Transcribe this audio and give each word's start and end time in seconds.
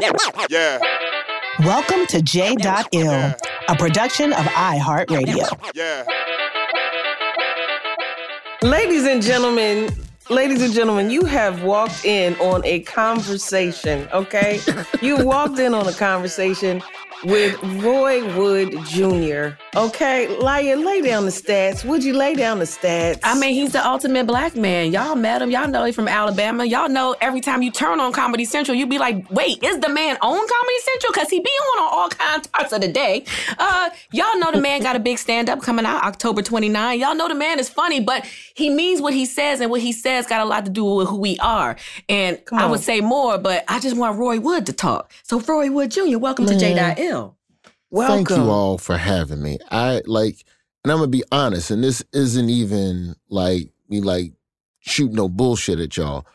Yeah. 0.00 0.78
Welcome 1.60 2.06
to 2.08 2.20
J.Ill, 2.20 3.34
a 3.68 3.76
production 3.78 4.32
of 4.32 4.44
iHeartRadio. 4.44 5.72
Yeah. 5.74 6.04
Ladies 8.62 9.04
and 9.04 9.22
gentlemen, 9.22 9.90
ladies 10.28 10.60
and 10.62 10.74
gentlemen, 10.74 11.10
you 11.10 11.24
have 11.24 11.62
walked 11.62 12.04
in 12.04 12.34
on 12.40 12.62
a 12.64 12.80
conversation, 12.80 14.08
okay? 14.12 14.60
you 15.00 15.24
walked 15.24 15.58
in 15.58 15.72
on 15.72 15.88
a 15.88 15.92
conversation 15.92 16.82
with 17.24 17.62
Roy 17.82 18.22
Wood 18.36 18.72
Jr. 18.86 19.56
Okay, 19.76 20.28
Lion, 20.38 20.84
lay 20.84 21.00
down 21.00 21.24
the 21.24 21.30
stats. 21.30 21.84
Would 21.84 22.04
you 22.04 22.14
lay 22.14 22.34
down 22.34 22.58
the 22.58 22.64
stats? 22.64 23.20
I 23.22 23.38
mean, 23.38 23.54
he's 23.54 23.72
the 23.72 23.86
ultimate 23.86 24.26
black 24.26 24.54
man. 24.56 24.92
Y'all 24.92 25.16
met 25.16 25.42
him. 25.42 25.50
Y'all 25.50 25.68
know 25.68 25.84
he's 25.84 25.94
from 25.94 26.08
Alabama. 26.08 26.64
Y'all 26.64 26.88
know 26.88 27.14
every 27.20 27.40
time 27.40 27.62
you 27.62 27.70
turn 27.70 28.00
on 28.00 28.12
Comedy 28.12 28.44
Central, 28.44 28.76
you 28.76 28.86
be 28.86 28.98
like, 28.98 29.30
wait, 29.30 29.62
is 29.62 29.78
the 29.80 29.88
man 29.88 30.16
on 30.22 30.36
Comedy 30.36 30.78
Central? 30.80 31.12
Because 31.12 31.30
he 31.30 31.40
be 31.40 31.50
on 31.50 31.84
on 31.84 31.90
all 31.92 32.08
kinds 32.08 32.46
parts 32.46 32.72
of 32.72 32.80
the 32.80 32.88
day. 32.88 33.24
Uh, 33.58 33.90
y'all 34.12 34.38
know 34.38 34.50
the 34.52 34.60
man 34.60 34.80
got 34.82 34.96
a 34.96 35.00
big 35.00 35.18
stand-up 35.18 35.60
coming 35.62 35.84
out 35.86 36.02
October 36.04 36.42
29. 36.42 37.00
Y'all 37.00 37.14
know 37.14 37.28
the 37.28 37.34
man 37.34 37.58
is 37.58 37.68
funny, 37.68 38.00
but 38.00 38.24
he 38.54 38.70
means 38.70 39.00
what 39.00 39.12
he 39.14 39.26
says, 39.26 39.60
and 39.60 39.70
what 39.70 39.80
he 39.80 39.92
says 39.92 40.26
got 40.26 40.40
a 40.40 40.44
lot 40.44 40.64
to 40.64 40.70
do 40.70 40.84
with 40.84 41.08
who 41.08 41.16
we 41.16 41.38
are. 41.38 41.76
And 42.08 42.38
I 42.52 42.66
would 42.66 42.80
say 42.80 43.00
more, 43.00 43.38
but 43.38 43.64
I 43.68 43.80
just 43.80 43.96
want 43.96 44.18
Roy 44.18 44.40
Wood 44.40 44.66
to 44.66 44.72
talk. 44.72 45.12
So 45.22 45.40
Roy 45.40 45.70
Wood 45.70 45.90
Jr., 45.90 46.18
welcome 46.18 46.46
to 46.46 46.56
J.Ill. 47.06 47.36
Thank 47.92 48.30
you 48.30 48.50
all 48.50 48.78
for 48.78 48.96
having 48.96 49.42
me. 49.42 49.58
I 49.70 50.02
like, 50.06 50.44
and 50.84 50.92
I'm 50.92 50.98
gonna 50.98 51.08
be 51.08 51.24
honest, 51.32 51.70
and 51.70 51.82
this 51.82 52.04
isn't 52.12 52.50
even 52.50 53.14
like 53.28 53.70
me 53.88 54.00
like 54.00 54.32
shoot 54.80 55.12
no 55.12 55.28
bullshit 55.28 55.80
at 55.80 55.96
y'all. 55.96 56.26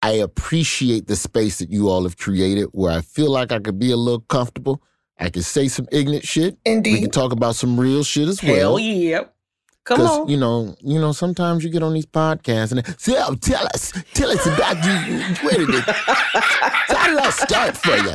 I 0.00 0.12
appreciate 0.12 1.06
the 1.06 1.16
space 1.16 1.58
that 1.58 1.70
you 1.70 1.88
all 1.88 2.04
have 2.04 2.16
created 2.16 2.68
where 2.72 2.92
I 2.92 3.00
feel 3.00 3.30
like 3.30 3.50
I 3.50 3.58
could 3.58 3.78
be 3.78 3.90
a 3.90 3.96
little 3.96 4.20
comfortable. 4.20 4.82
I 5.18 5.30
can 5.30 5.42
say 5.42 5.66
some 5.66 5.88
ignorant 5.90 6.24
shit. 6.24 6.56
Indeed. 6.64 6.92
We 6.92 7.00
can 7.00 7.10
talk 7.10 7.32
about 7.32 7.56
some 7.56 7.78
real 7.78 8.04
shit 8.04 8.28
as 8.28 8.42
well. 8.42 8.54
Hell 8.54 8.78
yeah. 8.78 9.24
Come 9.84 10.02
on. 10.02 10.28
You 10.28 10.36
know, 10.36 10.76
you 10.80 11.00
know, 11.00 11.12
sometimes 11.12 11.64
you 11.64 11.70
get 11.70 11.82
on 11.82 11.94
these 11.94 12.06
podcasts 12.06 12.70
and 12.72 12.84
they 12.84 12.92
say, 12.98 13.14
oh, 13.16 13.34
tell 13.34 13.66
us, 13.66 13.92
tell 14.14 14.30
us 14.30 14.46
about 14.46 14.76
you. 14.84 15.24
Where 15.46 15.66
did 15.66 15.74
it? 15.74 15.84
How 15.88 17.08
did 17.08 17.18
I 17.18 17.30
start 17.30 17.76
for 17.76 17.96
you? 17.96 18.12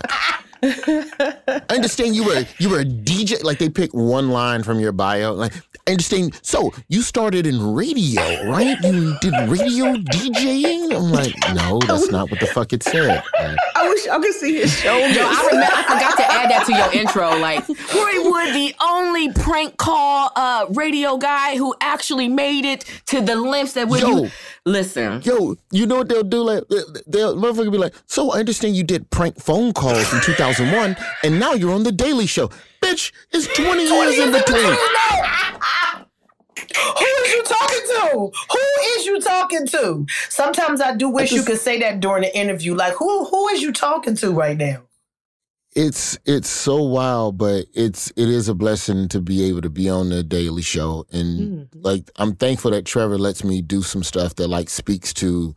I 0.64 1.62
understand 1.70 2.16
you 2.16 2.24
were 2.24 2.46
you 2.58 2.70
were 2.70 2.80
a 2.80 2.86
DJ. 2.86 3.44
Like 3.44 3.60
they 3.60 3.70
pick 3.70 3.94
one 3.94 4.30
line 4.30 4.64
from 4.64 4.80
your 4.80 4.92
bio. 4.94 5.34
Like 5.34 5.54
I 5.88 5.92
understand. 5.92 6.40
So 6.42 6.72
you 6.88 7.02
started 7.02 7.46
in 7.46 7.74
radio, 7.74 8.22
right? 8.50 8.78
You 8.82 9.18
did 9.20 9.34
radio 9.50 9.94
DJing. 9.96 10.96
I'm 10.96 11.12
like, 11.12 11.34
no, 11.54 11.80
that's 11.80 12.10
not 12.10 12.32
what 12.32 12.40
the 12.40 12.48
fuck 12.48 12.72
it 12.72 12.84
said. 12.84 13.24
man. 13.40 13.58
I 13.76 13.90
wish 13.90 14.08
I 14.08 14.20
could 14.20 14.34
see 14.34 14.56
his 14.56 14.74
shoulders. 14.80 15.16
Yo, 15.16 15.24
I, 15.24 15.48
remember, 15.52 15.76
I 15.76 15.84
forgot 15.84 16.18
to 16.18 16.32
add 16.32 16.50
that 16.52 16.66
to 16.68 16.74
your 16.74 16.94
intro. 16.94 17.38
Like 17.38 17.68
Roy 17.68 18.30
Wood, 18.30 18.54
the 18.54 18.74
only 18.82 19.34
prank 19.34 19.78
call 19.78 20.32
uh, 20.36 20.68
radio 20.70 21.18
guy 21.18 21.58
who 21.58 21.76
actually 21.82 22.30
made 22.30 22.64
it 22.66 22.86
to 23.08 23.20
the 23.20 23.36
lengths 23.36 23.74
that 23.74 23.90
when 23.90 24.02
Yo. 24.02 24.08
you 24.24 24.32
listen. 24.66 25.22
Yo, 25.24 25.56
you 25.72 25.86
know 25.86 25.98
what 25.98 26.10
they'll 26.10 26.24
do? 26.24 26.42
Like 26.44 26.64
they'll 27.08 27.36
motherfucker 27.36 27.72
be 27.72 27.78
like, 27.78 27.94
so 28.06 28.32
I 28.32 28.40
understand 28.40 28.76
you 28.76 28.84
did 28.84 29.10
prank 29.10 29.40
phone 29.40 29.74
calls 29.74 30.14
in 30.14 30.22
2001, 30.22 30.96
and 31.24 31.40
now 31.40 31.54
you're 31.54 31.74
on 31.74 31.84
the 31.84 31.92
Daily 31.92 32.26
Show. 32.26 32.50
Bitch, 32.82 33.12
it's 33.32 33.48
20, 33.48 33.84
years 33.84 34.20
in 34.20 34.32
between. 34.32 34.76
Who 36.76 37.06
is 37.06 37.32
you 37.34 37.44
talking 37.44 37.82
to? 37.88 38.32
Who 38.52 38.60
is 38.98 39.06
you 39.06 39.22
talking 39.22 39.68
to? 39.68 40.06
Sometimes 40.30 40.82
I 40.82 40.96
do 40.96 41.10
wish 41.10 41.32
you 41.32 41.44
could 41.44 41.60
say 41.60 41.80
that 41.80 42.00
during 42.00 42.24
the 42.24 42.38
interview. 42.38 42.74
Like, 42.76 42.94
who 42.94 43.26
who 43.26 43.48
is 43.50 43.62
you 43.62 43.72
talking 43.72 44.16
to 44.18 44.32
right 44.32 44.58
now? 44.58 44.84
It's 45.76 46.18
it's 46.26 46.50
so 46.50 46.82
wild, 46.82 47.38
but 47.38 47.66
it's 47.74 48.12
it 48.16 48.30
is 48.30 48.50
a 48.50 48.54
blessing 48.54 49.08
to 49.10 49.22
be 49.22 49.44
able 49.44 49.62
to 49.62 49.70
be 49.70 49.90
on 49.90 50.10
the 50.10 50.24
Daily 50.24 50.62
Show, 50.62 51.06
and 51.12 51.40
mm-hmm. 51.40 51.80
like 51.82 52.10
I'm 52.18 52.36
thankful 52.36 52.72
that 52.72 52.86
Trevor 52.86 53.18
lets 53.18 53.44
me 53.44 53.62
do 53.62 53.82
some 53.82 54.04
stuff 54.04 54.36
that 54.36 54.48
like 54.48 54.70
speaks 54.70 55.14
to 55.16 55.56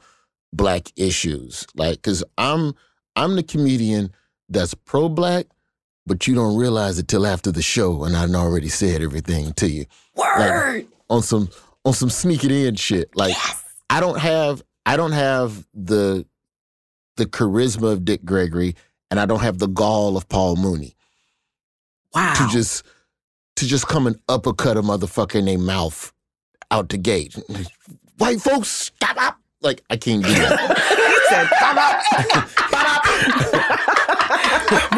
black 0.53 0.93
issues, 0.97 1.67
like 1.75 1.97
because 1.97 2.25
I'm 2.39 2.75
I'm 3.15 3.37
the 3.37 3.43
comedian 3.43 4.13
that's 4.49 4.75
pro 4.75 5.09
black, 5.09 5.47
but 6.07 6.27
you 6.27 6.35
don't 6.35 6.57
realize 6.57 6.99
it 6.99 7.09
till 7.09 7.27
after 7.27 7.53
the 7.53 7.63
show, 7.63 8.05
and 8.05 8.17
I've 8.17 8.35
already 8.35 8.69
said 8.69 9.03
everything 9.03 9.53
to 9.55 9.69
you. 9.69 9.87
Word! 10.15 10.87
on 11.09 11.23
some 11.23 11.49
on 11.85 11.93
some 11.93 12.11
sneak 12.11 12.45
it 12.45 12.53
in 12.53 12.75
shit. 12.75 13.15
Like 13.17 13.35
I 13.91 14.01
don't 14.01 14.19
have 14.19 14.63
I 14.85 14.97
don't 14.97 15.13
have 15.13 15.67
the 15.75 16.27
the 17.17 17.27
charisma 17.27 17.93
of 17.93 18.05
Dick 18.05 18.25
Gregory, 18.25 18.77
and 19.11 19.21
I 19.21 19.27
don't 19.27 19.41
have 19.41 19.59
the 19.59 19.69
gall 19.69 20.17
of 20.17 20.29
Paul 20.29 20.57
Mooney. 20.57 20.97
Wow. 22.15 22.35
To 22.35 22.49
just 22.53 22.85
to 23.57 23.67
just 23.67 23.89
come 23.89 24.07
and 24.07 24.19
uppercut 24.29 24.77
a 24.77 24.83
motherfucker 24.83 25.37
in 25.37 25.47
their 25.47 25.59
mouth 25.59 26.13
out 26.71 26.89
the 26.89 26.99
gate. 26.99 27.37
White 28.19 28.41
folks, 28.41 28.69
stop 28.69 29.17
up. 29.21 29.39
Like 29.61 29.83
I 29.91 29.97
can't 29.97 30.25
do 30.25 30.31
that. 30.31 30.77
he 30.97 31.17
said, 31.29 31.49
"Bop 31.61 31.77
up, 31.77 32.03
bop 32.71 32.97
up." 32.97 33.05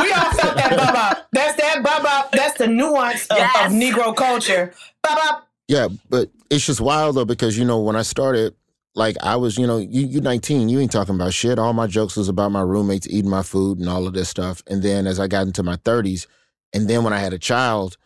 we 0.01 0.13
all 0.13 0.31
felt 0.33 0.57
that 0.57 0.75
bop 0.77 0.95
up. 0.95 1.29
That's 1.33 1.57
that 1.61 1.83
bop 1.83 2.05
up. 2.05 2.33
That's 2.33 2.59
the 2.59 2.67
nuance 2.67 3.27
of, 3.27 3.39
of 3.39 3.73
Negro 3.73 4.15
culture. 4.15 4.73
Bop 5.03 5.19
up. 5.27 5.49
Yeah, 5.69 5.89
but 6.09 6.31
it's 6.51 6.67
just 6.67 6.81
wild 6.81 7.17
though 7.17 7.25
because 7.25 7.59
you 7.59 7.65
know 7.65 7.81
when 7.81 7.97
I 7.97 8.03
started, 8.03 8.55
like 8.99 9.17
I 9.23 9.37
was, 9.37 9.57
you 9.57 9.67
know, 9.67 9.79
you 9.79 10.07
you 10.07 10.21
19, 10.21 10.69
you 10.69 10.81
ain't 10.81 10.91
talking 10.91 11.15
about 11.15 11.33
shit. 11.33 11.59
All 11.59 11.73
my 11.73 11.87
jokes 11.87 12.17
was 12.17 12.29
about 12.29 12.51
my 12.51 12.63
roommates 12.63 13.07
eating 13.09 13.31
my 13.31 13.45
food 13.45 13.79
and 13.79 13.89
all 13.89 14.09
of 14.09 14.13
this 14.13 14.29
stuff. 14.29 14.61
And 14.67 14.83
then 14.83 15.07
as 15.07 15.21
I 15.21 15.29
got 15.29 15.47
into 15.47 15.63
my 15.63 15.77
30s, 15.77 16.27
and 16.73 16.89
then 16.91 17.05
when 17.05 17.13
I 17.13 17.21
had 17.21 17.33
a 17.33 17.39
child, 17.39 17.97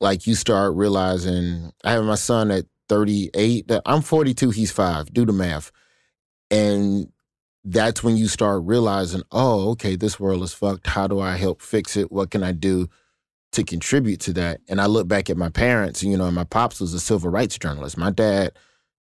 like 0.00 0.28
you 0.28 0.36
start 0.36 0.74
realizing 0.74 1.72
I 1.82 1.90
have 1.90 2.04
my 2.04 2.14
son 2.14 2.52
at 2.52 2.66
38. 2.88 3.70
I'm 3.84 4.00
42, 4.00 4.50
he's 4.50 4.70
five. 4.70 5.12
Do 5.12 5.26
the 5.26 5.32
math. 5.32 5.72
And 6.52 7.12
that's 7.64 8.04
when 8.04 8.16
you 8.16 8.28
start 8.28 8.62
realizing, 8.64 9.22
oh, 9.32 9.70
okay, 9.70 9.96
this 9.96 10.20
world 10.20 10.44
is 10.44 10.54
fucked. 10.54 10.86
How 10.86 11.08
do 11.08 11.18
I 11.18 11.36
help 11.36 11.60
fix 11.60 11.96
it? 11.96 12.12
What 12.12 12.30
can 12.30 12.44
I 12.44 12.52
do 12.52 12.88
to 13.52 13.64
contribute 13.64 14.20
to 14.20 14.32
that? 14.34 14.60
And 14.68 14.80
I 14.80 14.86
look 14.86 15.08
back 15.08 15.28
at 15.30 15.36
my 15.36 15.48
parents, 15.48 16.04
you 16.04 16.16
know, 16.16 16.30
my 16.30 16.44
pops 16.44 16.80
was 16.80 16.94
a 16.94 17.00
civil 17.00 17.28
rights 17.28 17.58
journalist. 17.58 17.98
My 17.98 18.10
dad, 18.10 18.52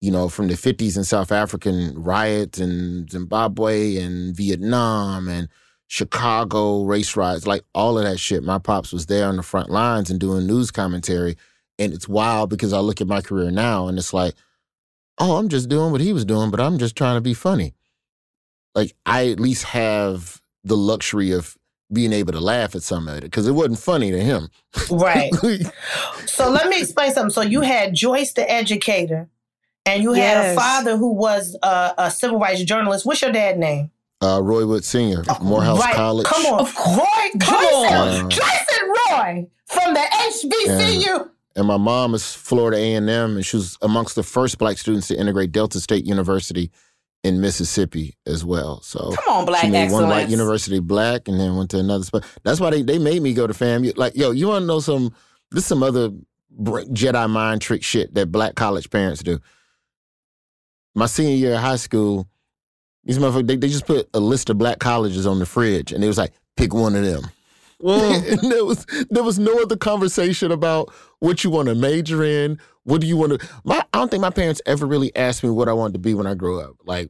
you 0.01 0.11
know, 0.11 0.29
from 0.29 0.47
the 0.47 0.53
50s 0.53 0.95
and 0.95 1.05
South 1.05 1.31
African 1.31 2.01
riots 2.01 2.59
and 2.59 3.09
Zimbabwe 3.09 3.97
and 3.97 4.35
Vietnam 4.35 5.27
and 5.27 5.49
Chicago 5.87 6.83
race 6.83 7.15
riots, 7.15 7.47
like 7.47 7.63
all 7.73 7.97
of 7.97 8.05
that 8.05 8.19
shit. 8.19 8.43
My 8.43 8.59
pops 8.59 8.93
was 8.93 9.07
there 9.07 9.27
on 9.27 9.37
the 9.37 9.43
front 9.43 9.69
lines 9.69 10.09
and 10.09 10.19
doing 10.19 10.47
news 10.47 10.71
commentary. 10.71 11.35
And 11.77 11.93
it's 11.93 12.07
wild 12.07 12.49
because 12.49 12.73
I 12.73 12.79
look 12.79 13.01
at 13.01 13.07
my 13.07 13.21
career 13.21 13.51
now 13.51 13.87
and 13.87 13.97
it's 13.97 14.13
like, 14.13 14.35
oh, 15.17 15.37
I'm 15.37 15.49
just 15.49 15.67
doing 15.67 15.91
what 15.91 16.01
he 16.01 16.13
was 16.13 16.25
doing, 16.25 16.51
but 16.51 16.59
I'm 16.59 16.77
just 16.77 16.95
trying 16.95 17.17
to 17.17 17.21
be 17.21 17.33
funny. 17.33 17.73
Like 18.75 18.95
I 19.05 19.29
at 19.29 19.39
least 19.39 19.63
have 19.65 20.41
the 20.63 20.77
luxury 20.77 21.31
of 21.31 21.57
being 21.91 22.13
able 22.13 22.33
to 22.33 22.39
laugh 22.39 22.75
at 22.75 22.83
some 22.83 23.07
of 23.07 23.17
it 23.17 23.23
because 23.23 23.47
it 23.47 23.53
wasn't 23.53 23.79
funny 23.79 24.11
to 24.11 24.19
him. 24.19 24.49
Right. 24.91 25.33
so 26.25 26.49
let 26.49 26.69
me 26.69 26.79
explain 26.79 27.11
something. 27.13 27.31
So 27.31 27.41
you 27.41 27.61
had 27.61 27.95
Joyce 27.95 28.33
the 28.33 28.49
educator, 28.49 29.27
and 29.89 30.03
you 30.03 30.13
had 30.13 30.21
Yes. 30.21 30.53
a 30.57 30.59
father 30.59 30.97
who 30.97 31.13
was 31.13 31.55
a, 31.63 31.93
a 31.97 32.11
civil 32.11 32.39
rights 32.39 32.63
journalist. 32.63 33.05
What's 33.05 33.21
your 33.21 33.31
dad 33.31 33.57
name? 33.57 33.91
Uh, 34.21 34.41
Roy 34.43 34.65
Wood 34.65 34.83
Sr., 34.83 35.23
Morehouse 35.41 35.79
right. 35.79 35.95
College. 35.95 36.25
Come 36.25 36.45
on, 36.47 36.59
of 36.61 36.75
Roy. 36.75 37.39
Come 37.39 37.63
Joyce, 37.63 38.21
on. 38.21 38.29
Jason 38.29 38.89
Roy 39.11 39.47
from 39.65 39.93
the 39.93 39.99
HBCU. 39.99 41.29
And 41.55 41.67
my 41.67 41.77
mom 41.77 42.13
is 42.13 42.33
Florida 42.33 42.77
A&M, 42.77 43.07
and 43.09 43.45
she 43.45 43.55
was 43.57 43.77
amongst 43.81 44.15
the 44.15 44.23
first 44.23 44.57
black 44.57 44.77
students 44.77 45.07
to 45.07 45.19
integrate 45.19 45.51
Delta 45.51 45.79
State 45.79 46.05
University 46.05 46.69
in 47.23 47.41
Mississippi 47.41 48.15
as 48.25 48.45
well. 48.45 48.81
So 48.81 49.11
Come 49.11 49.33
on, 49.39 49.45
black 49.45 49.61
she 49.63 49.69
made 49.69 49.91
one 49.91 50.07
white 50.07 50.29
university 50.29 50.79
black, 50.79 51.27
and 51.27 51.39
then 51.39 51.55
went 51.57 51.69
to 51.71 51.79
another 51.79 52.03
spot. 52.03 52.23
That's 52.43 52.59
why 52.59 52.69
they, 52.69 52.81
they 52.81 52.97
made 52.99 53.21
me 53.21 53.33
go 53.33 53.45
to 53.47 53.53
FAMU. 53.53 53.97
Like, 53.97 54.15
yo, 54.15 54.31
you 54.31 54.47
want 54.47 54.63
to 54.63 54.67
know 54.67 54.79
some? 54.79 55.13
This 55.51 55.65
some 55.65 55.81
other 55.81 56.11
Jedi 56.61 57.29
mind 57.29 57.61
trick 57.61 57.83
shit 57.83 58.13
that 58.13 58.31
black 58.31 58.55
college 58.55 58.89
parents 58.89 59.23
do. 59.23 59.39
My 60.99 61.05
senior 61.05 61.35
year 61.35 61.53
of 61.53 61.61
high 61.61 61.77
school, 61.77 62.27
these 63.05 63.17
motherfuckers 63.17 63.47
they, 63.47 63.55
they 63.55 63.69
just 63.69 63.87
put 63.87 64.09
a 64.13 64.19
list 64.19 64.49
of 64.49 64.57
black 64.57 64.79
colleges 64.79 65.25
on 65.25 65.39
the 65.39 65.45
fridge, 65.45 65.93
and 65.93 66.03
it 66.03 66.07
was 66.07 66.17
like 66.17 66.33
pick 66.57 66.73
one 66.73 66.93
of 66.93 67.05
them. 67.05 67.23
and 67.81 68.51
there 68.51 68.65
was 68.65 68.85
there 69.09 69.23
was 69.23 69.39
no 69.39 69.61
other 69.61 69.77
conversation 69.77 70.51
about 70.51 70.93
what 71.19 71.45
you 71.45 71.49
want 71.49 71.69
to 71.69 71.75
major 71.75 72.21
in. 72.21 72.59
What 72.83 72.99
do 72.99 73.07
you 73.07 73.15
want 73.15 73.39
to? 73.39 73.47
My 73.63 73.77
I 73.93 73.97
don't 73.99 74.11
think 74.11 74.19
my 74.19 74.29
parents 74.29 74.61
ever 74.65 74.85
really 74.85 75.15
asked 75.15 75.41
me 75.41 75.49
what 75.49 75.69
I 75.69 75.73
wanted 75.73 75.93
to 75.93 75.99
be 75.99 76.13
when 76.13 76.27
I 76.27 76.33
grew 76.33 76.59
up. 76.59 76.75
Like 76.83 77.09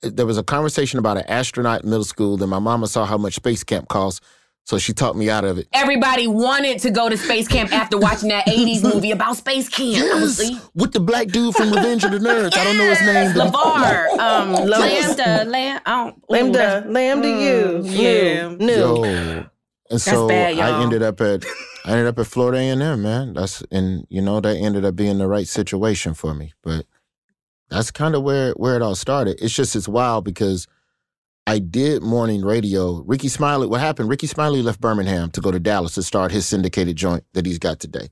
there 0.00 0.24
was 0.24 0.38
a 0.38 0.42
conversation 0.42 0.98
about 0.98 1.18
an 1.18 1.24
astronaut 1.28 1.84
in 1.84 1.90
middle 1.90 2.04
school. 2.04 2.38
Then 2.38 2.48
my 2.48 2.58
mama 2.58 2.86
saw 2.86 3.04
how 3.04 3.18
much 3.18 3.34
space 3.34 3.62
camp 3.62 3.88
costs, 3.88 4.26
so 4.66 4.78
she 4.78 4.92
talked 4.92 5.16
me 5.16 5.30
out 5.30 5.44
of 5.44 5.58
it. 5.58 5.68
Everybody 5.72 6.26
wanted 6.26 6.80
to 6.80 6.90
go 6.90 7.08
to 7.08 7.16
space 7.16 7.46
camp 7.48 7.72
after 7.72 7.96
watching 7.96 8.28
that 8.30 8.46
80s 8.46 8.82
movie 8.94 9.12
about 9.12 9.36
space 9.36 9.68
camp. 9.68 9.92
Yes, 9.96 10.14
Honestly. 10.14 10.58
with 10.74 10.92
the 10.92 10.98
black 11.00 11.28
dude 11.28 11.54
from 11.54 11.70
Revenge 11.72 12.02
of 12.04 12.10
the 12.10 12.18
Nerds. 12.18 12.56
I 12.56 12.64
don't 12.64 12.76
know 12.76 12.88
his 12.88 13.00
name. 13.02 13.32
but- 13.34 13.52
LeVar, 13.52 14.08
um, 14.18 14.52
Lambda, 14.52 15.44
Lam, 15.48 15.80
I 15.86 16.04
don't, 16.04 16.24
Lambda, 16.30 16.58
that's- 16.58 16.86
lambda, 16.92 17.28
you, 17.28 17.80
yeah. 17.84 18.48
new, 18.48 18.56
new. 18.58 18.72
Yo. 18.74 19.46
And 19.88 20.00
so 20.00 20.26
bad, 20.26 20.58
I 20.58 20.82
ended 20.82 21.02
up 21.04 21.20
at 21.20 21.44
I 21.84 21.92
ended 21.92 22.08
up 22.08 22.18
at 22.18 22.26
Florida 22.26 22.58
A 22.58 22.68
and 22.70 22.82
M, 22.82 23.02
man. 23.02 23.34
That's 23.34 23.62
and 23.70 24.04
you 24.10 24.20
know 24.20 24.40
that 24.40 24.56
ended 24.56 24.84
up 24.84 24.96
being 24.96 25.18
the 25.18 25.28
right 25.28 25.46
situation 25.46 26.12
for 26.12 26.34
me. 26.34 26.54
But 26.64 26.86
that's 27.70 27.92
kind 27.92 28.16
of 28.16 28.24
where 28.24 28.50
where 28.54 28.74
it 28.74 28.82
all 28.82 28.96
started. 28.96 29.38
It's 29.40 29.54
just 29.54 29.76
it's 29.76 29.86
wild 29.86 30.24
because 30.24 30.66
I 31.46 31.60
did 31.60 32.02
morning 32.02 32.44
radio. 32.44 33.02
Rickey 33.06 33.28
Smiley, 33.28 33.68
what 33.68 33.80
happened? 33.80 34.08
Rickey 34.08 34.26
Smiley 34.26 34.62
left 34.62 34.80
Birmingham 34.80 35.30
to 35.30 35.40
go 35.40 35.52
to 35.52 35.60
Dallas 35.60 35.94
to 35.94 36.02
start 36.02 36.32
his 36.32 36.44
syndicated 36.44 36.96
joint 36.96 37.24
that 37.34 37.46
he's 37.46 37.60
got 37.60 37.78
today. 37.78 38.08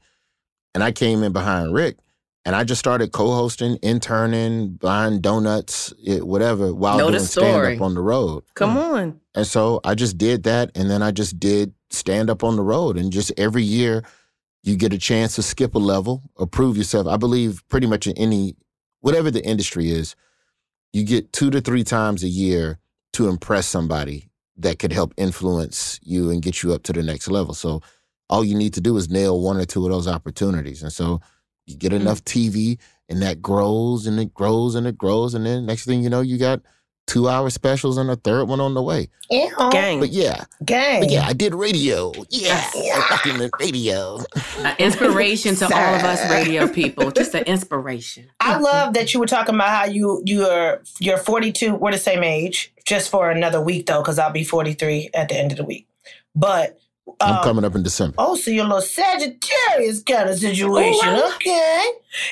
And 0.72 0.84
I 0.84 0.92
came 0.92 1.24
in 1.24 1.32
behind 1.32 1.74
Rick 1.74 1.98
and 2.44 2.54
I 2.54 2.62
just 2.62 2.78
started 2.78 3.10
co-hosting, 3.10 3.78
interning, 3.82 4.74
buying 4.74 5.20
donuts, 5.20 5.92
it, 6.04 6.26
whatever, 6.26 6.72
while 6.72 6.96
Know 6.96 7.10
doing 7.10 7.24
stand 7.24 7.76
up 7.76 7.82
on 7.82 7.94
the 7.94 8.02
road. 8.02 8.44
Come 8.54 8.76
mm. 8.76 8.94
on. 8.94 9.20
And 9.34 9.46
so 9.46 9.80
I 9.82 9.96
just 9.96 10.16
did 10.16 10.44
that. 10.44 10.70
And 10.76 10.88
then 10.88 11.02
I 11.02 11.10
just 11.10 11.40
did 11.40 11.74
stand 11.90 12.30
up 12.30 12.44
on 12.44 12.54
the 12.54 12.62
road. 12.62 12.96
And 12.96 13.12
just 13.12 13.32
every 13.36 13.64
year, 13.64 14.04
you 14.62 14.76
get 14.76 14.92
a 14.92 14.98
chance 14.98 15.34
to 15.34 15.42
skip 15.42 15.74
a 15.74 15.78
level 15.78 16.22
or 16.36 16.46
prove 16.46 16.76
yourself. 16.76 17.08
I 17.08 17.16
believe 17.16 17.66
pretty 17.68 17.88
much 17.88 18.06
in 18.06 18.16
any, 18.16 18.54
whatever 19.00 19.30
the 19.30 19.44
industry 19.44 19.90
is, 19.90 20.14
you 20.92 21.02
get 21.02 21.32
two 21.32 21.50
to 21.50 21.60
three 21.60 21.82
times 21.82 22.22
a 22.22 22.28
year 22.28 22.78
to 23.14 23.28
impress 23.28 23.66
somebody 23.66 24.30
that 24.56 24.78
could 24.78 24.92
help 24.92 25.12
influence 25.16 25.98
you 26.02 26.30
and 26.30 26.42
get 26.42 26.62
you 26.62 26.72
up 26.72 26.82
to 26.84 26.92
the 26.92 27.02
next 27.02 27.28
level. 27.28 27.54
So 27.54 27.80
all 28.28 28.44
you 28.44 28.54
need 28.54 28.74
to 28.74 28.80
do 28.80 28.96
is 28.96 29.10
nail 29.10 29.40
one 29.40 29.56
or 29.56 29.64
two 29.64 29.84
of 29.84 29.92
those 29.92 30.08
opportunities. 30.08 30.82
And 30.82 30.92
so 30.92 31.20
you 31.66 31.76
get 31.76 31.92
mm. 31.92 31.96
enough 31.96 32.22
TV 32.24 32.78
and 33.08 33.20
that 33.22 33.42
grows 33.42 34.06
and 34.06 34.18
it 34.20 34.32
grows 34.32 34.74
and 34.74 34.86
it 34.86 34.96
grows. 34.96 35.34
And 35.34 35.44
then 35.44 35.66
next 35.66 35.84
thing 35.84 36.02
you 36.02 36.10
know, 36.10 36.20
you 36.20 36.38
got 36.38 36.60
two 37.06 37.28
hour 37.28 37.50
specials 37.50 37.98
and 37.98 38.10
a 38.10 38.16
third 38.16 38.44
one 38.44 38.60
on 38.60 38.74
the 38.74 38.82
way. 38.82 39.08
Yeah. 39.30 39.48
Gang. 39.70 40.00
But 40.00 40.10
yeah, 40.10 40.44
Gang. 40.64 41.02
but 41.02 41.10
yeah, 41.10 41.26
I 41.26 41.32
did 41.32 41.54
radio. 41.54 42.12
Yeah, 42.30 42.60
fucking 43.08 43.38
the 43.38 43.50
radio. 43.58 44.18
An 44.58 44.76
inspiration 44.78 45.54
to 45.56 45.64
all 45.64 45.94
of 45.94 46.02
us 46.02 46.30
radio 46.30 46.68
people. 46.68 47.10
Just 47.10 47.34
an 47.34 47.44
inspiration. 47.44 48.26
I 48.40 48.58
love 48.58 48.94
that 48.94 49.14
you 49.14 49.20
were 49.20 49.26
talking 49.26 49.54
about 49.54 49.68
how 49.68 49.84
you 49.84 50.22
you're 50.24 50.82
you're 50.98 51.18
42. 51.18 51.74
We're 51.74 51.92
the 51.92 51.98
same 51.98 52.22
age, 52.22 52.72
just 52.84 53.10
for 53.10 53.30
another 53.30 53.60
week 53.60 53.86
though, 53.86 54.00
because 54.00 54.18
I'll 54.18 54.32
be 54.32 54.44
43 54.44 55.10
at 55.14 55.28
the 55.28 55.36
end 55.36 55.52
of 55.52 55.58
the 55.58 55.64
week. 55.64 55.88
But 56.34 56.78
I'm 57.20 57.36
um, 57.36 57.44
coming 57.44 57.64
up 57.64 57.74
in 57.74 57.82
December. 57.82 58.14
oh, 58.18 58.34
so 58.34 58.50
you're 58.50 58.64
a 58.64 58.68
little 58.68 58.80
Sagittarius 58.82 60.02
kind 60.02 60.28
of 60.30 60.38
situation. 60.38 61.08
Okay. 61.36 61.84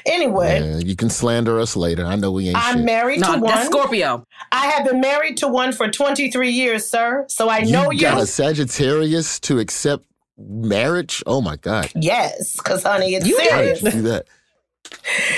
Anyway, 0.07 0.61
Yeah, 0.61 0.79
you 0.79 0.97
can 0.97 1.11
slander 1.11 1.59
us 1.61 1.77
later. 1.77 2.07
I 2.07 2.17
know 2.17 2.33
we 2.33 2.49
ain't 2.49 2.57
I'm 2.57 2.77
shit. 2.79 2.85
married 2.85 3.21
No, 3.21 3.35
to 3.35 3.41
that's 3.41 3.69
one. 3.69 3.81
Scorpio. 3.81 4.27
I 4.51 4.67
have 4.69 4.87
been 4.87 5.01
married 5.01 5.37
to 5.39 5.49
one 5.49 5.73
for 5.73 5.89
23 5.91 6.51
years, 6.51 6.87
sir. 6.89 7.27
So 7.29 7.49
I 7.51 7.61
know 7.61 7.91
you 7.91 7.99
you. 7.99 8.01
got 8.01 8.21
a 8.21 8.27
Sagittarius 8.27 9.39
to 9.41 9.59
accept 9.59 10.05
marriage? 10.39 11.23
Oh 11.27 11.41
my 11.43 11.57
God. 11.57 11.91
Yes, 11.95 12.57
because 12.57 12.83
honey, 12.83 13.15
it's 13.15 13.27
You 13.27 13.37
serious. 13.43 13.81
did 13.83 13.95
you 13.95 14.01
do 14.03 14.09
that? 14.09 14.27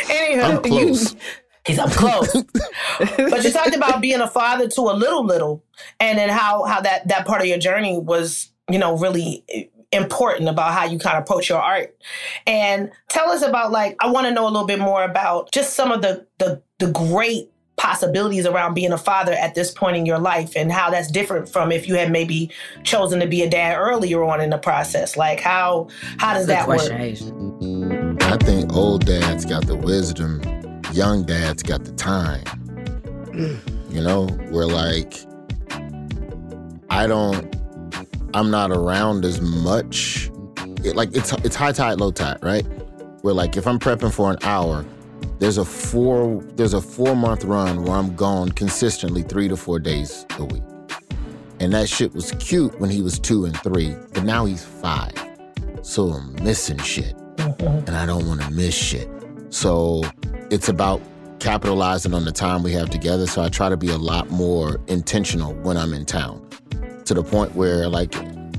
Anywho, 0.06 0.44
I'm 0.44 0.62
close. 0.62 1.16
He's 1.66 1.78
up 1.78 1.90
close. 1.90 2.30
but 2.99 3.42
you 3.44 3.50
talked 3.50 3.75
about 3.75 4.00
being 4.02 4.20
a 4.20 4.28
father 4.28 4.68
to 4.68 4.80
a 4.82 4.92
little 4.92 5.25
little, 5.25 5.64
and 5.99 6.18
then 6.18 6.28
how 6.28 6.64
how 6.64 6.80
that 6.82 7.09
that 7.09 7.26
part 7.26 7.40
of 7.40 7.47
your 7.47 7.56
journey 7.59 7.99
was, 7.99 8.50
you 8.71 8.78
know, 8.78 8.97
really 8.97 9.44
eh, 9.49 9.64
important 9.92 10.49
about 10.49 10.73
how 10.73 10.85
you 10.85 10.99
kind 10.99 11.16
of 11.16 11.23
approach 11.23 11.49
your 11.49 11.61
art. 11.61 11.97
And 12.47 12.90
tell 13.09 13.30
us 13.30 13.42
about 13.42 13.71
like 13.71 13.97
I 14.00 14.11
want 14.11 14.26
to 14.26 14.33
know 14.33 14.44
a 14.44 14.50
little 14.50 14.66
bit 14.66 14.78
more 14.78 15.04
about 15.04 15.52
just 15.52 15.75
some 15.75 15.92
of 15.92 16.02
the 16.02 16.26
the 16.38 16.62
the 16.78 16.90
great 16.90 17.50
possibilities 17.76 18.47
around 18.47 18.75
being 18.75 18.92
a 18.92 18.99
father 18.99 19.33
at 19.33 19.54
this 19.56 19.71
point 19.73 19.97
in 19.97 20.06
your 20.06 20.18
life 20.18 20.52
and 20.54 20.71
how 20.71 20.90
that's 20.90 21.11
different 21.11 21.49
from 21.49 21.73
if 21.73 21.88
you 21.88 21.97
had 21.97 22.11
maybe 22.11 22.50
chosen 22.85 23.18
to 23.18 23.26
be 23.26 23.42
a 23.42 23.50
dad 23.50 23.76
earlier 23.76 24.23
on 24.23 24.40
in 24.40 24.50
the 24.50 24.59
process 24.59 25.16
like 25.16 25.40
how 25.40 25.88
how 26.18 26.33
does 26.33 26.47
that 26.47 26.64
question, 26.64 26.92
work 26.92 27.00
Asia. 27.00 28.33
I 28.33 28.37
think 28.38 28.73
old 28.75 29.04
dads 29.04 29.44
got 29.44 29.66
the 29.66 29.76
wisdom, 29.76 30.40
young 30.92 31.25
dads 31.25 31.62
got 31.62 31.85
the 31.85 31.92
time. 31.92 32.44
Mm. 33.35 33.59
You 33.94 34.02
know, 34.02 34.28
we're 34.50 34.66
like, 34.66 35.14
I 36.90 37.06
don't, 37.06 37.54
I'm 38.35 38.50
not 38.50 38.73
around 38.73 39.25
as 39.25 39.41
much. 39.41 40.29
It, 40.83 40.97
like 40.97 41.14
it's 41.14 41.33
it's 41.45 41.55
high 41.55 41.71
tide, 41.71 42.00
low 42.00 42.11
tide, 42.11 42.38
right? 42.43 42.67
Where 43.23 43.33
like 43.33 43.57
if 43.57 43.67
I'm 43.67 43.79
prepping 43.79 44.12
for 44.12 44.33
an 44.33 44.38
hour, 44.43 44.85
there's 45.38 45.57
a 45.57 45.64
four 45.64 46.43
there's 46.57 46.75
a 46.75 46.81
four 46.81 47.14
month 47.14 47.45
run 47.45 47.85
where 47.85 47.97
I'm 47.97 48.17
gone 48.17 48.50
consistently 48.50 49.23
three 49.23 49.47
to 49.47 49.57
four 49.57 49.79
days 49.79 50.26
a 50.38 50.45
week, 50.45 50.64
and 51.61 51.73
that 51.75 51.88
shit 51.88 52.12
was 52.12 52.33
cute 52.41 52.79
when 52.81 52.91
he 52.91 53.03
was 53.03 53.21
two 53.21 53.45
and 53.45 53.57
three, 53.61 53.95
but 54.12 54.25
now 54.25 54.45
he's 54.47 54.64
five, 54.64 55.14
so 55.83 56.09
I'm 56.09 56.35
missing 56.43 56.79
shit 56.79 57.17
mm-hmm. 57.37 57.87
and 57.87 57.91
I 57.91 58.05
don't 58.05 58.26
want 58.26 58.43
to 58.43 58.50
miss 58.50 58.75
shit. 58.75 59.09
So 59.50 60.03
it's 60.50 60.69
about 60.69 61.00
capitalizing 61.38 62.14
on 62.14 62.25
the 62.25 62.33
time 62.33 62.64
we 62.64 62.73
have 62.73 62.91
together. 62.91 63.29
So 63.29 63.43
I 63.43 63.49
try 63.49 63.69
to 63.69 63.76
be 63.76 63.91
a 63.91 63.99
lot 63.99 64.31
more 64.31 64.81
intentional 64.88 65.55
when 65.55 65.76
I'm 65.76 65.93
in 65.95 66.05
town 66.05 66.43
to 67.04 67.14
the 67.14 67.23
point 67.23 67.54
where, 67.54 67.88
like, 67.88 68.14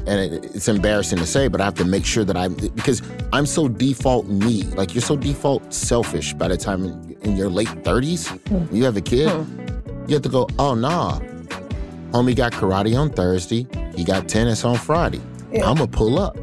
and 0.08 0.34
it, 0.34 0.56
it's 0.56 0.68
embarrassing 0.68 1.18
to 1.18 1.26
say, 1.26 1.48
but 1.48 1.62
I 1.62 1.66
have 1.66 1.74
to 1.76 1.86
make 1.86 2.06
sure 2.06 2.24
that 2.24 2.38
I'm 2.38 2.54
because 2.54 3.02
I'm 3.34 3.46
so 3.46 3.68
default 3.68 4.28
me. 4.28 4.64
Like, 4.64 4.94
you're 4.94 5.02
so 5.02 5.16
default 5.16 5.74
selfish 5.74 6.34
by 6.34 6.48
the 6.48 6.58
time 6.58 6.86
in 7.22 7.36
your 7.36 7.50
late 7.50 7.68
30s, 7.68 8.28
hmm. 8.48 8.76
you 8.76 8.84
have 8.86 8.98
a 8.98 9.02
kid, 9.02 9.30
hmm. 9.30 10.06
you 10.08 10.16
have 10.16 10.24
to 10.24 10.30
go, 10.30 10.48
oh, 10.60 10.76
nah. 10.76 11.20
Homie 12.12 12.36
got 12.36 12.54
karate 12.54 12.98
on 12.98 13.10
Thursday. 13.10 13.68
He 13.96 14.04
got 14.04 14.30
tennis 14.30 14.64
on 14.64 14.78
Friday. 14.78 15.20
I'm 15.54 15.76
going 15.76 15.78
to 15.78 15.88
pull 15.88 16.20
up. 16.20 16.38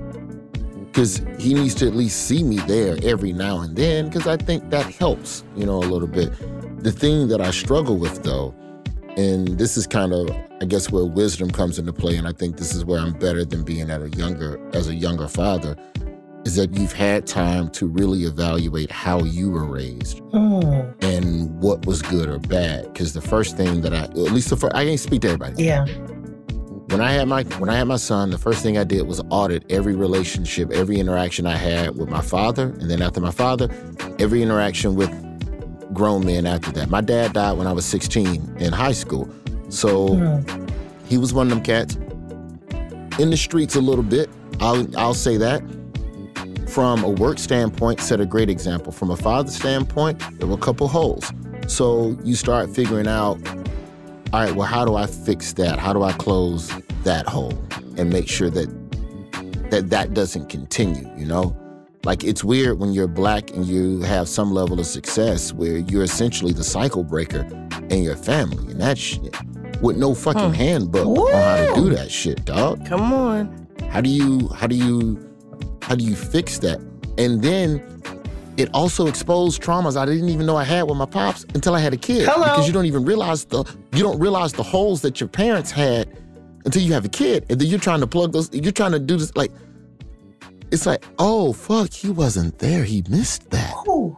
Because 0.87 1.23
he 1.39 1.55
needs 1.55 1.75
to 1.77 1.87
at 1.87 1.95
least 1.95 2.27
see 2.27 2.43
me 2.43 2.59
there 2.59 2.99
every 3.03 3.33
now 3.33 3.61
and 3.61 3.75
then, 3.75 4.09
because 4.09 4.27
I 4.27 4.37
think 4.37 4.69
that 4.69 4.85
helps, 4.85 5.43
you 5.57 5.65
know, 5.65 5.77
a 5.77 5.87
little 5.87 6.09
bit. 6.09 6.31
The 6.83 6.93
thing 6.93 7.29
that 7.29 7.41
I 7.41 7.51
struggle 7.51 7.97
with, 7.97 8.23
though, 8.23 8.55
and 9.17 9.59
this 9.59 9.77
is 9.77 9.87
kind 9.87 10.13
of, 10.13 10.31
I 10.61 10.65
guess, 10.65 10.91
where 10.91 11.05
wisdom 11.05 11.51
comes 11.51 11.79
into 11.79 11.93
play, 11.93 12.17
and 12.17 12.27
I 12.27 12.33
think 12.33 12.57
this 12.57 12.75
is 12.75 12.85
where 12.85 12.99
I'm 12.99 13.13
better 13.13 13.45
than 13.45 13.63
being 13.63 13.91
at 13.91 14.01
a 14.01 14.09
younger, 14.11 14.61
as 14.75 14.89
a 14.89 14.95
younger 14.95 15.29
father, 15.29 15.77
is 16.45 16.57
that 16.57 16.75
you've 16.77 16.93
had 16.93 17.27
time 17.27 17.71
to 17.71 17.87
really 17.87 18.25
evaluate 18.25 18.91
how 18.91 19.23
you 19.23 19.51
were 19.51 19.65
raised 19.65 20.19
hmm. 20.31 20.81
and 21.01 21.51
what 21.63 21.87
was 21.87 22.03
good 22.03 22.29
or 22.29 22.39
bad. 22.39 22.93
Because 22.93 23.13
the 23.13 23.21
first 23.21 23.57
thing 23.57 23.83
that 23.83 23.95
I, 23.95 24.05
at 24.05 24.17
least 24.17 24.51
the 24.51 24.57
first, 24.57 24.75
I 24.75 24.85
can't 24.85 24.99
speak 24.99 25.23
to 25.23 25.29
everybody. 25.29 25.63
Yeah. 25.63 25.87
When 26.89 27.01
I 27.01 27.13
had 27.13 27.29
my 27.29 27.45
when 27.59 27.71
I 27.71 27.77
had 27.77 27.85
my 27.85 27.97
son, 27.97 28.31
the 28.31 28.39
first 28.39 28.63
thing 28.63 28.77
I 28.77 28.85
did 28.85 29.07
was 29.07 29.21
audit 29.31 29.65
every 29.71 29.95
relationship, 29.95 30.71
every 30.73 30.99
interaction 30.99 31.47
I 31.47 31.57
had 31.57 31.97
with 31.97 32.11
my 32.11 32.21
father, 32.21 32.65
and 32.81 32.91
then 32.91 33.01
after 33.01 33.21
my 33.21 33.31
father, 33.31 33.71
every 34.19 34.43
interaction 34.43 34.95
with 34.95 35.11
grown 35.93 36.25
men 36.25 36.47
after 36.47 36.71
that. 36.73 36.91
My 36.91 37.01
dad 37.01 37.33
died 37.33 37.59
when 37.59 37.67
I 37.67 37.73
was 37.73 37.85
16 37.85 38.57
in 38.59 38.73
high 38.73 38.93
school. 38.93 39.29
So 39.69 40.43
he 41.07 41.19
was 41.19 41.33
one 41.33 41.47
of 41.47 41.51
them 41.51 41.63
cats 41.63 41.97
in 43.19 43.31
the 43.31 43.37
streets 43.37 43.77
a 43.77 43.81
little 43.81 44.05
bit. 44.05 44.29
I'll 44.61 44.87
I'll 44.97 45.15
say 45.15 45.37
that. 45.39 45.63
From 46.69 47.05
a 47.05 47.09
work 47.11 47.39
standpoint, 47.39 48.01
set 48.01 48.21
a 48.21 48.27
great 48.27 48.49
example. 48.49 48.93
From 48.93 49.11
a 49.11 49.17
father 49.17 49.51
standpoint, 49.51 50.23
there 50.39 50.49
were 50.49 50.55
a 50.55 50.59
couple 50.59 50.89
holes. 50.89 51.31
So 51.67 52.17
you 52.25 52.35
start 52.35 52.75
figuring 52.75 53.07
out, 53.07 53.37
all 54.33 54.41
right, 54.41 54.55
well, 54.55 54.67
how 54.67 54.85
do 54.87 54.95
I 54.95 55.07
fix 55.07 55.53
that? 55.55 55.79
How 55.79 55.93
do 55.93 56.03
I 56.03 56.13
close 56.13 56.73
that 57.05 57.27
hole 57.27 57.53
and 57.99 58.11
make 58.11 58.27
sure 58.29 58.49
that 58.51 58.69
that 59.71 59.91
that 59.91 60.15
doesn't 60.15 60.49
continue, 60.49 61.11
you 61.17 61.27
know? 61.27 61.57
Like 62.05 62.25
it's 62.25 62.43
weird 62.43 62.81
when 62.81 62.93
you're 62.93 63.07
black 63.07 63.51
and 63.51 63.65
you 63.65 64.01
have 64.01 64.29
some 64.29 64.53
level 64.53 64.81
of 64.81 64.87
success 64.87 65.53
where 65.53 65.79
you're 65.79 66.03
essentially 66.03 66.53
the 66.53 66.65
cycle 66.65 67.05
breaker 67.05 67.47
in 67.91 68.03
your 68.03 68.17
family 68.17 68.73
and 68.73 68.81
that 68.81 68.99
shit 68.99 69.37
with 69.81 69.97
no 69.97 70.15
fucking 70.15 70.49
hmm. 70.49 70.53
handbook 70.53 71.07
on 71.07 71.33
how 71.33 71.75
to 71.75 71.81
do 71.81 71.95
that 71.95 72.11
shit, 72.11 72.45
dog. 72.45 72.85
Come 72.87 73.13
on. 73.13 73.69
How 73.91 74.01
do 74.01 74.11
you 74.11 74.49
how 74.49 74.67
do 74.67 74.75
you 74.75 75.31
how 75.83 75.95
do 75.95 76.05
you 76.05 76.17
fix 76.17 76.59
that? 76.59 76.81
And 77.19 77.41
then 77.41 78.03
it 78.57 78.69
also 78.75 79.07
exposed 79.07 79.63
traumas 79.63 79.97
I 79.97 80.05
didn't 80.05 80.29
even 80.29 80.45
know 80.45 80.57
I 80.57 80.65
had 80.65 80.83
with 80.85 80.97
my 80.97 81.07
pops 81.07 81.45
until 81.55 81.75
I 81.75 81.81
had 81.81 81.93
a 81.93 81.97
kid. 81.97 82.29
Hello. 82.29 82.45
Because 82.45 82.67
you 82.67 82.73
don't 82.73 82.87
even 82.87 83.05
realize 83.05 83.45
the 83.45 83.65
you 83.93 84.03
don't 84.03 84.19
realize 84.19 84.53
the 84.53 84.63
holes 84.65 85.03
that 85.03 85.21
your 85.21 85.29
parents 85.29 85.71
had 85.71 86.09
until 86.65 86.83
you 86.83 86.93
have 86.95 87.05
a 87.05 87.09
kid. 87.09 87.47
And 87.49 87.61
then 87.61 87.69
you're 87.69 87.79
trying 87.79 88.01
to 88.01 88.09
plug 88.09 88.33
those 88.33 88.53
you're 88.53 88.73
trying 88.73 88.93
to 88.93 88.99
do 88.99 89.17
this 89.17 89.35
like 89.37 89.53
it's 90.73 90.87
like, 90.87 91.05
oh 91.19 91.53
fuck, 91.53 91.93
he 91.93 92.11
wasn't 92.11 92.59
there. 92.59 92.85
He 92.85 93.05
missed 93.09 93.51
that. 93.51 93.75
Ooh. 93.87 94.17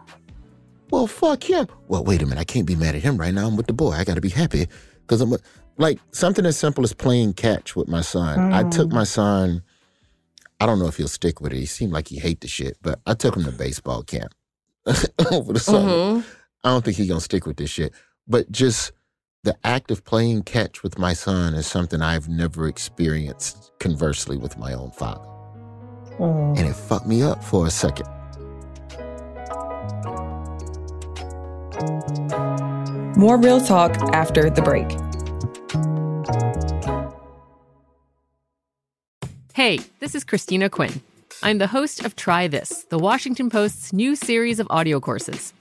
Well, 0.90 1.06
fuck 1.08 1.42
him. 1.42 1.66
Well, 1.88 2.04
wait 2.04 2.23
a 2.23 2.26
minute. 2.26 2.40
I 2.40 2.44
can't 2.44 2.66
be 2.66 2.76
mad 2.76 2.94
at 2.94 3.02
him 3.02 3.16
right 3.16 3.34
now. 3.34 3.49
I'm 3.49 3.56
with 3.56 3.66
the 3.66 3.73
boy. 3.73 3.92
I 3.92 4.04
got 4.04 4.14
to 4.14 4.20
be 4.20 4.28
happy 4.28 4.68
because 5.00 5.20
I'm 5.20 5.34
like 5.76 5.99
something 6.12 6.46
as 6.46 6.56
simple 6.56 6.84
as 6.84 6.92
playing 6.92 7.34
catch 7.34 7.75
with 7.75 7.88
my 7.88 8.00
son. 8.00 8.52
I 8.52 8.62
took 8.70 8.90
mm. 8.90 8.94
my 8.94 9.04
son. 9.04 9.62
I 10.61 10.66
don't 10.66 10.78
know 10.78 10.87
if 10.87 10.96
he'll 10.96 11.08
stick 11.08 11.40
with 11.40 11.52
it. 11.52 11.58
He 11.58 11.66
seemed 11.66 11.92
like 11.92 12.08
he 12.08 12.18
hate 12.18 12.40
the 12.40 12.49
shit, 12.49 12.78
but 12.80 13.00
I 13.06 13.14
took 13.14 13.37
him 13.37 13.42
to 13.42 13.50
baseball 13.50 14.04
camp 14.04 14.32
over 15.32 15.52
the 15.52 15.58
summer. 15.58 15.88
Mm-hmm. 15.88 16.28
I 16.62 16.68
don't 16.68 16.84
think 16.84 16.96
he's 16.96 17.08
gonna 17.08 17.20
stick 17.20 17.44
with 17.44 17.56
this 17.56 17.70
shit. 17.70 17.92
But 18.28 18.50
just 18.52 18.92
the 19.42 19.56
act 19.64 19.90
of 19.90 20.04
playing 20.04 20.44
catch 20.44 20.82
with 20.82 20.99
my 20.99 21.12
son 21.12 21.54
is 21.54 21.66
something 21.66 22.00
I've 22.00 22.28
never 22.28 22.68
experienced. 22.68 23.73
Conversely, 23.80 24.37
with 24.37 24.56
my 24.56 24.73
own 24.73 24.92
father, 24.92 25.28
Mm. 26.18 26.59
and 26.59 26.68
it 26.68 26.75
fucked 26.75 27.06
me 27.06 27.23
up 27.23 27.42
for 27.42 27.66
a 27.66 27.71
second. 27.71 28.06
More 33.16 33.37
real 33.37 33.61
talk 33.61 33.97
after 34.12 34.49
the 34.50 34.62
break. 34.62 34.90
Hey, 39.54 39.80
this 40.00 40.14
is 40.14 40.25
Christina 40.25 40.68
Quinn. 40.68 41.00
I'm 41.42 41.59
the 41.59 41.66
host 41.66 42.04
of 42.04 42.16
Try 42.16 42.49
This, 42.49 42.85
the 42.90 42.99
Washington 42.99 43.50
Post's 43.50 43.92
new 43.92 44.14
series 44.14 44.61
of 44.61 44.66
audio 44.71 45.00
courses. 45.00 45.52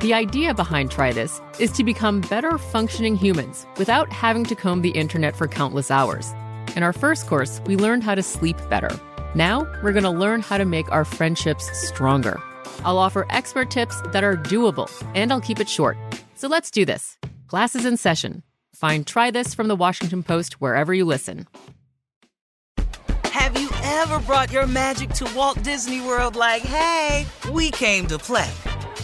The 0.00 0.14
idea 0.14 0.54
behind 0.54 0.90
Try 0.90 1.12
This 1.12 1.40
is 1.58 1.70
to 1.72 1.84
become 1.84 2.22
better 2.22 2.56
functioning 2.56 3.16
humans 3.16 3.66
without 3.76 4.12
having 4.12 4.44
to 4.44 4.54
comb 4.54 4.82
the 4.82 4.90
internet 4.90 5.36
for 5.36 5.46
countless 5.46 5.90
hours. 5.90 6.32
In 6.76 6.82
our 6.82 6.92
first 6.92 7.26
course, 7.26 7.60
we 7.66 7.76
learned 7.76 8.04
how 8.04 8.14
to 8.14 8.22
sleep 8.22 8.56
better. 8.68 8.90
Now, 9.34 9.60
we're 9.82 9.92
going 9.92 10.04
to 10.04 10.10
learn 10.10 10.40
how 10.40 10.58
to 10.58 10.64
make 10.64 10.90
our 10.90 11.04
friendships 11.04 11.70
stronger. 11.86 12.40
I'll 12.84 12.98
offer 12.98 13.26
expert 13.30 13.70
tips 13.70 14.00
that 14.12 14.24
are 14.24 14.36
doable, 14.36 14.90
and 15.14 15.32
I'll 15.32 15.40
keep 15.40 15.60
it 15.60 15.68
short. 15.68 15.96
So 16.34 16.48
let's 16.48 16.70
do 16.70 16.84
this. 16.84 17.16
Class 17.46 17.76
is 17.76 17.84
in 17.84 17.96
session. 17.96 18.42
Find 18.74 19.06
Try 19.06 19.30
This 19.30 19.54
from 19.54 19.68
the 19.68 19.76
Washington 19.76 20.22
Post 20.22 20.60
wherever 20.60 20.92
you 20.92 21.04
listen. 21.04 21.46
Have 23.26 23.56
you 23.56 23.70
ever 23.84 24.18
brought 24.20 24.50
your 24.50 24.66
magic 24.66 25.10
to 25.10 25.30
Walt 25.36 25.62
Disney 25.62 26.00
World 26.00 26.34
like, 26.34 26.62
hey, 26.62 27.24
we 27.52 27.70
came 27.70 28.06
to 28.08 28.18
play? 28.18 28.50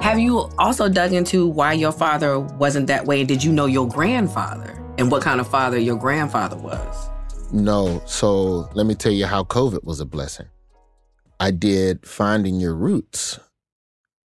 Have 0.00 0.18
you 0.18 0.48
also 0.58 0.88
dug 0.88 1.12
into 1.12 1.46
why 1.46 1.74
your 1.74 1.92
father 1.92 2.40
wasn't 2.40 2.86
that 2.86 3.04
way? 3.04 3.24
Did 3.24 3.44
you 3.44 3.52
know 3.52 3.66
your 3.66 3.86
grandfather 3.86 4.82
and 4.96 5.10
what 5.10 5.20
kind 5.20 5.38
of 5.38 5.48
father 5.48 5.78
your 5.78 5.96
grandfather 5.96 6.56
was? 6.56 7.10
No. 7.52 8.02
So 8.06 8.70
let 8.72 8.86
me 8.86 8.94
tell 8.94 9.12
you 9.12 9.26
how 9.26 9.44
COVID 9.44 9.84
was 9.84 10.00
a 10.00 10.06
blessing. 10.06 10.46
I 11.38 11.50
did 11.50 12.06
Finding 12.06 12.58
Your 12.58 12.74
Roots. 12.74 13.38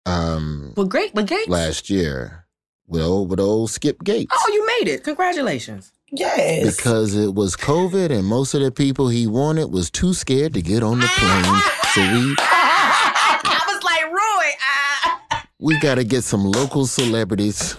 Um, 0.05 0.73
well, 0.77 0.87
great, 0.87 1.13
but 1.13 1.27
Gates. 1.27 1.49
Last 1.49 1.89
year 1.89 2.45
with 2.87 3.01
old, 3.01 3.29
with 3.29 3.41
old 3.41 3.71
Skip 3.71 4.01
Gates. 4.05 4.33
Oh, 4.33 4.51
you 4.53 4.65
made 4.79 4.93
it. 4.93 5.03
Congratulations. 5.03 5.91
Yes. 6.13 6.77
Because 6.77 7.13
it 7.13 7.35
was 7.35 7.57
COVID 7.57 8.09
and 8.09 8.25
most 8.25 8.53
of 8.53 8.61
the 8.61 8.71
people 8.71 9.09
he 9.09 9.27
wanted 9.27 9.65
was 9.71 9.91
too 9.91 10.13
scared 10.13 10.53
to 10.53 10.61
get 10.61 10.81
on 10.81 10.99
the 10.99 11.07
plane. 11.07 11.61
So 11.93 12.01
we 12.01 12.35
I 12.39 13.61
was 13.67 13.83
like, 13.83 14.05
Roy. 14.11 14.51
ah. 14.61 15.45
we 15.59 15.77
gotta 15.79 16.03
get 16.05 16.23
some 16.23 16.49
local 16.49 16.85
celebrities. 16.85 17.75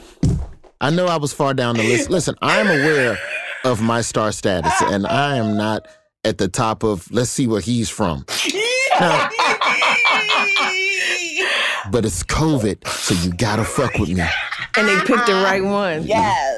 I 0.81 0.90
know 0.90 1.07
I 1.07 1.16
was 1.16 1.33
far 1.33 1.54
down 1.54 1.76
the 1.76 1.83
list. 1.83 2.11
Listen, 2.11 2.35
I'm 2.42 2.66
aware 2.66 3.16
of 3.64 3.81
my 3.81 4.00
star 4.02 4.33
status, 4.33 4.75
and 4.83 5.07
I 5.07 5.37
am 5.37 5.57
not 5.57 5.87
at 6.25 6.37
the 6.38 6.49
top 6.49 6.83
of 6.83 7.11
let's 7.11 7.31
see 7.31 7.47
where 7.47 7.61
he's 7.61 7.88
from. 7.88 8.26
Now, 9.00 9.28
but 11.90 12.04
it's 12.04 12.23
COVID, 12.25 12.87
so 12.88 13.14
you 13.14 13.33
gotta 13.33 13.64
fuck 13.64 13.95
with 13.95 14.11
me. 14.11 14.23
And 14.76 14.88
they 14.88 14.97
picked 15.07 15.26
the 15.26 15.35
right 15.42 15.64
one. 15.64 16.02
Yes. 16.07 16.51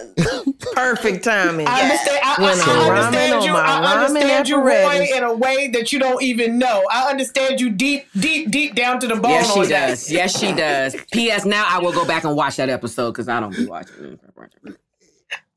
Perfect 0.74 1.24
timing. 1.24 1.66
I 1.66 1.82
understand. 1.82 2.18
I, 2.22 2.34
When 2.40 2.60
I 2.60 2.62
I'm 2.62 2.90
understand 3.04 3.44
you. 3.44 3.52
I 3.54 3.94
understand 4.04 4.48
you, 4.48 4.60
Roy, 4.60 5.06
in 5.14 5.22
a 5.22 5.34
way 5.34 5.68
that 5.68 5.92
you 5.92 5.98
don't 5.98 6.22
even 6.22 6.58
know. 6.58 6.84
I 6.90 7.08
understand 7.10 7.60
you 7.60 7.70
deep, 7.70 8.06
deep, 8.18 8.50
deep 8.50 8.74
down 8.74 9.00
to 9.00 9.06
the 9.06 9.16
bone. 9.16 9.30
Yes, 9.32 9.52
she 9.52 9.60
on 9.60 9.68
that. 9.68 9.88
does. 9.88 10.10
Yes, 10.10 10.38
she 10.38 10.52
does. 10.52 10.96
P.S. 11.12 11.44
Now 11.44 11.66
I 11.68 11.78
will 11.80 11.92
go 11.92 12.04
back 12.06 12.24
and 12.24 12.36
watch 12.36 12.56
that 12.56 12.68
episode 12.68 13.12
because 13.12 13.28
I 13.28 13.40
don't 13.40 13.54
be 13.56 13.66
watching 13.66 14.18
it. 14.66 14.78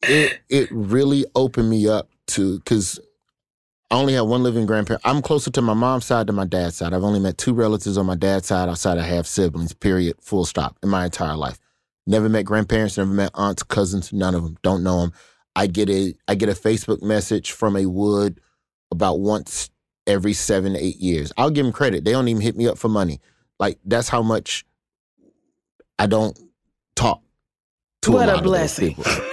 It 0.03 0.39
it 0.49 0.69
really 0.71 1.25
opened 1.35 1.69
me 1.69 1.87
up 1.87 2.09
to 2.27 2.59
because 2.59 2.99
I 3.89 3.95
only 3.95 4.13
have 4.13 4.27
one 4.27 4.43
living 4.43 4.65
grandparent. 4.65 5.01
I'm 5.05 5.21
closer 5.21 5.49
to 5.51 5.61
my 5.61 5.73
mom's 5.73 6.05
side 6.05 6.27
than 6.27 6.35
my 6.35 6.45
dad's 6.45 6.75
side. 6.75 6.93
I've 6.93 7.03
only 7.03 7.19
met 7.19 7.37
two 7.37 7.53
relatives 7.53 7.97
on 7.97 8.05
my 8.05 8.15
dad's 8.15 8.47
side 8.47 8.69
outside 8.69 8.97
of 8.97 9.05
half 9.05 9.25
siblings. 9.25 9.73
Period. 9.73 10.15
Full 10.21 10.45
stop. 10.45 10.77
In 10.83 10.89
my 10.89 11.05
entire 11.05 11.35
life, 11.35 11.57
never 12.07 12.29
met 12.29 12.45
grandparents. 12.45 12.97
Never 12.97 13.11
met 13.11 13.31
aunts, 13.35 13.61
cousins. 13.63 14.11
None 14.11 14.33
of 14.33 14.43
them. 14.43 14.57
Don't 14.63 14.83
know 14.83 15.01
them. 15.01 15.13
I 15.55 15.67
get 15.67 15.89
a 15.89 16.15
I 16.27 16.35
get 16.35 16.49
a 16.49 16.53
Facebook 16.53 17.01
message 17.03 17.51
from 17.51 17.75
a 17.75 17.85
wood 17.85 18.39
about 18.91 19.19
once 19.19 19.69
every 20.07 20.33
seven 20.33 20.73
to 20.73 20.83
eight 20.83 20.97
years. 20.97 21.31
I'll 21.37 21.49
give 21.51 21.65
them 21.65 21.73
credit. 21.73 22.05
They 22.05 22.11
don't 22.11 22.27
even 22.27 22.41
hit 22.41 22.55
me 22.55 22.67
up 22.67 22.77
for 22.77 22.89
money. 22.89 23.19
Like 23.59 23.79
that's 23.85 24.09
how 24.09 24.21
much 24.21 24.65
I 25.99 26.07
don't 26.07 26.37
talk 26.95 27.21
to 28.03 28.11
What 28.11 28.29
a 28.29 28.33
a 28.33 28.35
lot 28.35 28.37
of 28.37 28.43
those 28.43 28.49
blessing. 28.51 28.95
people. 28.95 29.11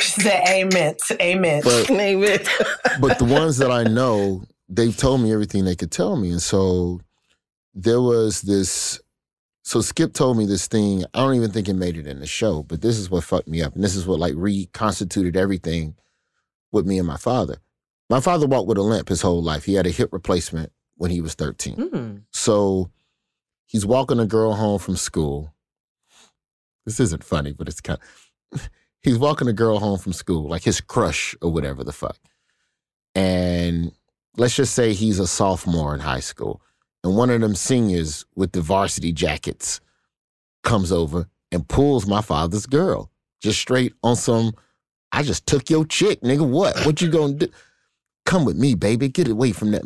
She 0.00 0.20
said, 0.20 0.42
"Amen, 0.48 0.94
amen." 1.20 1.62
But- 1.64 1.90
Amen. 1.90 2.40
but 3.00 3.18
the 3.18 3.24
ones 3.24 3.58
that 3.58 3.70
I 3.70 3.84
know, 3.84 4.42
they've 4.72 4.96
told 4.96 5.20
me 5.20 5.32
everything 5.32 5.64
they 5.64 5.76
could 5.76 5.90
tell 5.92 6.16
me. 6.16 6.30
And 6.30 6.42
so 6.42 7.00
there 7.74 8.00
was 8.00 8.42
this. 8.42 9.00
So 9.64 9.80
Skip 9.80 10.12
told 10.12 10.38
me 10.38 10.46
this 10.46 10.66
thing. 10.66 11.04
I 11.14 11.20
don't 11.20 11.34
even 11.34 11.52
think 11.52 11.68
it 11.68 11.74
made 11.74 11.96
it 11.96 12.06
in 12.06 12.18
the 12.18 12.26
show, 12.26 12.62
but 12.64 12.80
this 12.80 12.98
is 12.98 13.10
what 13.10 13.22
fucked 13.22 13.46
me 13.46 13.62
up. 13.62 13.74
And 13.74 13.84
this 13.84 13.94
is 13.94 14.06
what 14.06 14.18
like 14.18 14.34
reconstituted 14.36 15.36
everything 15.36 15.94
with 16.72 16.86
me 16.86 16.98
and 16.98 17.06
my 17.06 17.16
father. 17.16 17.58
My 18.10 18.20
father 18.20 18.46
walked 18.46 18.66
with 18.66 18.78
a 18.78 18.82
limp 18.82 19.08
his 19.08 19.22
whole 19.22 19.42
life. 19.42 19.64
He 19.64 19.74
had 19.74 19.86
a 19.86 19.90
hip 19.90 20.12
replacement 20.12 20.72
when 20.96 21.10
he 21.10 21.20
was 21.20 21.34
13. 21.34 21.76
Mm. 21.76 22.22
So 22.32 22.90
he's 23.66 23.86
walking 23.86 24.18
a 24.18 24.26
girl 24.26 24.54
home 24.54 24.78
from 24.78 24.96
school. 24.96 25.54
This 26.84 26.98
isn't 26.98 27.22
funny, 27.22 27.52
but 27.52 27.68
it's 27.68 27.80
kind 27.80 27.98
of. 28.52 28.70
He's 29.04 29.18
walking 29.18 29.48
a 29.48 29.52
girl 29.52 29.80
home 29.80 29.98
from 29.98 30.12
school, 30.12 30.48
like 30.48 30.62
his 30.62 30.80
crush 30.80 31.34
or 31.42 31.50
whatever 31.50 31.82
the 31.82 31.92
fuck. 31.92 32.18
And 33.16 33.90
let's 34.36 34.56
just 34.56 34.74
say 34.74 34.92
he's 34.92 35.18
a 35.18 35.26
sophomore 35.26 35.94
in 35.94 36.00
high 36.00 36.20
school. 36.20 36.60
And 37.04 37.16
one 37.16 37.30
of 37.30 37.40
them 37.40 37.54
seniors 37.54 38.24
with 38.36 38.52
the 38.52 38.60
varsity 38.60 39.12
jackets 39.12 39.80
comes 40.62 40.92
over 40.92 41.28
and 41.50 41.66
pulls 41.66 42.06
my 42.06 42.22
father's 42.22 42.66
girl. 42.66 43.10
Just 43.42 43.58
straight 43.60 43.92
on 44.04 44.14
some, 44.16 44.52
I 45.10 45.22
just 45.24 45.46
took 45.46 45.68
your 45.68 45.84
chick, 45.84 46.20
nigga. 46.22 46.48
What? 46.48 46.86
What 46.86 47.00
you 47.00 47.10
gonna 47.10 47.34
do? 47.34 47.48
Come 48.24 48.44
with 48.44 48.56
me, 48.56 48.74
baby. 48.76 49.08
Get 49.08 49.26
away 49.28 49.50
from 49.52 49.72
that. 49.72 49.82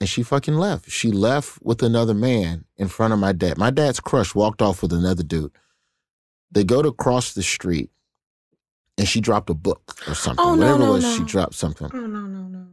And 0.00 0.08
she 0.08 0.22
fucking 0.22 0.54
left. 0.54 0.88
She 0.90 1.10
left 1.10 1.60
with 1.62 1.82
another 1.82 2.14
man 2.14 2.64
in 2.76 2.88
front 2.88 3.12
of 3.12 3.18
my 3.18 3.32
dad. 3.32 3.58
My 3.58 3.70
dad's 3.70 4.00
crush 4.00 4.34
walked 4.34 4.62
off 4.62 4.82
with 4.82 4.92
another 4.92 5.22
dude. 5.24 5.52
They 6.52 6.64
go 6.64 6.82
to 6.82 6.92
cross 6.92 7.34
the 7.34 7.42
street 7.42 7.90
and 8.98 9.08
she 9.08 9.20
dropped 9.20 9.50
a 9.50 9.54
book 9.54 9.96
or 10.06 10.14
something. 10.14 10.44
Oh, 10.44 10.54
no, 10.54 10.60
Whatever 10.66 10.78
no, 10.78 10.90
it 10.90 10.92
was, 10.94 11.04
no. 11.04 11.16
she 11.16 11.24
dropped 11.24 11.54
something. 11.54 11.90
Oh 11.92 12.06
no 12.06 12.20
no 12.20 12.42
no. 12.42 12.66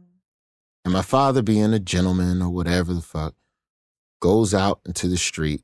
And 0.84 0.92
my 0.94 1.02
father, 1.02 1.42
being 1.42 1.72
a 1.74 1.78
gentleman 1.78 2.40
or 2.42 2.48
whatever 2.50 2.94
the 2.94 3.02
fuck, 3.02 3.34
goes 4.20 4.54
out 4.54 4.80
into 4.86 5.08
the 5.08 5.16
street 5.16 5.62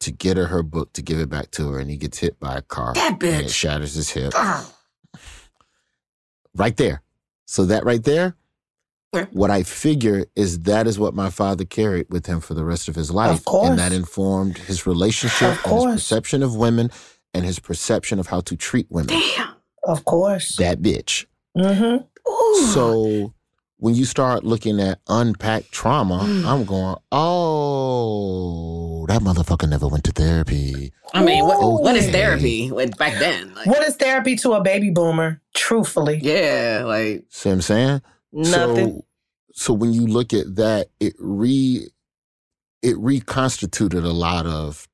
to 0.00 0.10
get 0.12 0.36
her 0.36 0.46
her 0.46 0.62
book 0.62 0.92
to 0.94 1.02
give 1.02 1.18
it 1.18 1.28
back 1.28 1.50
to 1.52 1.70
her, 1.72 1.78
and 1.80 1.90
he 1.90 1.96
gets 1.96 2.18
hit 2.18 2.38
by 2.40 2.56
a 2.56 2.62
car. 2.62 2.94
That 2.94 3.12
And 3.14 3.22
it 3.22 3.46
bitch. 3.46 3.50
shatters 3.54 3.94
his 3.94 4.10
hip. 4.10 4.32
Right 6.54 6.76
there. 6.76 7.02
So 7.46 7.64
that 7.66 7.84
right 7.84 8.02
there, 8.02 8.36
Yeah. 9.14 9.26
what 9.32 9.50
I 9.50 9.62
figure 9.62 10.26
is 10.36 10.60
that 10.60 10.86
is 10.86 10.98
what 10.98 11.14
my 11.14 11.30
father 11.30 11.64
carried 11.64 12.06
with 12.10 12.26
him 12.26 12.40
for 12.40 12.54
the 12.54 12.64
rest 12.64 12.88
of 12.88 12.94
his 12.94 13.10
life. 13.10 13.44
course. 13.44 13.70
And 13.70 13.78
that 13.78 13.92
informed 13.92 14.58
his 14.58 14.86
relationship 14.86 15.64
Of 15.66 15.72
and 15.72 15.90
his 15.92 15.94
perception 16.02 16.42
of 16.42 16.54
women 16.56 16.90
and 17.32 17.44
his 17.44 17.58
perception 17.58 18.18
of 18.18 18.26
how 18.28 18.40
to 18.42 18.56
treat 18.56 18.86
women. 18.90 19.08
Damn. 19.18 19.54
Of 19.84 20.04
course. 20.04 20.56
That 20.56 20.82
bitch. 20.82 21.26
Mm-hmm. 21.56 22.30
Ooh. 22.30 22.66
So 22.72 23.34
when 23.78 23.94
you 23.94 24.04
start 24.04 24.44
looking 24.44 24.80
at 24.80 24.98
unpacked 25.08 25.70
trauma, 25.72 26.18
Mm. 26.18 26.44
I'm 26.44 26.64
going, 26.64 26.96
oh, 27.12 29.06
that 29.06 29.20
motherfucker 29.22 29.68
never 29.68 29.86
went 29.88 30.04
to 30.04 30.12
therapy. 30.12 30.92
I 31.14 31.22
mean, 31.24 31.44
what, 31.44 31.82
what 31.82 31.96
is 31.96 32.10
therapy 32.10 32.70
back 32.98 33.18
then? 33.18 33.54
Like, 33.54 33.66
What 33.66 33.86
is 33.86 33.96
therapy 33.96 34.36
to 34.36 34.52
a 34.52 34.60
baby 34.62 34.90
boomer? 34.90 35.40
Truthfully. 35.54 36.18
yeah, 36.22 36.82
like 36.84 37.24
See 37.30 37.48
what 37.48 37.54
I'm 37.54 37.62
saying? 37.62 38.02
Nothing. 38.32 38.88
So, 38.90 39.04
so 39.52 39.72
when 39.72 39.92
you 39.92 40.06
look 40.06 40.32
at 40.32 40.56
that, 40.56 40.88
it 41.00 41.14
re 41.18 41.88
it 42.82 42.96
reconstituted 42.98 44.04
a 44.04 44.12
lot 44.12 44.46
of 44.46 44.86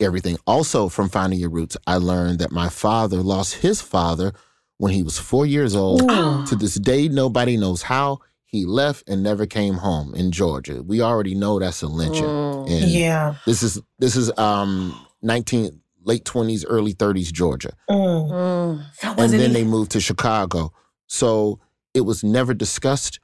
everything. 0.00 0.36
Also, 0.46 0.88
from 0.88 1.08
finding 1.08 1.38
your 1.38 1.48
roots, 1.50 1.76
I 1.86 1.96
learned 1.96 2.40
that 2.40 2.50
my 2.52 2.68
father 2.68 3.18
lost 3.18 3.54
his 3.56 3.80
father 3.80 4.32
when 4.80 4.92
he 4.94 5.02
was 5.02 5.18
four 5.18 5.44
years 5.44 5.76
old. 5.76 6.00
Ooh. 6.10 6.46
To 6.46 6.56
this 6.56 6.74
day, 6.76 7.06
nobody 7.08 7.56
knows 7.58 7.82
how 7.82 8.20
he 8.46 8.64
left 8.64 9.06
and 9.08 9.22
never 9.22 9.44
came 9.46 9.74
home 9.74 10.14
in 10.14 10.32
Georgia. 10.32 10.82
We 10.82 11.02
already 11.02 11.34
know 11.34 11.58
that's 11.58 11.82
a 11.82 11.86
lynching. 11.86 12.24
Mm. 12.24 12.70
And 12.70 12.90
Yeah. 12.90 13.34
this 13.46 13.62
is 13.62 13.80
this 13.98 14.16
is 14.16 14.32
um 14.38 14.94
19 15.22 15.80
late 16.02 16.24
20s, 16.24 16.64
early 16.66 16.94
30s 16.94 17.30
Georgia. 17.30 17.72
Mm. 17.90 18.30
Mm. 18.30 19.18
And 19.18 19.32
then 19.34 19.50
he- 19.50 19.54
they 19.56 19.64
moved 19.64 19.90
to 19.92 20.00
Chicago. 20.00 20.72
So 21.06 21.60
it 21.92 22.00
was 22.00 22.24
never 22.24 22.54
discussed 22.54 23.20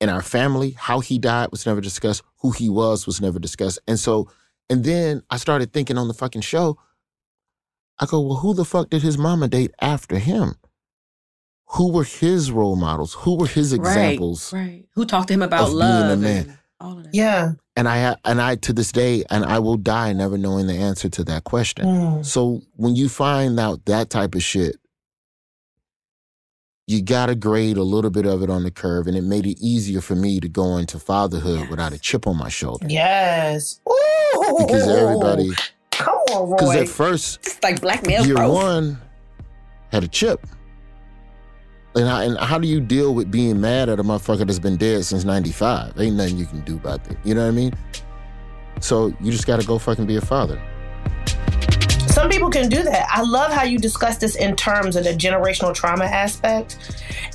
in 0.00 0.08
our 0.08 0.22
family. 0.22 0.76
How 0.78 1.00
he 1.00 1.18
died 1.18 1.50
was 1.50 1.66
never 1.66 1.80
discussed. 1.80 2.22
Who 2.42 2.52
he 2.52 2.68
was 2.68 3.04
was 3.04 3.20
never 3.20 3.40
discussed. 3.40 3.80
And 3.88 3.98
so, 3.98 4.30
and 4.70 4.84
then 4.84 5.22
I 5.28 5.38
started 5.38 5.72
thinking 5.72 5.98
on 5.98 6.06
the 6.06 6.14
fucking 6.14 6.42
show, 6.42 6.78
I 7.98 8.06
go, 8.06 8.20
well, 8.20 8.36
who 8.38 8.54
the 8.54 8.64
fuck 8.64 8.90
did 8.90 9.02
his 9.02 9.18
mama 9.18 9.48
date 9.48 9.72
after 9.80 10.18
him? 10.20 10.54
Who 11.72 11.92
were 11.92 12.04
his 12.04 12.50
role 12.50 12.76
models? 12.76 13.12
Who 13.14 13.36
were 13.36 13.46
his 13.46 13.72
examples? 13.72 14.52
Right, 14.52 14.60
right. 14.60 14.84
Who 14.94 15.04
talked 15.04 15.28
to 15.28 15.34
him 15.34 15.42
about 15.42 15.60
of 15.64 15.66
being 15.68 15.76
a 15.82 15.84
love? 15.84 16.18
man. 16.20 16.44
and 16.48 16.58
all 16.80 16.96
of 16.98 17.04
that. 17.04 17.14
Yeah. 17.14 17.52
And 17.76 17.86
I 17.88 18.16
and 18.24 18.40
I 18.40 18.56
to 18.56 18.72
this 18.72 18.90
day, 18.90 19.24
and 19.30 19.44
I 19.44 19.58
will 19.58 19.76
die 19.76 20.12
never 20.12 20.38
knowing 20.38 20.66
the 20.66 20.74
answer 20.74 21.08
to 21.10 21.24
that 21.24 21.44
question. 21.44 21.84
Mm. 21.86 22.24
So 22.26 22.62
when 22.76 22.96
you 22.96 23.08
find 23.08 23.60
out 23.60 23.84
that 23.84 24.08
type 24.10 24.34
of 24.34 24.42
shit, 24.42 24.76
you 26.86 27.02
gotta 27.02 27.34
grade 27.34 27.76
a 27.76 27.82
little 27.82 28.10
bit 28.10 28.24
of 28.26 28.42
it 28.42 28.48
on 28.50 28.62
the 28.64 28.70
curve, 28.70 29.06
and 29.06 29.16
it 29.16 29.22
made 29.22 29.46
it 29.46 29.58
easier 29.60 30.00
for 30.00 30.14
me 30.14 30.40
to 30.40 30.48
go 30.48 30.78
into 30.78 30.98
fatherhood 30.98 31.60
Yes. 31.60 31.70
without 31.70 31.92
a 31.92 31.98
chip 31.98 32.26
on 32.26 32.36
my 32.38 32.48
shoulder. 32.48 32.86
Yes. 32.88 33.80
Ooh. 33.88 34.56
Because 34.66 34.88
everybody, 34.88 35.50
Come 35.90 36.14
on, 36.32 36.50
because 36.56 36.74
at 36.76 36.88
first, 36.88 37.40
It's 37.46 37.62
like 37.62 37.80
black 37.80 38.06
male 38.06 38.24
year 38.26 38.36
growth. 38.36 38.54
one 38.54 38.98
had 39.92 40.02
a 40.04 40.08
chip. 40.08 40.46
And, 41.98 42.06
how, 42.06 42.20
and 42.20 42.38
how 42.38 42.58
do 42.58 42.68
you 42.68 42.80
deal 42.80 43.12
with 43.12 43.30
being 43.30 43.60
mad 43.60 43.88
at 43.88 43.98
a 43.98 44.04
motherfucker 44.04 44.46
that's 44.46 44.60
been 44.60 44.76
dead 44.76 45.04
since 45.04 45.24
95? 45.24 45.98
Ain't 45.98 46.16
nothing 46.16 46.36
you 46.36 46.46
can 46.46 46.60
do 46.60 46.76
about 46.76 47.02
that. 47.04 47.16
You 47.24 47.34
know 47.34 47.42
what 47.42 47.48
I 47.48 47.52
mean? 47.52 47.72
So 48.80 49.08
you 49.20 49.32
just 49.32 49.46
gotta 49.46 49.66
go 49.66 49.78
fucking 49.78 50.06
be 50.06 50.16
a 50.16 50.20
father. 50.20 50.62
Some 52.06 52.30
people 52.30 52.50
can 52.50 52.68
do 52.68 52.82
that. 52.82 53.08
I 53.10 53.22
love 53.22 53.52
how 53.52 53.64
you 53.64 53.78
discuss 53.78 54.18
this 54.18 54.36
in 54.36 54.56
terms 54.56 54.96
of 54.96 55.04
the 55.04 55.10
generational 55.10 55.74
trauma 55.74 56.04
aspect 56.04 56.78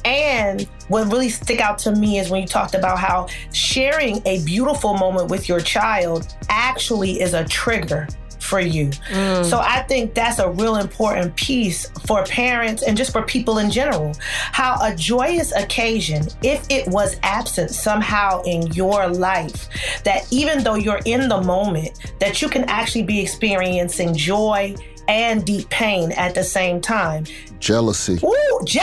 and 0.05 0.67
what 0.87 1.11
really 1.11 1.29
stick 1.29 1.61
out 1.61 1.77
to 1.79 1.95
me 1.95 2.19
is 2.19 2.29
when 2.29 2.41
you 2.41 2.47
talked 2.47 2.75
about 2.75 2.99
how 2.99 3.27
sharing 3.51 4.21
a 4.25 4.43
beautiful 4.43 4.93
moment 4.95 5.29
with 5.29 5.47
your 5.47 5.59
child 5.59 6.35
actually 6.49 7.21
is 7.21 7.33
a 7.33 7.45
trigger 7.45 8.07
for 8.53 8.59
you. 8.59 8.89
Mm. 9.09 9.43
So 9.49 9.57
I 9.57 9.81
think 9.81 10.13
that's 10.13 10.37
a 10.37 10.47
real 10.47 10.75
important 10.75 11.35
piece 11.35 11.89
for 12.05 12.23
parents 12.25 12.83
and 12.83 12.95
just 12.95 13.11
for 13.11 13.23
people 13.23 13.57
in 13.57 13.71
general. 13.71 14.13
How 14.51 14.77
a 14.79 14.95
joyous 14.95 15.51
occasion, 15.53 16.27
if 16.43 16.63
it 16.69 16.87
was 16.87 17.17
absent 17.23 17.71
somehow 17.71 18.43
in 18.43 18.67
your 18.73 19.07
life, 19.07 19.67
that 20.03 20.31
even 20.31 20.63
though 20.63 20.75
you're 20.75 21.01
in 21.05 21.29
the 21.29 21.41
moment, 21.41 22.13
that 22.19 22.43
you 22.43 22.47
can 22.47 22.65
actually 22.65 23.01
be 23.01 23.19
experiencing 23.19 24.15
joy 24.15 24.75
and 25.07 25.43
deep 25.43 25.67
pain 25.69 26.11
at 26.11 26.35
the 26.35 26.43
same 26.43 26.79
time. 26.79 27.25
Jealousy. 27.57 28.19
Ooh, 28.23 28.61
je- 28.65 28.81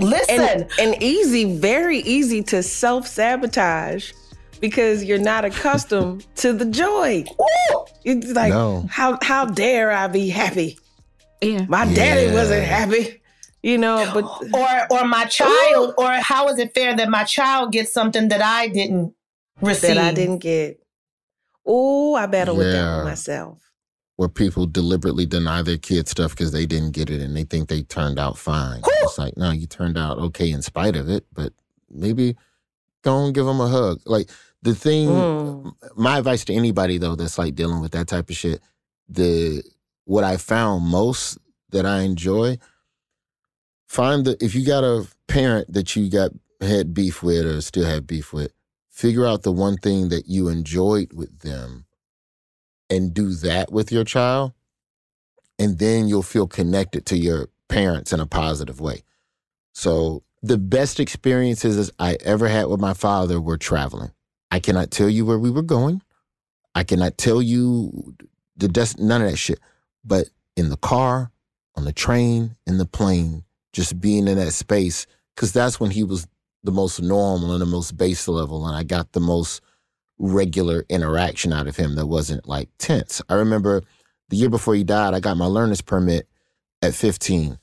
listen. 0.00 0.40
And, 0.40 0.68
and 0.80 1.00
easy, 1.00 1.56
very 1.56 1.98
easy 1.98 2.42
to 2.42 2.64
self 2.64 3.06
sabotage 3.06 4.10
because 4.64 5.04
you're 5.04 5.18
not 5.18 5.44
accustomed 5.44 6.24
to 6.36 6.54
the 6.54 6.64
joy. 6.64 7.22
It's 8.02 8.32
like, 8.32 8.50
No. 8.50 8.86
how 8.90 9.18
how 9.20 9.44
dare 9.44 9.92
I 9.92 10.06
be 10.06 10.30
happy? 10.30 10.78
Yeah. 11.42 11.66
My 11.68 11.84
daddy 11.92 12.28
Yeah. 12.28 12.34
wasn't 12.34 12.64
happy. 12.64 13.20
You 13.62 13.76
know, 13.76 14.10
but 14.14 14.24
or 14.54 15.00
or 15.00 15.06
my 15.06 15.26
child, 15.26 15.92
or 15.98 16.10
how 16.12 16.48
is 16.48 16.58
it 16.58 16.72
fair 16.72 16.96
that 16.96 17.10
my 17.10 17.24
child 17.24 17.72
gets 17.72 17.92
something 17.92 18.28
that 18.28 18.40
I 18.40 18.68
didn't 18.68 19.14
receive? 19.60 19.96
that 19.96 19.98
I 19.98 20.14
didn't 20.14 20.38
get. 20.38 20.80
Oh, 21.66 22.14
I 22.14 22.24
battle 22.24 22.56
with 22.56 22.72
that 22.72 23.04
myself. 23.04 23.60
Where 24.16 24.28
people 24.30 24.64
deliberately 24.66 25.26
deny 25.26 25.60
their 25.60 25.76
kids 25.76 26.10
stuff 26.12 26.30
because 26.30 26.52
they 26.52 26.64
didn't 26.64 26.92
get 26.92 27.10
it 27.10 27.20
and 27.20 27.36
they 27.36 27.44
think 27.44 27.68
they 27.68 27.82
turned 27.82 28.18
out 28.18 28.38
fine. 28.38 28.80
It's 29.02 29.18
like, 29.18 29.36
no, 29.36 29.50
you 29.50 29.66
turned 29.66 29.98
out 29.98 30.18
okay 30.18 30.50
in 30.50 30.62
spite 30.62 30.96
of 30.96 31.10
it, 31.10 31.26
but 31.32 31.52
maybe 31.90 32.36
go 33.02 33.24
and 33.24 33.34
give 33.34 33.44
them 33.44 33.60
a 33.60 33.66
hug. 33.68 34.00
Like 34.06 34.30
the 34.64 34.74
thing, 34.74 35.08
Mm. 35.08 35.72
my 35.96 36.18
advice 36.18 36.44
to 36.46 36.54
anybody 36.54 36.98
though 36.98 37.14
that's 37.14 37.38
like 37.38 37.54
dealing 37.54 37.80
with 37.80 37.92
that 37.92 38.08
type 38.08 38.30
of 38.30 38.36
shit, 38.36 38.60
the 39.08 39.62
what 40.04 40.24
I 40.24 40.36
found 40.38 40.84
most 40.86 41.38
that 41.70 41.86
I 41.86 42.00
enjoy, 42.00 42.58
find 43.86 44.24
the 44.24 44.36
if 44.42 44.54
you 44.54 44.64
got 44.66 44.82
a 44.84 45.06
parent 45.28 45.72
that 45.72 45.94
you 45.94 46.10
got 46.10 46.30
had 46.60 46.94
beef 46.94 47.22
with 47.22 47.44
or 47.46 47.60
still 47.60 47.84
have 47.84 48.06
beef 48.06 48.32
with, 48.32 48.52
figure 48.90 49.26
out 49.26 49.42
the 49.42 49.52
one 49.52 49.76
thing 49.76 50.08
that 50.08 50.28
you 50.28 50.48
enjoyed 50.48 51.12
with 51.12 51.40
them 51.40 51.84
and 52.88 53.12
do 53.12 53.34
that 53.34 53.70
with 53.70 53.92
your 53.92 54.04
child. 54.04 54.52
And 55.58 55.78
then 55.78 56.08
you'll 56.08 56.22
feel 56.22 56.46
connected 56.46 57.04
to 57.06 57.16
your 57.18 57.48
parents 57.68 58.12
in 58.12 58.20
a 58.20 58.26
positive 58.26 58.80
way. 58.80 59.02
So 59.72 60.22
the 60.42 60.58
best 60.58 60.98
experiences 61.00 61.90
I 61.98 62.16
ever 62.24 62.48
had 62.48 62.66
with 62.66 62.80
my 62.80 62.94
father 62.94 63.40
were 63.40 63.58
traveling. 63.58 64.12
I 64.54 64.60
cannot 64.60 64.92
tell 64.92 65.10
you 65.10 65.26
where 65.26 65.38
we 65.38 65.50
were 65.50 65.62
going. 65.62 66.00
I 66.76 66.84
cannot 66.84 67.18
tell 67.18 67.42
you 67.42 68.14
the 68.56 68.68
des- 68.68 68.94
none 69.02 69.20
of 69.20 69.28
that 69.28 69.36
shit. 69.36 69.58
But 70.04 70.28
in 70.56 70.68
the 70.68 70.76
car, 70.76 71.32
on 71.74 71.84
the 71.84 71.92
train, 71.92 72.54
in 72.64 72.78
the 72.78 72.86
plane, 72.86 73.42
just 73.72 74.00
being 74.00 74.28
in 74.28 74.38
that 74.38 74.52
space, 74.52 75.08
because 75.34 75.52
that's 75.52 75.80
when 75.80 75.90
he 75.90 76.04
was 76.04 76.28
the 76.62 76.70
most 76.70 77.02
normal 77.02 77.50
and 77.50 77.62
the 77.62 77.66
most 77.66 77.96
base 77.96 78.28
level, 78.28 78.64
and 78.64 78.76
I 78.76 78.84
got 78.84 79.10
the 79.10 79.18
most 79.18 79.60
regular 80.20 80.84
interaction 80.88 81.52
out 81.52 81.66
of 81.66 81.74
him 81.74 81.96
that 81.96 82.06
wasn't 82.06 82.46
like 82.46 82.68
tense. 82.78 83.20
I 83.28 83.34
remember 83.34 83.82
the 84.28 84.36
year 84.36 84.50
before 84.50 84.76
he 84.76 84.84
died, 84.84 85.14
I 85.14 85.18
got 85.18 85.36
my 85.36 85.46
learner's 85.46 85.80
permit 85.82 86.28
at 86.80 86.94
15. 86.94 87.58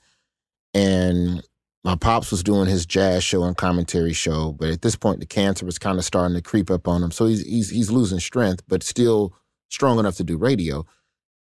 And 0.74 1.42
my 1.84 1.96
pops 1.96 2.30
was 2.30 2.42
doing 2.42 2.68
his 2.68 2.86
jazz 2.86 3.24
show 3.24 3.42
and 3.42 3.56
commentary 3.56 4.12
show, 4.12 4.52
but 4.52 4.68
at 4.68 4.82
this 4.82 4.96
point 4.96 5.20
the 5.20 5.26
cancer 5.26 5.66
was 5.66 5.78
kind 5.78 5.98
of 5.98 6.04
starting 6.04 6.36
to 6.36 6.42
creep 6.42 6.70
up 6.70 6.86
on 6.86 7.02
him. 7.02 7.10
So 7.10 7.26
he's 7.26 7.42
he's 7.42 7.70
he's 7.70 7.90
losing 7.90 8.20
strength, 8.20 8.62
but 8.68 8.82
still 8.82 9.34
strong 9.68 9.98
enough 9.98 10.16
to 10.16 10.24
do 10.24 10.36
radio. 10.36 10.84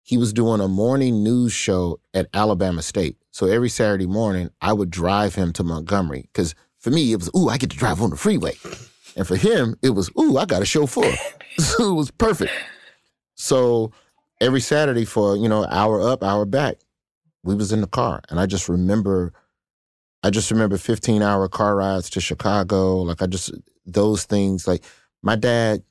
He 0.02 0.16
was 0.16 0.32
doing 0.32 0.60
a 0.60 0.68
morning 0.68 1.22
news 1.22 1.52
show 1.52 2.00
at 2.14 2.28
Alabama 2.32 2.82
State. 2.82 3.18
So 3.30 3.46
every 3.46 3.68
Saturday 3.68 4.06
morning, 4.06 4.50
I 4.60 4.72
would 4.72 4.90
drive 4.90 5.34
him 5.34 5.52
to 5.54 5.62
Montgomery 5.62 6.30
because 6.32 6.54
for 6.78 6.90
me 6.90 7.12
it 7.12 7.16
was, 7.16 7.30
ooh, 7.36 7.48
I 7.48 7.58
get 7.58 7.70
to 7.70 7.76
drive 7.76 8.00
on 8.00 8.10
the 8.10 8.16
freeway. 8.16 8.54
And 9.16 9.26
for 9.26 9.36
him, 9.36 9.76
it 9.82 9.90
was, 9.90 10.10
ooh, 10.18 10.38
I 10.38 10.46
got 10.46 10.62
a 10.62 10.64
chauffeur. 10.64 11.12
so 11.58 11.90
it 11.90 11.94
was 11.94 12.10
perfect. 12.10 12.52
So 13.34 13.92
every 14.40 14.60
Saturday 14.60 15.04
for, 15.04 15.36
you 15.36 15.48
know, 15.48 15.66
hour 15.66 16.00
up, 16.00 16.22
hour 16.22 16.44
back, 16.44 16.76
we 17.42 17.54
was 17.54 17.72
in 17.72 17.80
the 17.80 17.86
car. 17.86 18.22
And 18.30 18.40
I 18.40 18.46
just 18.46 18.68
remember, 18.68 19.32
I 20.22 20.30
just 20.30 20.50
remember 20.50 20.76
15 20.76 21.22
hour 21.22 21.48
car 21.48 21.76
rides 21.76 22.10
to 22.10 22.20
Chicago. 22.20 22.98
Like 22.98 23.22
I 23.22 23.26
just, 23.26 23.52
those 23.86 24.24
things, 24.24 24.66
like 24.66 24.84
my 25.22 25.36
dad, 25.36 25.82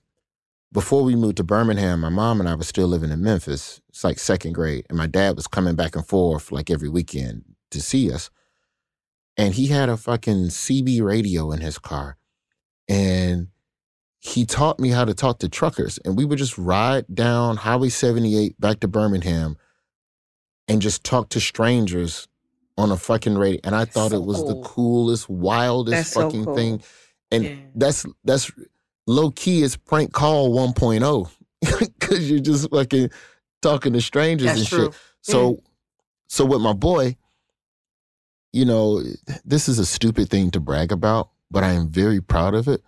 before 0.74 1.04
we 1.04 1.16
moved 1.16 1.38
to 1.38 1.44
Birmingham, 1.44 2.02
my 2.02 2.10
mom 2.10 2.40
and 2.40 2.50
I 2.50 2.56
were 2.56 2.64
still 2.64 2.88
living 2.88 3.10
in 3.10 3.24
Memphis. 3.24 3.82
It's 3.90 4.04
like 4.04 4.20
second 4.20 4.54
grade. 4.54 4.86
And 4.90 4.98
my 4.98 5.08
dad 5.08 5.36
was 5.36 5.48
coming 5.48 5.76
back 5.76 5.96
and 5.96 6.06
forth 6.06 6.52
like 6.52 6.70
every 6.70 6.90
weekend 6.90 7.46
to 7.72 7.82
see 7.82 8.12
us. 8.12 8.30
And 9.38 9.54
he 9.54 9.68
had 9.68 9.88
a 9.88 9.98
fucking 9.98 10.48
CB 10.48 11.02
radio 11.02 11.52
in 11.52 11.62
his 11.62 11.78
car. 11.78 12.18
And 12.90 13.48
he 14.20 14.46
taught 14.46 14.80
me 14.80 14.90
how 14.90 15.06
to 15.06 15.14
talk 15.14 15.40
to 15.40 15.50
truckers. 15.50 16.00
And 16.04 16.18
we 16.18 16.26
would 16.26 16.38
just 16.38 16.58
ride 16.58 17.06
down 17.14 17.58
Highway 17.58 17.90
78 17.90 18.60
back 18.60 18.82
to 18.82 18.88
Birmingham 18.88 19.58
and 20.68 20.82
just 20.82 21.04
talk 21.04 21.30
to 21.30 21.40
strangers 21.40 22.28
on 22.78 22.92
a 22.92 22.98
fucking 22.98 23.38
radio. 23.38 23.60
And 23.64 23.76
I 23.76 23.86
thought 23.86 24.14
it 24.14 24.24
was 24.24 24.46
the 24.46 24.62
coolest, 24.62 25.30
wildest 25.30 25.96
That's 25.96 26.12
so 26.12 26.22
fucking 26.22 26.46
cool. 26.46 26.56
thing. 26.56 26.82
And 27.32 27.72
that's 27.76 28.06
that's 28.24 28.52
low 29.06 29.32
key 29.32 29.64
is 29.64 29.76
prank 29.76 30.14
call 30.14 30.56
1.0. 30.56 31.30
Cause 32.00 32.30
you're 32.30 32.40
just 32.40 32.70
fucking 32.70 33.10
talking 33.62 33.94
to 33.94 34.02
strangers 34.02 34.48
That's 34.48 34.60
and 34.60 34.68
true. 34.68 34.86
shit. 34.86 35.02
So 35.22 35.60
so 36.28 36.46
with 36.46 36.62
my 36.62 36.74
boy, 36.74 37.18
you 38.54 38.66
know, 38.66 39.02
this 39.44 39.68
is 39.68 39.80
a 39.80 39.86
stupid 39.86 40.30
thing 40.30 40.52
to 40.52 40.60
brag 40.60 40.92
about, 40.92 41.30
but 41.52 41.64
I 41.64 41.72
am 41.74 41.90
very 41.90 42.22
proud 42.22 42.54
of 42.54 42.68
it. 42.68 42.82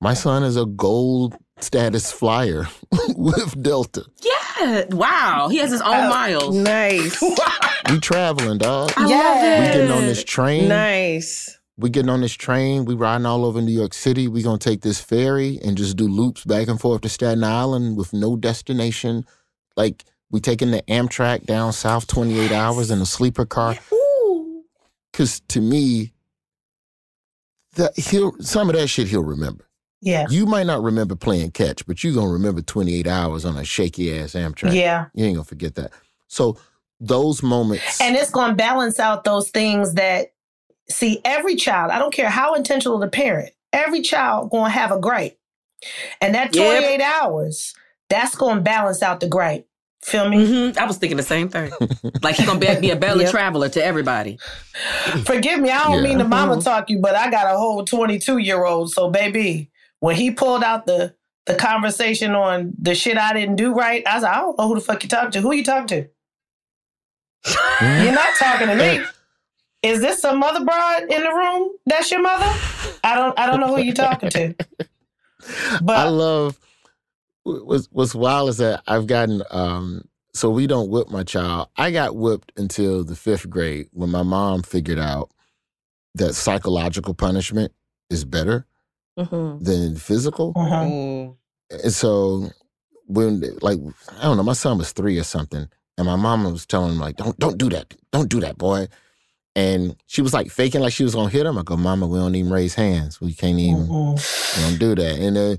My 0.00 0.14
son 0.14 0.42
is 0.42 0.56
a 0.56 0.66
gold 0.66 1.36
status 1.64 2.10
flyer 2.12 2.66
with 3.16 3.62
Delta. 3.62 4.04
Yeah. 4.22 4.84
Wow. 4.90 5.48
He 5.50 5.58
has 5.58 5.70
his 5.70 5.80
own 5.80 5.94
oh, 5.94 6.08
miles. 6.08 6.56
Nice. 6.56 7.22
We 7.90 7.98
traveling, 7.98 8.58
dog. 8.58 8.92
I 8.96 9.02
We 9.02 9.08
getting 9.72 9.90
on 9.90 10.06
this 10.06 10.22
train. 10.22 10.68
Nice. 10.68 11.58
We 11.76 11.90
getting 11.90 12.10
on 12.10 12.20
this 12.20 12.34
train. 12.34 12.84
We 12.84 12.94
riding 12.94 13.26
all 13.26 13.44
over 13.44 13.60
New 13.60 13.72
York 13.72 13.94
City. 13.94 14.28
We 14.28 14.42
gonna 14.42 14.58
take 14.58 14.82
this 14.82 15.00
ferry 15.00 15.58
and 15.64 15.76
just 15.76 15.96
do 15.96 16.06
loops 16.06 16.44
back 16.44 16.68
and 16.68 16.80
forth 16.80 17.00
to 17.00 17.08
Staten 17.08 17.42
Island 17.42 17.96
with 17.96 18.12
no 18.12 18.36
destination. 18.36 19.24
Like 19.76 20.04
we 20.30 20.40
taking 20.40 20.70
the 20.70 20.82
Amtrak 20.82 21.46
down 21.46 21.72
south 21.72 22.06
28 22.06 22.52
hours 22.52 22.92
in 22.92 23.00
a 23.00 23.06
sleeper 23.06 23.46
car. 23.46 23.76
Ooh. 23.92 24.62
Cause 25.12 25.40
to 25.48 25.60
me, 25.60 26.12
that 27.74 27.98
he'll 27.98 28.36
some 28.40 28.68
of 28.68 28.76
that 28.76 28.88
shit 28.88 29.08
he'll 29.08 29.24
remember. 29.24 29.69
Yeah. 30.02 30.26
You 30.30 30.46
might 30.46 30.66
not 30.66 30.82
remember 30.82 31.14
playing 31.14 31.50
catch, 31.52 31.86
but 31.86 32.02
you're 32.02 32.14
gonna 32.14 32.32
remember 32.32 32.62
28 32.62 33.06
hours 33.06 33.44
on 33.44 33.56
a 33.56 33.64
shaky 33.64 34.18
ass 34.18 34.32
Amtrak. 34.32 34.74
Yeah. 34.74 35.06
You 35.14 35.26
ain't 35.26 35.36
gonna 35.36 35.44
forget 35.44 35.74
that. 35.76 35.92
So 36.28 36.56
those 37.00 37.42
moments 37.42 37.98
And 38.00 38.14
it's 38.16 38.30
going 38.30 38.50
to 38.50 38.54
balance 38.56 39.00
out 39.00 39.24
those 39.24 39.48
things 39.50 39.94
that, 39.94 40.32
see, 40.90 41.20
every 41.24 41.56
child, 41.56 41.90
I 41.90 41.98
don't 41.98 42.12
care 42.12 42.28
how 42.28 42.54
intentional 42.54 42.98
the 42.98 43.08
parent, 43.08 43.52
every 43.72 44.02
child 44.02 44.50
going 44.50 44.66
to 44.66 44.78
have 44.78 44.92
a 44.92 44.98
gripe. 45.00 45.38
And 46.20 46.34
that 46.34 46.54
Yep. 46.54 46.82
28 46.82 47.00
hours, 47.00 47.74
that's 48.10 48.34
going 48.34 48.56
to 48.56 48.60
balance 48.62 49.02
out 49.02 49.20
the 49.20 49.28
gripe. 49.28 49.66
Feel 50.02 50.28
me? 50.28 50.46
Mhm. 50.46 50.76
I 50.78 50.84
was 50.86 50.98
thinking 50.98 51.16
the 51.16 51.22
same 51.22 51.48
thing. 51.48 51.70
Like 52.22 52.36
he 52.36 52.44
gonna 52.46 52.58
be, 52.58 52.74
be 52.80 52.90
a 52.90 52.96
belly 53.00 53.24
Yep. 53.24 53.30
traveler 53.32 53.68
to 53.70 53.82
everybody. 53.84 54.38
Forgive 55.24 55.58
me, 55.60 55.70
I 55.70 55.84
don't 55.84 55.96
Yeah. 55.98 56.02
mean 56.02 56.18
to 56.18 56.24
mama 56.24 56.56
Mhm. 56.56 56.64
talk 56.64 56.90
you, 56.90 56.98
but 57.00 57.14
I 57.14 57.30
got 57.30 57.46
a 57.54 57.56
whole 57.58 57.84
22 57.84 58.38
year 58.38 58.64
old. 58.64 58.90
So, 58.92 59.10
baby, 59.10 59.69
when 60.00 60.16
he 60.16 60.30
pulled 60.30 60.64
out 60.64 60.86
the 60.86 61.14
the 61.46 61.54
conversation 61.54 62.34
on 62.34 62.72
the 62.78 62.94
shit 62.94 63.16
I 63.16 63.32
didn't 63.32 63.56
do 63.56 63.72
right, 63.72 64.06
I 64.06 64.14
was 64.14 64.22
like, 64.22 64.32
I 64.32 64.40
don't 64.40 64.58
know 64.58 64.68
who 64.68 64.74
the 64.74 64.80
fuck 64.80 65.02
you 65.02 65.08
talking 65.08 65.30
to. 65.32 65.40
Who 65.40 65.52
you 65.54 65.64
talking 65.64 65.86
to? 65.88 66.08
You're 67.80 68.12
not 68.12 68.34
talking 68.38 68.66
to 68.68 68.76
me. 68.76 69.04
Is 69.82 70.00
this 70.00 70.20
some 70.20 70.38
mother 70.38 70.64
broad 70.64 71.02
in 71.04 71.22
the 71.22 71.32
room? 71.32 71.70
That's 71.86 72.10
your 72.10 72.20
mother? 72.20 72.44
I 73.02 73.14
don't 73.14 73.38
I 73.38 73.46
don't 73.46 73.60
know 73.60 73.74
who 73.74 73.82
you 73.82 73.94
talking 73.94 74.30
to. 74.30 74.54
But 75.80 75.96
I 75.96 76.08
love 76.08 76.60
what's 77.44 77.86
what's 77.86 78.14
wild 78.14 78.50
is 78.50 78.58
that 78.58 78.82
I've 78.86 79.06
gotten 79.06 79.42
um 79.50 80.06
so 80.34 80.50
we 80.50 80.66
don't 80.66 80.90
whip 80.90 81.08
my 81.08 81.24
child. 81.24 81.68
I 81.76 81.90
got 81.90 82.14
whipped 82.14 82.52
until 82.58 83.04
the 83.04 83.16
fifth 83.16 83.48
grade 83.48 83.88
when 83.92 84.10
my 84.10 84.22
mom 84.22 84.62
figured 84.62 84.98
out 84.98 85.30
that 86.16 86.34
psychological 86.34 87.14
punishment 87.14 87.72
is 88.10 88.26
better 88.26 88.66
Mm-hmm. 89.24 89.64
than 89.64 89.96
physical. 89.96 90.54
Mm. 90.54 91.36
And 91.70 91.92
so 91.92 92.50
when 93.06 93.40
like 93.60 93.78
I 94.18 94.22
don't 94.22 94.36
know, 94.36 94.42
my 94.42 94.52
son 94.52 94.78
was 94.78 94.92
three 94.92 95.18
or 95.18 95.24
something, 95.24 95.68
and 95.98 96.06
my 96.06 96.16
mom 96.16 96.44
was 96.44 96.66
telling 96.66 96.92
him 96.92 96.98
like, 96.98 97.16
"Don't 97.16 97.38
don't 97.38 97.58
do 97.58 97.68
that, 97.70 97.94
don't 98.12 98.28
do 98.28 98.40
that, 98.40 98.58
boy." 98.58 98.88
And 99.56 99.96
she 100.06 100.22
was 100.22 100.32
like 100.32 100.50
faking 100.50 100.80
like 100.80 100.92
she 100.92 101.02
was 101.04 101.14
gonna 101.14 101.28
hit 101.28 101.44
him. 101.44 101.58
I 101.58 101.62
go, 101.62 101.76
Mama, 101.76 102.06
we 102.06 102.18
don't 102.18 102.34
even 102.36 102.52
raise 102.52 102.74
hands. 102.74 103.20
We 103.20 103.34
can't 103.34 103.58
even 103.58 103.88
we 103.88 104.62
don't 104.62 104.78
do 104.78 104.94
that. 104.94 105.18
And 105.18 105.36
then 105.36 105.58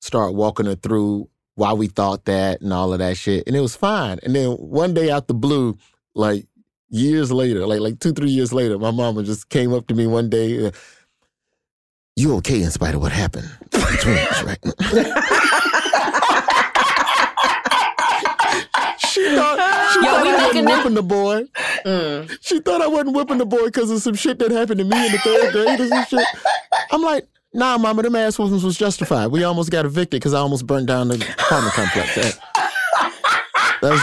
start 0.00 0.34
walking 0.34 0.66
her 0.66 0.74
through 0.74 1.28
why 1.54 1.72
we 1.72 1.86
thought 1.86 2.26
that 2.26 2.60
and 2.60 2.72
all 2.72 2.92
of 2.92 2.98
that 2.98 3.16
shit. 3.16 3.44
And 3.46 3.56
it 3.56 3.60
was 3.60 3.76
fine. 3.76 4.18
And 4.22 4.34
then 4.34 4.50
one 4.52 4.92
day 4.92 5.10
out 5.10 5.26
the 5.26 5.34
blue, 5.34 5.78
like 6.14 6.46
years 6.90 7.32
later, 7.32 7.66
like 7.66 7.80
like 7.80 7.98
two, 7.98 8.12
three 8.12 8.30
years 8.30 8.52
later, 8.52 8.78
my 8.78 8.90
mama 8.90 9.22
just 9.22 9.48
came 9.48 9.72
up 9.72 9.86
to 9.86 9.94
me 9.94 10.06
one 10.06 10.28
day. 10.28 10.70
You 12.16 12.36
okay 12.36 12.62
in 12.62 12.70
spite 12.70 12.94
of 12.94 13.00
what 13.00 13.10
happened 13.10 13.50
between 13.72 14.18
us, 14.18 14.42
right? 14.44 14.58
she 18.98 19.34
thought, 19.34 19.58
she 19.92 20.00
Yo, 20.00 20.06
thought 20.06 20.26
I 20.26 20.46
wasn't 20.46 20.66
that- 20.66 20.76
whipping 20.76 20.94
the 20.94 21.02
boy. 21.02 21.44
Mm. 21.84 22.38
She 22.40 22.60
thought 22.60 22.82
I 22.82 22.86
wasn't 22.86 23.16
whipping 23.16 23.38
the 23.38 23.46
boy 23.46 23.64
because 23.64 23.90
of 23.90 24.00
some 24.00 24.14
shit 24.14 24.38
that 24.38 24.52
happened 24.52 24.78
to 24.78 24.84
me 24.84 25.06
in 25.06 25.12
the 25.12 25.18
third 25.18 25.52
grade 25.52 25.80
or 25.80 25.88
some 25.88 26.04
shit. 26.06 26.24
I'm 26.92 27.02
like, 27.02 27.26
nah, 27.52 27.76
mama, 27.78 28.02
them 28.02 28.14
ass 28.14 28.38
whoopings 28.38 28.62
was 28.64 28.78
justified. 28.78 29.28
We 29.28 29.42
almost 29.42 29.72
got 29.72 29.84
evicted 29.84 30.20
because 30.20 30.34
I 30.34 30.38
almost 30.38 30.66
burned 30.68 30.86
down 30.86 31.08
the 31.08 31.16
apartment 31.16 31.74
complex. 31.74 32.14
That, 32.14 32.38
that 33.82 33.90
was 33.90 34.00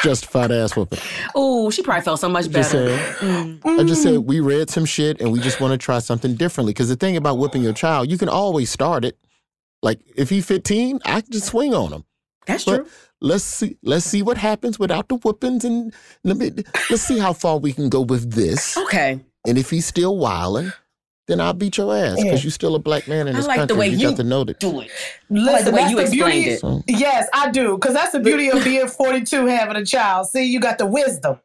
a 0.00 0.04
justified 0.04 0.50
ass 0.50 0.76
whooping. 0.76 0.98
Oh, 1.34 1.70
she 1.70 1.82
probably 1.82 2.02
felt 2.02 2.20
so 2.20 2.28
much 2.28 2.48
Just 2.48 2.72
better. 2.72 2.96
saying. 2.96 3.58
Mm. 3.58 3.80
I 3.80 3.84
just 3.84 4.02
said 4.02 4.14
mm. 4.14 4.24
we 4.24 4.40
read 4.40 4.70
some 4.70 4.84
shit 4.84 5.20
and 5.20 5.32
we 5.32 5.40
just 5.40 5.60
want 5.60 5.72
to 5.72 5.78
try 5.78 5.98
something 5.98 6.34
differently. 6.34 6.72
Because 6.72 6.88
the 6.88 6.96
thing 6.96 7.16
about 7.16 7.38
whipping 7.38 7.62
your 7.62 7.72
child, 7.72 8.10
you 8.10 8.18
can 8.18 8.28
always 8.28 8.70
start 8.70 9.04
it. 9.04 9.18
Like 9.82 10.00
if 10.16 10.28
he's 10.30 10.46
15, 10.46 11.00
I 11.04 11.20
can 11.20 11.32
just 11.32 11.46
swing 11.46 11.74
on 11.74 11.92
him. 11.92 12.04
That's 12.46 12.64
But 12.64 12.76
true. 12.76 12.88
Let's 13.20 13.44
see. 13.44 13.76
Let's 13.82 14.06
see 14.06 14.22
what 14.22 14.38
happens 14.38 14.78
without 14.78 15.08
the 15.08 15.16
whoopings, 15.16 15.64
and 15.64 15.92
let 16.24 16.38
me, 16.38 16.52
let's 16.88 17.02
see 17.02 17.18
how 17.18 17.34
far 17.34 17.58
we 17.58 17.72
can 17.72 17.90
go 17.90 18.00
with 18.00 18.32
this. 18.32 18.78
Okay. 18.78 19.20
And 19.46 19.58
if 19.58 19.68
he's 19.68 19.86
still 19.86 20.16
wilding, 20.16 20.72
then 21.30 21.40
I'll 21.40 21.52
beat 21.54 21.76
your 21.76 21.94
ass 21.96 22.16
because 22.16 22.24
Yeah. 22.24 22.36
you're 22.42 22.50
still 22.50 22.74
a 22.74 22.78
black 22.78 23.06
man 23.08 23.28
in 23.28 23.34
I 23.34 23.38
this 23.38 23.46
like 23.46 23.56
the 23.60 23.66
country. 23.68 23.76
way 23.78 23.88
you, 23.88 23.98
you 23.98 24.08
got 24.08 24.16
to 24.16 24.24
know 24.24 24.44
that. 24.44 24.58
Do 24.60 24.80
it. 24.80 24.90
Listen, 25.30 25.64
the 25.66 25.70
way 25.72 25.78
that's 25.78 25.90
you 25.90 25.96
the 25.96 26.02
explained 26.02 26.32
beauty. 26.44 26.50
it. 26.50 26.60
So- 26.60 26.82
Yes, 26.86 27.28
I 27.32 27.50
do, 27.50 27.76
because 27.76 27.94
that's 27.94 28.12
the 28.12 28.20
beauty 28.20 28.50
of 28.50 28.62
being 28.64 28.88
42 28.88 29.46
having 29.46 29.76
a 29.76 29.84
child. 29.84 30.26
See, 30.28 30.44
you 30.44 30.60
got 30.60 30.78
the 30.78 30.86
wisdom. 30.86 31.38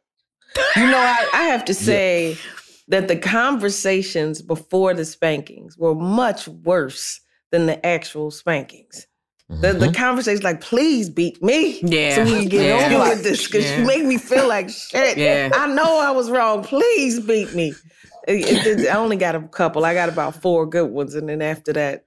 You 0.74 0.86
know, 0.86 0.98
I, 0.98 1.28
I 1.34 1.42
have 1.44 1.64
to 1.66 1.74
say 1.74 2.36
that 2.88 3.08
the 3.08 3.16
conversations 3.16 4.42
before 4.42 4.94
the 4.94 5.04
spankings 5.04 5.76
were 5.76 5.94
much 5.94 6.48
worse 6.48 7.20
than 7.50 7.66
the 7.66 7.84
actual 7.84 8.30
spankings. 8.30 9.06
The, 9.48 9.54
the 9.54 9.86
mm-hmm. 9.86 9.92
conversations 9.92 10.42
like, 10.42 10.60
please 10.60 11.08
beat 11.08 11.40
me. 11.40 11.78
Yeah. 11.80 12.16
So 12.16 12.24
we 12.24 12.30
can 12.40 12.48
get 12.48 12.64
Yeah. 12.64 12.96
over 12.96 13.10
with 13.10 13.22
this 13.22 13.46
because 13.46 13.64
Yeah. 13.64 13.78
you 13.78 13.86
make 13.86 14.04
me 14.04 14.18
feel 14.18 14.48
like 14.48 14.68
shit. 14.70 15.16
Yeah. 15.16 15.50
I 15.54 15.68
know 15.68 16.00
I 16.00 16.10
was 16.10 16.30
wrong. 16.30 16.64
Please 16.64 17.20
beat 17.20 17.54
me. 17.54 17.72
It- 18.26 18.66
it- 18.80 18.88
I 18.88 18.96
only 18.96 19.16
got 19.16 19.34
a 19.34 19.40
couple. 19.40 19.84
I 19.84 19.94
got 19.94 20.08
about 20.08 20.40
four 20.42 20.66
good 20.66 20.90
ones. 20.90 21.14
And 21.14 21.28
then 21.28 21.42
after 21.42 21.72
that, 21.74 22.04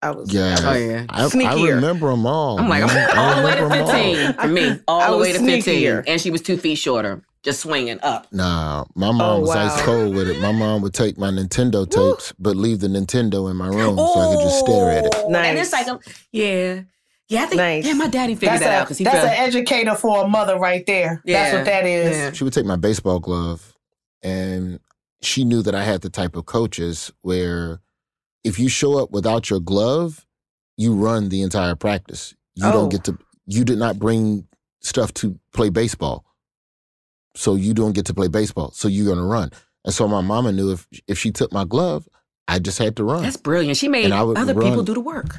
I 0.00 0.10
was, 0.12 0.32
Yeah, 0.32 0.46
I 0.46 0.50
was 0.52 0.64
Oh, 0.64 0.72
yeah. 0.74 1.06
I, 1.08 1.24
I 1.24 1.28
sneakier. 1.28 1.74
remember 1.74 2.08
them 2.10 2.24
all. 2.26 2.58
I'm 2.60 2.68
like, 2.68 2.86
man. 2.86 3.10
I'm 3.10 3.18
I 3.18 3.22
all 3.34 3.40
the 3.42 3.46
way 3.48 3.54
to 3.56 3.62
remember 3.64 3.74
'em 3.92 3.96
all. 4.06 4.14
15 4.14 4.32
for 4.34 4.46
me. 4.48 4.80
All 4.88 5.12
the 5.12 5.18
way 5.18 5.32
to 5.32 5.38
15. 5.40 5.62
sneakier. 5.62 6.04
And 6.06 6.20
she 6.20 6.30
was 6.30 6.40
two 6.40 6.56
feet 6.56 6.76
shorter, 6.76 7.22
just 7.42 7.60
swinging 7.60 7.98
up. 8.02 8.28
Nah, 8.32 8.84
my 8.94 9.10
mom 9.10 9.20
Oh, 9.20 9.40
was 9.40 9.50
ice 9.56 9.82
cold 9.82 10.14
with 10.14 10.28
it. 10.30 10.40
My 10.40 10.52
mom 10.52 10.82
would 10.82 10.94
take 10.94 11.18
my 11.18 11.30
Nintendo 11.30 11.88
tapes, 11.90 12.32
but 12.38 12.54
leave 12.56 12.78
the 12.78 12.86
Nintendo 12.86 13.50
in 13.50 13.56
my 13.56 13.66
room 13.68 13.96
so 13.98 14.04
I 14.14 14.34
could 14.36 14.42
just 14.44 14.60
stare 14.60 14.90
at 14.90 15.04
it. 15.06 15.14
Nice. 15.28 15.46
And 15.48 15.58
it's 15.58 15.72
like, 15.72 15.86
a, 15.88 15.98
yeah. 16.30 16.80
Yeah, 17.30 17.42
I 17.42 17.46
think, 17.46 17.58
Nice. 17.58 17.84
yeah, 17.86 17.92
my 17.92 18.06
daddy 18.08 18.34
figured 18.36 18.52
That's, 18.60 18.62
that 18.64 18.74
out 18.80 18.84
because 18.86 18.96
he 18.98 19.04
that's 19.04 19.16
felt, 19.18 19.28
an 19.32 19.34
educator 19.46 19.94
for 19.96 20.24
a 20.24 20.28
mother 20.28 20.58
right 20.58 20.86
there. 20.86 21.20
That's 21.26 21.54
what 21.54 21.64
that 21.66 21.84
is. 21.84 22.16
Yeah. 22.16 22.32
She 22.32 22.42
would 22.44 22.54
take 22.54 22.64
my 22.64 22.76
baseball 22.76 23.18
glove, 23.18 23.74
and 24.22 24.78
she 25.22 25.44
knew 25.44 25.62
that 25.62 25.74
I 25.74 25.84
had 25.84 26.00
the 26.02 26.10
type 26.10 26.36
of 26.36 26.46
coaches 26.46 27.12
where 27.22 27.80
if 28.44 28.58
you 28.58 28.68
show 28.68 28.98
up 29.02 29.10
without 29.10 29.50
your 29.50 29.60
glove, 29.60 30.24
you 30.76 30.94
run 30.94 31.28
the 31.28 31.42
entire 31.42 31.74
practice. 31.74 32.34
You 32.54 32.66
Oh. 32.66 32.72
don't 32.72 32.88
get 32.88 33.04
to. 33.04 33.18
You 33.46 33.64
did 33.64 33.78
not 33.78 33.98
bring 33.98 34.46
stuff 34.80 35.12
to 35.14 35.38
play 35.52 35.70
baseball, 35.70 36.24
so 37.34 37.54
you 37.54 37.74
don't 37.74 37.92
get 37.92 38.06
to 38.06 38.14
play 38.14 38.28
baseball. 38.28 38.70
So 38.72 38.88
you're 38.88 39.06
gonna 39.12 39.26
run. 39.26 39.50
And 39.84 39.94
so 39.94 40.06
my 40.08 40.20
mama 40.20 40.52
knew 40.52 40.70
if 40.72 40.86
if 41.06 41.18
she 41.18 41.30
took 41.32 41.52
my 41.52 41.64
glove, 41.64 42.08
I 42.46 42.58
just 42.58 42.78
had 42.78 42.96
to 42.96 43.04
run. 43.04 43.22
that's 43.22 43.36
brilliant. 43.36 43.76
She 43.76 43.88
made 43.88 44.04
And 44.04 44.14
I 44.14 44.22
would 44.22 44.38
other 44.38 44.54
run- 44.54 44.68
people 44.68 44.82
do 44.84 44.94
the 44.94 45.00
work. 45.00 45.38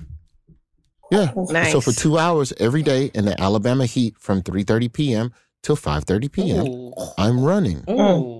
Yeah. 1.11 1.31
Oh, 1.35 1.45
nice. 1.49 1.71
So 1.71 1.81
for 1.81 1.91
two 1.91 2.17
hours 2.19 2.53
every 2.59 2.83
day 2.83 3.09
in 3.15 3.25
the 3.25 3.39
Alabama 3.41 3.85
heat 3.85 4.15
from 4.19 4.41
3:30 4.43 4.89
p.m. 4.93 5.31
till 5.63 5.75
5:30 5.75 6.31
p.m. 6.31 6.67
Ooh. 6.67 6.93
I'm 7.17 7.43
running. 7.43 7.83
Ooh. 7.89 8.38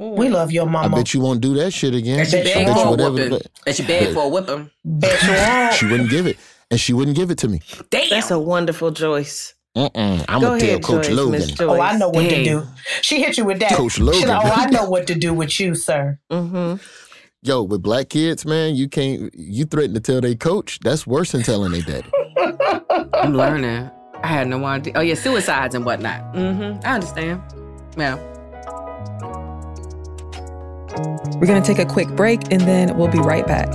We 0.00 0.30
love 0.30 0.50
your 0.50 0.64
mama. 0.66 0.96
I 0.96 0.98
bet 0.98 1.12
you 1.12 1.20
won't 1.20 1.40
do 1.42 1.54
that 1.54 1.72
shit 1.72 1.94
again. 1.94 2.16
That 2.18 2.32
you 2.32 2.38
I 2.38 2.42
beg 2.42 2.66
bet 2.66 2.76
for 2.76 2.86
a 2.86 2.90
whatever. 2.90 3.10
whooping. 3.12 3.38
That 3.66 3.78
you 3.78 4.14
for 4.14 4.22
a 4.24 4.28
whipping. 4.28 4.70
Bet 4.84 5.22
you 5.22 5.28
won't. 5.28 5.74
She 5.74 5.86
wouldn't 5.86 6.10
give 6.10 6.26
it, 6.26 6.38
and 6.70 6.80
she 6.80 6.92
wouldn't 6.94 7.16
give 7.16 7.30
it 7.30 7.38
to 7.38 7.48
me. 7.48 7.60
Damn. 7.90 8.08
That's 8.08 8.30
a 8.30 8.38
wonderful 8.38 8.92
choice. 8.92 9.54
Mm-mm. 9.76 10.24
I'm 10.28 10.40
Go 10.40 10.48
gonna 10.48 10.60
tell 10.60 10.68
ahead, 10.70 10.82
Coach 10.82 11.06
Joyce, 11.06 11.14
Logan. 11.16 11.40
Joyce. 11.40 11.60
Oh, 11.60 11.80
I 11.80 11.96
know 11.96 12.08
what 12.08 12.28
to 12.28 12.42
do. 12.44 12.66
She 13.02 13.20
hit 13.22 13.36
you 13.38 13.44
with 13.44 13.60
that. 13.60 13.72
Coach 13.72 13.92
She 13.92 14.02
Logan. 14.02 14.28
like, 14.28 14.44
oh, 14.44 14.50
I 14.52 14.66
know 14.70 14.88
what 14.88 15.06
to 15.08 15.14
do 15.14 15.32
with 15.32 15.60
you, 15.60 15.74
sir. 15.74 16.18
Mm-hmm. 16.30 16.76
Yo, 17.42 17.62
with 17.62 17.82
black 17.82 18.08
kids, 18.08 18.44
man, 18.44 18.74
you 18.74 18.88
can't. 18.88 19.32
You 19.34 19.64
threaten 19.66 19.94
to 19.94 20.00
tell 20.00 20.20
their 20.20 20.34
coach. 20.34 20.80
That's 20.80 21.06
worse 21.06 21.32
than 21.32 21.42
telling 21.42 21.72
their 21.72 21.82
daddy. 21.82 22.10
I'm 23.14 23.34
learning. 23.34 23.90
I 24.22 24.26
had 24.26 24.48
no 24.48 24.64
idea. 24.64 24.92
Oh, 24.96 25.00
yeah, 25.00 25.14
suicides 25.14 25.74
and 25.74 25.84
whatnot. 25.84 26.34
Mm-hmm. 26.34 26.84
I 26.86 26.94
understand. 26.94 27.42
Yeah. 27.96 28.18
We're 30.96 31.46
going 31.46 31.62
to 31.62 31.66
take 31.66 31.78
a 31.78 31.86
quick 31.86 32.08
break 32.08 32.52
and 32.52 32.60
then 32.62 32.96
we'll 32.96 33.08
be 33.08 33.18
right 33.18 33.46
back. 33.46 33.70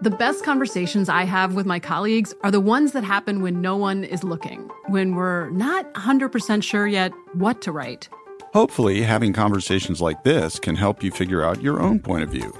The 0.00 0.10
best 0.10 0.44
conversations 0.44 1.08
I 1.08 1.24
have 1.24 1.54
with 1.54 1.64
my 1.64 1.78
colleagues 1.78 2.34
are 2.42 2.50
the 2.50 2.60
ones 2.60 2.92
that 2.92 3.04
happen 3.04 3.40
when 3.40 3.62
no 3.62 3.74
one 3.76 4.04
is 4.04 4.22
looking, 4.22 4.70
when 4.88 5.14
we're 5.14 5.48
not 5.48 5.92
100% 5.94 6.62
sure 6.62 6.86
yet 6.86 7.10
what 7.32 7.62
to 7.62 7.72
write. 7.72 8.10
Hopefully, 8.52 9.00
having 9.00 9.32
conversations 9.32 10.02
like 10.02 10.22
this 10.22 10.58
can 10.58 10.76
help 10.76 11.02
you 11.02 11.10
figure 11.10 11.42
out 11.42 11.62
your 11.62 11.80
own 11.80 12.00
point 12.00 12.22
of 12.22 12.28
view. 12.28 12.52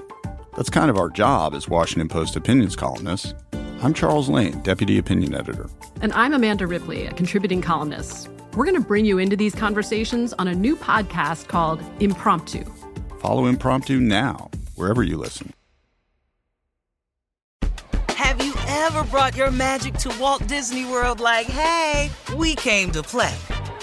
That's 0.57 0.71
kind 0.71 0.89
of 0.89 0.97
our 0.97 1.09
job 1.09 1.53
as 1.53 1.69
Washington 1.69 2.07
Post 2.07 2.35
opinions 2.35 2.75
columnists. 2.75 3.35
I'm 3.83 3.93
Charles 3.93 4.27
Lane, 4.27 4.59
Deputy 4.61 4.97
Opinion 4.97 5.35
Editor. 5.35 5.69
And 6.01 6.11
I'm 6.13 6.33
Amanda 6.33 6.65
Ripley, 6.65 7.05
a 7.05 7.13
contributing 7.13 7.61
columnist. 7.61 8.27
We're 8.55 8.63
going 8.63 8.81
to 8.81 8.87
bring 8.87 9.03
you 9.03 9.17
into 9.17 9.35
these 9.35 9.53
conversations 9.53 10.31
on 10.31 10.47
a 10.47 10.55
new 10.55 10.77
podcast 10.77 11.49
called 11.49 11.83
Impromptu. 11.99 12.63
Follow 13.19 13.47
Impromptu 13.47 13.99
now, 13.99 14.49
wherever 14.75 15.03
you 15.03 15.17
listen. 15.17 15.51
Have 18.07 18.41
you 18.41 18.53
ever 18.65 19.03
brought 19.03 19.35
your 19.35 19.51
magic 19.51 19.95
to 19.95 20.15
Walt 20.21 20.47
Disney 20.47 20.85
World 20.85 21.19
like, 21.19 21.47
hey, 21.47 22.09
we 22.37 22.55
came 22.55 22.91
to 22.91 23.03
play? 23.03 23.35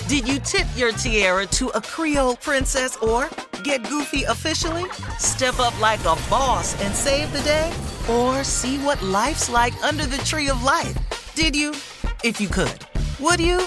Did 0.08 0.26
you 0.26 0.38
tip 0.38 0.66
your 0.74 0.92
tiara 0.92 1.44
to 1.48 1.68
a 1.70 1.80
Creole 1.82 2.36
princess 2.36 2.96
or 2.96 3.28
get 3.62 3.86
goofy 3.90 4.22
officially? 4.22 4.88
Step 5.18 5.60
up 5.60 5.78
like 5.82 6.00
a 6.00 6.16
boss 6.30 6.80
and 6.82 6.94
save 6.94 7.30
the 7.34 7.42
day? 7.42 7.70
Or 8.08 8.42
see 8.42 8.78
what 8.78 9.02
life's 9.02 9.50
like 9.50 9.74
under 9.84 10.06
the 10.06 10.18
tree 10.18 10.48
of 10.48 10.62
life? 10.62 10.96
Did 11.34 11.54
you? 11.54 11.72
If 12.24 12.40
you 12.40 12.48
could. 12.48 12.86
Would 13.20 13.38
you? 13.38 13.66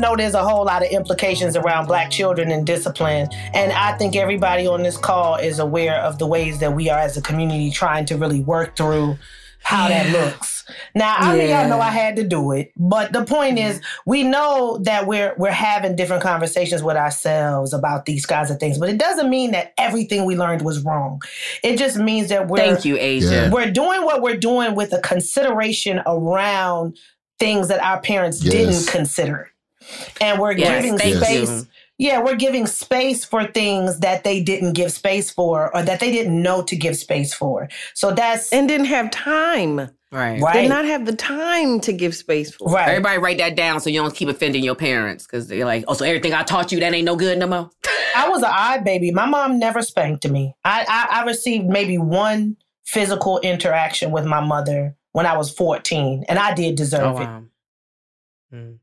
Know 0.00 0.16
there's 0.16 0.34
a 0.34 0.42
whole 0.42 0.64
lot 0.64 0.84
of 0.84 0.90
implications 0.90 1.56
around 1.56 1.86
black 1.86 2.10
children 2.10 2.50
and 2.50 2.66
discipline. 2.66 3.28
And 3.54 3.72
I 3.72 3.96
think 3.96 4.16
everybody 4.16 4.66
on 4.66 4.82
this 4.82 4.96
call 4.96 5.36
is 5.36 5.58
aware 5.58 5.96
of 6.00 6.18
the 6.18 6.26
ways 6.26 6.58
that 6.60 6.74
we 6.74 6.88
are 6.90 6.98
as 6.98 7.16
a 7.16 7.22
community 7.22 7.70
trying 7.70 8.06
to 8.06 8.16
really 8.16 8.40
work 8.40 8.76
through 8.76 9.18
how 9.62 9.88
that 9.88 10.10
looks. 10.10 10.64
Now, 10.94 11.16
I 11.18 11.36
mean, 11.36 11.50
y'all 11.50 11.68
know 11.68 11.80
I 11.80 11.90
had 11.90 12.16
to 12.16 12.24
do 12.26 12.52
it, 12.52 12.72
but 12.76 13.12
the 13.12 13.24
point 13.24 13.58
is, 13.58 13.80
we 14.06 14.22
know 14.22 14.78
that 14.84 15.06
we're 15.06 15.34
we're 15.36 15.50
having 15.50 15.96
different 15.96 16.22
conversations 16.22 16.82
with 16.82 16.96
ourselves 16.96 17.74
about 17.74 18.06
these 18.06 18.24
kinds 18.24 18.50
of 18.50 18.58
things, 18.58 18.78
but 18.78 18.88
it 18.88 18.98
doesn't 18.98 19.28
mean 19.28 19.50
that 19.50 19.74
everything 19.76 20.24
we 20.24 20.34
learned 20.36 20.62
was 20.62 20.82
wrong. 20.82 21.20
It 21.62 21.76
just 21.76 21.98
means 21.98 22.30
that 22.30 22.48
we're 22.48 22.56
Thank 22.56 22.84
you, 22.86 22.96
Asia. 22.98 23.26
Yeah. 23.26 23.50
We're 23.50 23.70
doing 23.70 24.02
what 24.04 24.22
we're 24.22 24.38
doing 24.38 24.74
with 24.74 24.92
a 24.94 25.00
consideration 25.00 26.00
around 26.06 26.96
things 27.38 27.68
that 27.68 27.82
our 27.82 28.00
parents 28.00 28.42
Yes. 28.42 28.52
didn't 28.52 28.86
consider, 28.88 29.50
and 30.20 30.38
we're 30.40 30.52
Yes, 30.52 30.82
giving 30.82 30.98
space. 30.98 31.48
you. 31.48 31.66
Yeah, 31.98 32.22
we're 32.22 32.36
giving 32.36 32.66
space 32.66 33.26
for 33.26 33.44
things 33.44 33.98
that 34.00 34.24
they 34.24 34.42
didn't 34.42 34.72
give 34.72 34.90
space 34.90 35.30
for 35.30 35.74
or 35.76 35.82
that 35.82 36.00
they 36.00 36.10
didn't 36.10 36.40
know 36.40 36.62
to 36.62 36.74
give 36.74 36.96
space 36.96 37.34
for. 37.34 37.68
So 37.94 38.10
that's 38.12 38.50
and 38.54 38.66
didn't 38.66 38.86
have 38.86 39.10
time. 39.10 39.90
Right. 40.12 40.40
Right. 40.40 40.62
Did 40.62 40.68
not 40.70 40.86
have 40.86 41.04
the 41.06 41.14
time 41.14 41.78
to 41.80 41.92
give 41.92 42.16
space 42.16 42.52
for. 42.54 42.68
Right. 42.72 42.88
Everybody 42.88 43.18
write 43.18 43.38
that 43.38 43.54
down 43.54 43.80
so 43.80 43.90
you 43.90 44.00
don't 44.00 44.14
keep 44.14 44.28
offending 44.28 44.64
your 44.64 44.74
parents 44.74 45.24
because 45.26 45.46
they're 45.46 45.64
like, 45.66 45.84
oh, 45.86 45.92
so 45.94 46.04
everything 46.04 46.32
I 46.34 46.42
taught 46.42 46.72
you 46.72 46.80
that 46.80 46.92
ain't 46.92 47.04
no 47.04 47.14
good 47.16 47.38
no 47.38 47.46
more. 47.46 47.70
I 48.16 48.28
was 48.28 48.42
an 48.42 48.50
odd 48.50 48.82
baby. 48.82 49.12
My 49.12 49.26
mom 49.26 49.58
never 49.60 49.82
spanked 49.82 50.26
me. 50.28 50.54
I, 50.64 50.84
I 50.88 51.20
I 51.20 51.24
received 51.26 51.66
maybe 51.66 51.96
one 51.98 52.56
physical 52.86 53.38
interaction 53.40 54.10
with 54.10 54.24
my 54.24 54.40
mother 54.40 54.96
when 55.12 55.26
I 55.26 55.36
was 55.36 55.50
14, 55.52 56.24
and 56.28 56.38
I 56.40 56.54
did 56.54 56.74
deserve 56.76 57.02
Oh, 57.16 57.22
it. 57.22 57.24
wow. 57.26 57.42
Mm. 58.52 58.78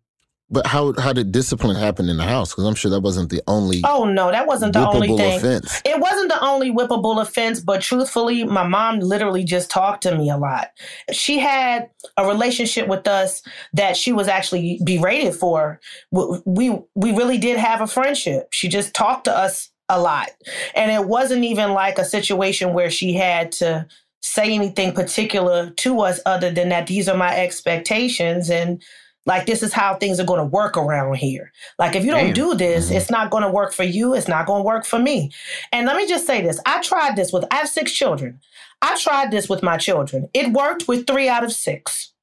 But 0.49 0.65
how 0.65 0.93
how 0.97 1.11
did 1.11 1.33
discipline 1.33 1.75
happen 1.75 2.07
in 2.07 2.15
the 2.15 2.23
house? 2.23 2.51
Because 2.51 2.63
I'm 2.63 2.75
sure 2.75 2.89
that 2.91 3.01
wasn't 3.01 3.29
the 3.29 3.41
only 3.47 3.81
Oh 3.83 4.05
no, 4.05 4.31
that 4.31 4.47
wasn't 4.47 4.73
the 4.73 4.87
only 4.87 5.09
thing. 5.09 5.37
offense. 5.37 5.81
It 5.83 5.99
wasn't 5.99 6.29
the 6.29 6.41
only 6.41 6.71
whippable 6.71 7.21
offense, 7.21 7.59
but 7.59 7.81
truthfully, 7.81 8.45
my 8.45 8.65
mom 8.65 8.99
literally 8.99 9.43
just 9.43 9.69
talked 9.69 10.03
to 10.03 10.17
me 10.17 10.29
a 10.29 10.37
lot. 10.37 10.69
She 11.11 11.39
had 11.39 11.89
a 12.15 12.25
relationship 12.25 12.87
with 12.87 13.07
us 13.07 13.41
that 13.73 13.97
she 13.97 14.13
was 14.13 14.29
actually 14.29 14.79
berated 14.85 15.35
for. 15.35 15.81
We 16.11 16.79
we 16.95 17.11
really 17.11 17.37
did 17.37 17.57
have 17.57 17.81
a 17.81 17.87
friendship. 17.87 18.47
She 18.51 18.69
just 18.69 18.93
talked 18.93 19.25
to 19.25 19.37
us 19.37 19.69
a 19.89 19.99
lot, 19.99 20.29
and 20.73 20.91
it 20.91 21.09
wasn't 21.09 21.43
even 21.43 21.73
like 21.73 21.97
a 21.97 22.05
situation 22.05 22.73
where 22.73 22.89
she 22.89 23.13
had 23.13 23.51
to 23.53 23.85
say 24.21 24.53
anything 24.53 24.93
particular 24.93 25.71
to 25.71 25.99
us 26.01 26.19
other 26.25 26.51
than 26.51 26.69
that 26.69 26.87
these 26.87 27.07
are 27.07 27.17
my 27.17 27.37
expectations 27.37 28.49
and 28.49 28.81
like 29.27 29.45
this 29.45 29.61
is 29.61 29.73
how 29.73 29.95
things 29.95 30.19
are 30.19 30.25
going 30.25 30.39
to 30.39 30.45
work 30.45 30.75
around 30.77 31.15
here 31.15 31.51
like 31.77 31.95
if 31.95 32.03
you 32.03 32.09
don't 32.11 32.25
Damn. 32.25 32.33
do 32.33 32.55
this 32.55 32.87
mm-hmm. 32.87 32.95
it's 32.95 33.11
not 33.11 33.29
going 33.29 33.43
to 33.43 33.49
work 33.51 33.73
for 33.73 33.83
you 33.83 34.15
it's 34.15 34.27
not 34.27 34.47
going 34.47 34.61
to 34.61 34.65
work 34.65 34.85
for 34.85 34.97
me 34.97 35.31
and 35.71 35.85
let 35.85 35.95
me 35.97 36.07
just 36.07 36.25
say 36.25 36.41
this 36.41 36.59
i 36.65 36.81
tried 36.81 37.15
this 37.15 37.31
with 37.31 37.45
i 37.51 37.57
have 37.57 37.69
six 37.69 37.91
children 37.91 38.39
i 38.81 38.97
tried 38.97 39.29
this 39.29 39.47
with 39.47 39.61
my 39.61 39.77
children 39.77 40.27
it 40.33 40.51
worked 40.53 40.87
with 40.87 41.05
three 41.05 41.29
out 41.29 41.43
of 41.43 41.51
six 41.51 42.13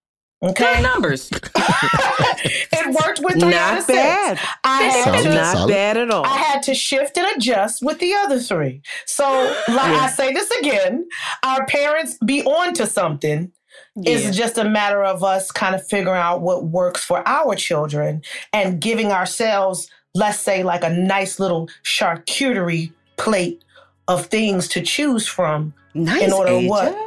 okay 0.42 0.74
Good 0.74 0.82
numbers. 0.82 1.30
it 1.56 2.86
worked 3.06 3.20
with 3.20 3.40
three 3.40 3.54
out 3.54 3.78
of 3.78 3.88
Not 3.88 3.88
bad. 3.88 4.38
six 4.38 4.50
i 4.64 4.82
had 4.82 5.04
Solid, 5.04 5.22
to 5.22 5.34
Not 5.34 5.56
solid. 5.56 5.68
bad 5.72 5.96
at 5.96 6.10
all. 6.10 6.24
I 6.24 6.36
had 6.36 6.62
to 6.64 6.74
shift 6.74 7.16
and 7.16 7.36
adjust 7.36 7.82
with 7.82 7.98
the 7.98 8.12
other 8.14 8.38
three. 8.38 8.82
So, 9.06 9.24
like 9.68 9.92
I 9.92 10.08
say 10.10 10.32
this 10.32 10.50
again, 10.50 11.06
our 11.42 11.64
parents 11.66 12.18
be 12.26 12.42
on 12.42 12.74
to 12.74 12.86
something. 12.86 13.52
Yeah. 13.96 14.12
It's 14.16 14.36
just 14.36 14.58
a 14.58 14.64
matter 14.64 15.04
of 15.04 15.22
us 15.22 15.50
kind 15.52 15.74
of 15.74 15.86
figuring 15.86 16.18
out 16.18 16.40
what 16.40 16.64
works 16.64 17.04
for 17.04 17.26
our 17.28 17.54
children 17.54 18.22
and 18.52 18.80
giving 18.80 19.12
ourselves, 19.12 19.88
let's 20.14 20.40
say, 20.40 20.62
like 20.64 20.82
a 20.82 20.90
nice 20.90 21.38
little 21.38 21.68
charcuterie 21.84 22.92
plate 23.16 23.62
of 24.08 24.26
things 24.26 24.66
to 24.68 24.82
choose 24.82 25.26
from 25.26 25.72
Nice. 25.94 26.22
in 26.22 26.32
order 26.32 26.52
Asia. 26.52 26.68
what 26.68 26.98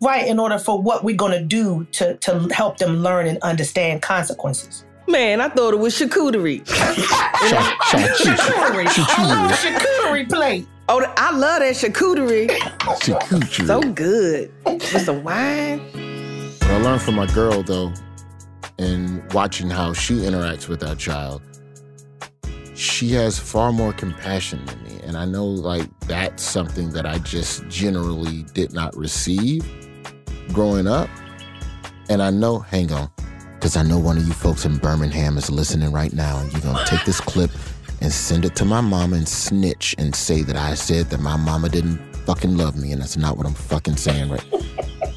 right 0.00 0.26
in 0.28 0.38
order 0.38 0.58
for 0.58 0.80
what 0.80 1.02
we're 1.02 1.16
going 1.16 1.32
to 1.32 1.42
do 1.42 1.84
to 1.92 2.14
to 2.18 2.48
help 2.54 2.76
them 2.78 3.02
learn 3.02 3.26
and 3.26 3.38
understand 3.42 4.02
consequences. 4.02 4.84
Man, 5.08 5.40
I 5.40 5.48
thought 5.48 5.74
it 5.74 5.78
was 5.80 5.94
charcuterie. 5.98 6.64
Cha- 6.66 6.94
cha- 7.90 7.98
Charcuterie, 7.98 8.88
cha- 8.88 9.14
a 9.18 9.22
little 9.26 9.48
charcuterie 9.56 10.28
plate. 10.28 10.66
Oh, 10.88 11.04
I 11.16 11.30
love 11.36 11.60
that 11.60 11.74
charcuterie. 11.74 12.48
charcuterie. 12.48 13.66
So 13.66 13.80
good. 13.80 14.52
With 14.64 15.04
some 15.04 15.24
wine. 15.24 15.80
I 16.76 16.78
learned 16.78 17.00
from 17.00 17.14
my 17.14 17.24
girl 17.28 17.62
though, 17.62 17.90
and 18.78 19.32
watching 19.32 19.70
how 19.70 19.94
she 19.94 20.12
interacts 20.12 20.68
with 20.68 20.84
our 20.84 20.94
child, 20.94 21.40
she 22.74 23.12
has 23.12 23.38
far 23.38 23.72
more 23.72 23.94
compassion 23.94 24.62
than 24.66 24.84
me. 24.84 25.00
And 25.02 25.16
I 25.16 25.24
know 25.24 25.46
like 25.46 25.88
that's 26.00 26.42
something 26.42 26.90
that 26.90 27.06
I 27.06 27.16
just 27.20 27.66
generally 27.68 28.42
did 28.52 28.74
not 28.74 28.94
receive 28.94 29.66
growing 30.52 30.86
up. 30.86 31.08
And 32.10 32.22
I 32.22 32.28
know, 32.28 32.58
hang 32.58 32.92
on, 32.92 33.10
because 33.54 33.78
I 33.78 33.82
know 33.82 33.98
one 33.98 34.18
of 34.18 34.26
you 34.26 34.34
folks 34.34 34.66
in 34.66 34.76
Birmingham 34.76 35.38
is 35.38 35.48
listening 35.48 35.92
right 35.92 36.12
now, 36.12 36.40
and 36.40 36.52
you're 36.52 36.60
gonna 36.60 36.84
take 36.84 37.06
this 37.06 37.22
clip 37.22 37.52
and 38.02 38.12
send 38.12 38.44
it 38.44 38.54
to 38.56 38.66
my 38.66 38.82
mama 38.82 39.16
and 39.16 39.26
snitch 39.26 39.94
and 39.96 40.14
say 40.14 40.42
that 40.42 40.56
I 40.56 40.74
said 40.74 41.06
that 41.06 41.20
my 41.20 41.38
mama 41.38 41.70
didn't 41.70 42.14
fucking 42.26 42.58
love 42.58 42.76
me, 42.76 42.92
and 42.92 43.00
that's 43.00 43.16
not 43.16 43.38
what 43.38 43.46
I'm 43.46 43.54
fucking 43.54 43.96
saying 43.96 44.28
right 44.28 44.44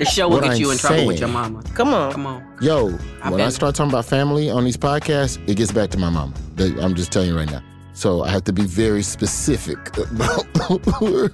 The 0.00 0.06
show 0.06 0.28
will 0.28 0.36
What 0.36 0.44
get 0.44 0.52
I'm 0.54 0.60
you 0.60 0.70
in 0.70 0.78
trouble 0.78 1.06
with 1.08 1.18
saying- 1.18 1.30
your 1.30 1.42
mama. 1.42 1.62
Come 1.74 1.92
on. 1.92 2.10
Come 2.10 2.26
on. 2.26 2.42
Yo, 2.62 2.98
I've 3.22 3.32
when 3.32 3.42
I 3.42 3.50
start 3.50 3.74
talking 3.74 3.90
about 3.92 4.06
family 4.06 4.50
on 4.50 4.64
these 4.64 4.78
podcasts, 4.78 5.38
it 5.46 5.58
gets 5.58 5.72
back 5.72 5.90
to 5.90 5.98
my 5.98 6.08
mama. 6.08 6.32
I'm 6.58 6.94
just 6.94 7.12
telling 7.12 7.28
you 7.28 7.36
right 7.36 7.50
now. 7.50 7.62
So 7.92 8.22
I 8.22 8.30
have 8.30 8.44
to 8.44 8.52
be 8.52 8.62
very 8.62 9.02
specific 9.02 9.78
about. 9.98 10.46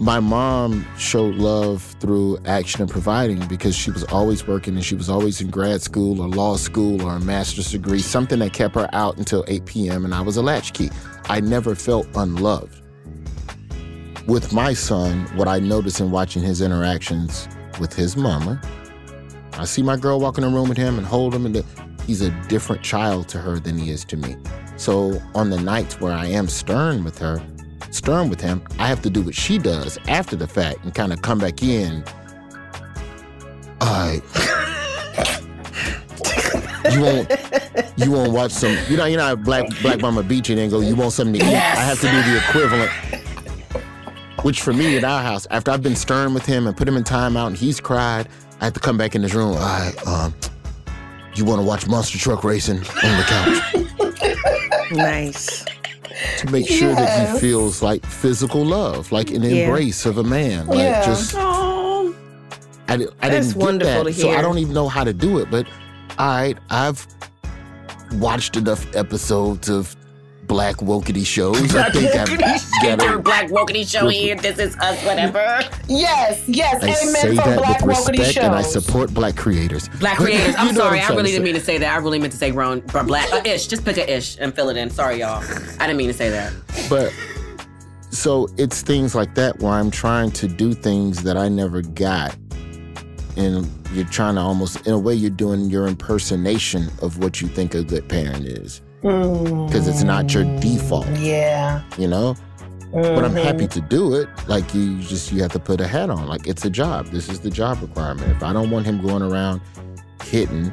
my 0.00 0.18
mom 0.18 0.84
showed 0.96 1.36
love 1.36 1.82
through 2.00 2.38
action 2.46 2.82
and 2.82 2.90
providing 2.90 3.46
because 3.46 3.76
she 3.76 3.92
was 3.92 4.02
always 4.04 4.46
working 4.48 4.74
and 4.74 4.84
she 4.84 4.96
was 4.96 5.08
always 5.08 5.40
in 5.40 5.50
grad 5.50 5.80
school 5.82 6.20
or 6.20 6.28
law 6.28 6.56
school 6.56 7.00
or 7.02 7.14
a 7.14 7.20
master's 7.20 7.70
degree, 7.70 8.00
something 8.00 8.40
that 8.40 8.52
kept 8.52 8.74
her 8.74 8.88
out 8.92 9.18
until 9.18 9.44
8 9.46 9.64
p.m. 9.66 10.04
and 10.04 10.12
I 10.14 10.20
was 10.20 10.36
a 10.36 10.42
latchkey. 10.42 10.90
I 11.28 11.38
never 11.40 11.76
felt 11.76 12.08
unloved. 12.16 12.77
With 14.28 14.52
my 14.52 14.74
son, 14.74 15.24
what 15.36 15.48
I 15.48 15.58
notice 15.58 16.00
in 16.00 16.10
watching 16.10 16.42
his 16.42 16.60
interactions 16.60 17.48
with 17.80 17.94
his 17.94 18.14
mama, 18.14 18.60
I 19.54 19.64
see 19.64 19.82
my 19.82 19.96
girl 19.96 20.20
walk 20.20 20.36
in 20.36 20.44
the 20.44 20.50
room 20.50 20.68
with 20.68 20.76
him 20.76 20.98
and 20.98 21.06
hold 21.06 21.34
him, 21.34 21.46
and 21.46 21.54
the, 21.54 21.64
he's 22.06 22.20
a 22.20 22.28
different 22.46 22.82
child 22.82 23.26
to 23.28 23.38
her 23.38 23.58
than 23.58 23.78
he 23.78 23.90
is 23.90 24.04
to 24.04 24.18
me. 24.18 24.36
So 24.76 25.18
on 25.34 25.48
the 25.48 25.58
nights 25.58 25.98
where 25.98 26.12
I 26.12 26.26
am 26.26 26.46
stern 26.46 27.04
with 27.04 27.18
her, 27.20 27.42
stern 27.90 28.28
with 28.28 28.38
him, 28.38 28.62
I 28.78 28.86
have 28.86 29.00
to 29.02 29.08
do 29.08 29.22
what 29.22 29.34
she 29.34 29.56
does 29.56 29.96
after 30.08 30.36
the 30.36 30.46
fact 30.46 30.84
and 30.84 30.94
kind 30.94 31.14
of 31.14 31.22
come 31.22 31.38
back 31.38 31.62
in. 31.62 32.04
Right. 33.80 34.20
you 36.92 37.00
won't 37.00 37.32
you 37.96 38.10
won't 38.10 38.32
watch 38.32 38.52
some, 38.52 38.76
you 38.90 38.98
know, 38.98 39.06
you 39.06 39.16
know, 39.16 39.24
how 39.24 39.36
Black 39.36 39.64
Black 39.80 40.02
Mama 40.02 40.22
Beach 40.22 40.50
and 40.50 40.58
then 40.58 40.68
go, 40.68 40.80
you 40.80 40.94
want 40.94 41.14
something 41.14 41.40
to 41.40 41.46
eat. 41.46 41.50
Yes. 41.50 41.78
I 41.78 41.80
have 41.80 41.98
to 42.00 42.10
do 42.10 42.22
the 42.30 42.36
equivalent. 42.46 42.90
Which 44.42 44.60
for 44.62 44.72
me 44.72 44.96
at 44.96 45.04
our 45.04 45.22
house, 45.22 45.46
after 45.50 45.70
I've 45.70 45.82
been 45.82 45.96
stern 45.96 46.32
with 46.32 46.46
him 46.46 46.66
and 46.66 46.76
put 46.76 46.86
him 46.86 46.96
in 46.96 47.02
timeout 47.04 47.48
and 47.48 47.56
he's 47.56 47.80
cried, 47.80 48.28
I 48.60 48.64
have 48.64 48.72
to 48.74 48.80
come 48.80 48.96
back 48.96 49.14
in 49.14 49.22
his 49.22 49.34
room. 49.34 49.52
All 49.52 49.58
right, 49.58 49.94
um, 50.06 50.34
you 51.34 51.44
want 51.44 51.60
to 51.60 51.66
watch 51.66 51.86
monster 51.88 52.18
truck 52.18 52.44
racing 52.44 52.78
on 52.78 52.82
the 52.84 53.24
couch 53.26 54.90
Nice. 54.92 55.64
to 56.38 56.50
make 56.50 56.68
sure 56.68 56.94
that 56.94 57.32
he 57.34 57.38
feels 57.40 57.82
like 57.82 58.04
physical 58.06 58.64
love, 58.64 59.10
like 59.12 59.30
an 59.30 59.42
Yeah. 59.42 59.64
embrace 59.66 60.06
of 60.06 60.18
a 60.18 60.24
man, 60.24 60.66
like 60.66 60.78
Yeah. 60.78 61.04
just. 61.04 61.34
I, 61.36 62.94
I 62.94 62.96
That's 62.96 63.12
didn't 63.20 63.48
get 63.48 63.56
wonderful 63.56 64.04
that, 64.04 64.14
so 64.14 64.30
I 64.30 64.40
don't 64.40 64.58
even 64.58 64.72
know 64.72 64.88
how 64.88 65.04
to 65.04 65.12
do 65.12 65.38
it. 65.38 65.50
But 65.50 65.66
all 66.18 66.28
right, 66.28 66.56
I've 66.70 67.06
watched 68.14 68.56
enough 68.56 68.86
episodes 68.96 69.68
of 69.68 69.94
Black 70.48 70.76
Wokety 70.76 71.24
shows. 71.24 71.62
I 71.62 71.66
Black 71.66 71.92
think 71.92 72.14
I've 72.16 72.28
Wokety 72.28 72.82
got 72.82 73.02
show. 73.02 73.14
a- 73.14 73.22
Black 73.22 73.48
Wokety 73.50 73.88
show 73.88 74.08
here. 74.08 74.34
This 74.34 74.58
is 74.58 74.74
us, 74.78 75.00
whatever. 75.04 75.60
Yes, 75.86 76.42
yes. 76.48 76.82
I 76.82 76.86
Amen 76.86 76.96
say 76.96 77.26
from 77.28 77.36
that 77.36 77.58
Black 77.58 77.82
with 77.84 77.96
Wokety 77.98 78.18
respect, 78.18 78.38
and 78.46 78.54
I 78.54 78.62
support 78.62 79.12
Black 79.14 79.36
creators. 79.36 79.88
Black 80.00 80.16
creators. 80.16 80.54
I'm 80.56 80.68
you 80.68 80.72
know 80.72 80.80
what 80.80 80.86
sorry. 80.88 81.00
I 81.00 81.08
really 81.10 81.30
didn't 81.30 81.44
mean 81.44 81.54
to 81.54 81.60
say 81.60 81.78
that. 81.78 81.92
I 81.94 81.96
really 81.98 82.18
meant 82.18 82.32
to 82.32 82.38
say 82.38 82.50
grown 82.50 82.82
or 82.94 83.04
black. 83.04 83.30
Uh, 83.32 83.42
ish. 83.44 83.66
Just 83.68 83.84
pick 83.84 83.98
a 83.98 84.10
ish 84.12 84.38
and 84.40 84.54
fill 84.54 84.70
it 84.70 84.76
in. 84.76 84.90
Sorry, 84.90 85.20
y'all. 85.20 85.44
I 85.78 85.86
didn't 85.86 85.98
mean 85.98 86.08
to 86.08 86.14
say 86.14 86.30
that. 86.30 86.52
But 86.88 87.12
so 88.10 88.48
it's 88.56 88.80
things 88.82 89.14
like 89.14 89.34
that 89.34 89.58
where 89.60 89.72
I'm 89.74 89.90
trying 89.90 90.30
to 90.32 90.48
do 90.48 90.72
things 90.72 91.22
that 91.24 91.36
I 91.36 91.48
never 91.48 91.82
got. 91.82 92.34
And 93.36 93.70
you're 93.92 94.06
trying 94.06 94.34
to 94.34 94.40
almost, 94.40 94.84
in 94.86 94.92
a 94.94 94.98
way, 94.98 95.14
you're 95.14 95.30
doing 95.30 95.70
your 95.70 95.86
impersonation 95.86 96.88
of 97.02 97.18
what 97.18 97.40
you 97.40 97.46
think 97.48 97.74
a 97.74 97.84
good 97.84 98.08
parent 98.08 98.46
is. 98.46 98.80
Mm. 99.02 99.66
Because 99.66 99.86
it's 99.86 100.02
not 100.02 100.32
your 100.34 100.44
default, 100.60 101.08
Yeah. 101.18 101.82
you 101.96 102.08
know? 102.08 102.36
But 102.92 103.24
I'm 103.24 103.34
happy 103.34 103.66
mm-hmm. 103.66 103.80
to 103.80 103.80
do 103.82 104.14
it. 104.14 104.28
Like 104.48 104.74
you 104.74 104.98
just, 105.00 105.30
you 105.30 105.42
have 105.42 105.52
to 105.52 105.58
put 105.58 105.80
a 105.80 105.86
hat 105.86 106.08
on. 106.08 106.26
Like 106.26 106.46
it's 106.46 106.64
a 106.64 106.70
job. 106.70 107.06
This 107.08 107.28
is 107.28 107.40
the 107.40 107.50
job 107.50 107.82
requirement. 107.82 108.30
If 108.30 108.42
I 108.42 108.52
don't 108.52 108.70
want 108.70 108.86
him 108.86 109.02
going 109.02 109.22
around 109.22 109.60
hitting, 110.24 110.72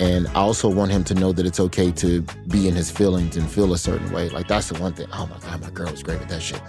and 0.00 0.26
I 0.28 0.34
also 0.34 0.68
want 0.68 0.90
him 0.90 1.04
to 1.04 1.14
know 1.14 1.32
that 1.32 1.46
it's 1.46 1.60
okay 1.60 1.90
to 1.92 2.22
be 2.48 2.68
in 2.68 2.74
his 2.74 2.90
feelings 2.90 3.36
and 3.36 3.48
feel 3.48 3.72
a 3.72 3.78
certain 3.78 4.10
way. 4.12 4.28
Like 4.30 4.48
that's 4.48 4.68
the 4.68 4.80
one 4.80 4.94
thing. 4.94 5.06
Oh 5.12 5.26
my 5.26 5.38
God, 5.38 5.60
my 5.60 5.70
girl 5.70 5.88
is 5.88 6.02
great 6.02 6.18
with 6.18 6.28
that 6.28 6.42
shit. 6.42 6.60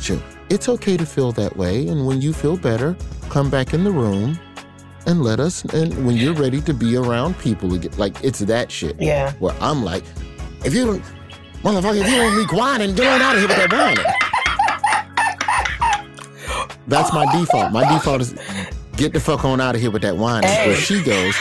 Shit. 0.00 0.20
It's 0.50 0.68
okay 0.68 0.96
to 0.96 1.06
feel 1.06 1.32
that 1.32 1.56
way. 1.56 1.88
And 1.88 2.06
when 2.06 2.20
you 2.20 2.32
feel 2.32 2.56
better, 2.56 2.96
come 3.30 3.50
back 3.50 3.72
in 3.72 3.84
the 3.84 3.90
room 3.90 4.38
and 5.06 5.22
let 5.22 5.40
us 5.40 5.64
and 5.64 6.06
when 6.06 6.16
you're 6.16 6.34
ready 6.34 6.60
to 6.62 6.74
be 6.74 6.96
around 6.96 7.38
people 7.38 7.74
again. 7.74 7.92
Like 7.96 8.22
it's 8.24 8.40
that 8.40 8.70
shit. 8.70 9.00
Yeah. 9.00 9.32
Where 9.34 9.54
I'm 9.60 9.84
like, 9.84 10.04
if 10.64 10.74
you 10.74 10.86
don't 10.86 11.02
motherfucker, 11.62 12.00
if 12.00 12.08
you 12.08 12.16
don't 12.16 12.48
be 12.48 12.56
whining, 12.56 12.94
get 12.94 13.06
on 13.06 13.22
out 13.22 13.34
of 13.34 13.40
here 13.40 13.48
with 13.48 13.56
that 13.56 13.72
whining. 13.72 14.04
That's 16.86 17.12
my 17.12 17.24
default. 17.38 17.72
My 17.72 17.90
default 17.92 18.20
is 18.20 18.34
get 18.96 19.12
the 19.12 19.20
fuck 19.20 19.44
on 19.44 19.60
out 19.60 19.74
of 19.74 19.80
here 19.80 19.90
with 19.90 20.02
that 20.02 20.16
whining. 20.16 20.50
Where 20.50 20.76
she 20.76 21.02
goes, 21.02 21.34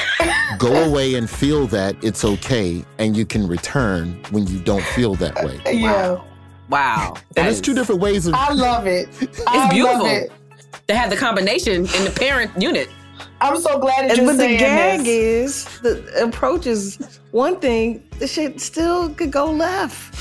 go 0.57 0.89
away 0.89 1.16
and 1.16 1.30
feel 1.30 1.68
that 1.68 2.01
it's 2.03 2.24
okay, 2.24 2.86
and 2.97 3.16
you 3.18 3.26
can 3.26 3.47
return 3.47 4.22
when 4.32 4.47
you 4.47 4.59
don't 4.59 4.84
feel 4.84 5.16
that 5.16 5.36
way. 5.43 5.59
Uh, 5.66 5.70
yeah. 5.72 6.22
Wow. 6.70 7.16
And 7.36 7.47
it's 7.47 7.59
two 7.59 7.74
different 7.74 8.01
ways 8.01 8.26
of. 8.26 8.34
I 8.34 8.53
love 8.53 8.88
it. 8.88 9.09
It's 9.22 9.74
beautiful. 9.74 10.03
Love 10.03 10.07
it. 10.07 10.32
To 10.88 10.95
have 10.95 11.09
the 11.09 11.18
combination 11.18 11.74
in 11.74 12.03
the 12.03 12.14
parent 12.16 12.51
unit. 12.61 12.89
I'm 13.44 13.60
so 13.60 13.78
glad 13.78 14.10
that 14.10 14.18
And 14.18 14.28
you're 14.28 14.28
but 14.28 14.38
the 14.38 14.58
gag 14.58 15.00
this. 15.02 15.68
is 15.68 15.80
the 15.82 16.24
approach 16.24 16.66
is 16.66 16.98
one 17.32 17.60
thing. 17.60 18.04
The 18.20 18.28
shit 18.28 18.62
still 18.62 19.10
could 19.10 19.32
go 19.32 19.46
left. 19.52 20.14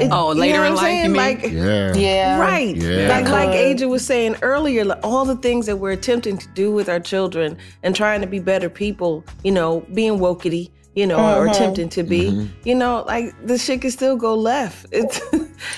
It- 0.00 0.08
Oh, 0.10 0.32
you 0.32 0.40
later 0.40 0.58
know 0.58 0.64
in 0.66 0.74
what 0.74 0.84
I'm 0.84 0.90
you 0.90 1.00
saying? 1.00 1.12
mean? 1.12 1.20
Like, 1.26 1.42
Yeah. 1.52 1.94
Yeah. 1.94 2.38
Right. 2.40 2.74
Yeah. 2.76 3.08
Like 3.08 3.28
like 3.28 3.48
Aja 3.50 3.86
was 3.88 4.04
saying 4.06 4.36
earlier, 4.42 4.84
like 4.84 5.00
all 5.02 5.24
the 5.24 5.36
things 5.36 5.66
that 5.66 5.76
we're 5.76 5.92
attempting 5.92 6.38
to 6.38 6.48
do 6.54 6.72
with 6.72 6.88
our 6.88 7.00
children 7.00 7.56
and 7.82 7.94
trying 7.94 8.20
to 8.22 8.26
be 8.26 8.38
better 8.38 8.68
people, 8.70 9.24
you 9.44 9.52
know, 9.52 9.84
being 9.92 10.18
wokety, 10.18 10.70
you 10.94 11.06
know, 11.06 11.18
or 11.18 11.46
Mhm. 11.46 11.50
attempting 11.50 11.88
to 11.90 12.02
be, 12.02 12.30
Mhm. 12.30 12.48
you 12.64 12.74
know, 12.74 13.04
like 13.06 13.34
the 13.46 13.58
shit 13.58 13.80
can 13.82 13.90
still 13.90 14.16
go 14.16 14.34
left. 14.34 14.86
It's 14.92 15.20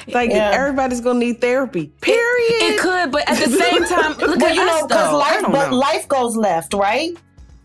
like 0.08 0.30
Yeah. 0.30 0.50
everybody's 0.52 1.00
gonna 1.00 1.18
need 1.18 1.40
therapy. 1.40 1.92
Period. 2.00 2.62
It 2.74 2.80
could, 2.80 3.10
but 3.12 3.28
at 3.28 3.36
the 3.38 3.50
same 3.50 3.84
time, 3.88 4.12
look 4.18 4.38
Well, 4.40 4.46
at 4.50 4.54
you 4.54 4.62
us, 4.62 4.80
know, 4.82 4.86
because 4.86 5.10
though. 5.10 5.16
I 5.20 5.30
life, 5.32 5.40
don't 5.42 5.52
but 5.52 5.70
know. 5.70 5.76
life 5.76 6.08
goes 6.08 6.36
left, 6.36 6.74
right? 6.74 7.10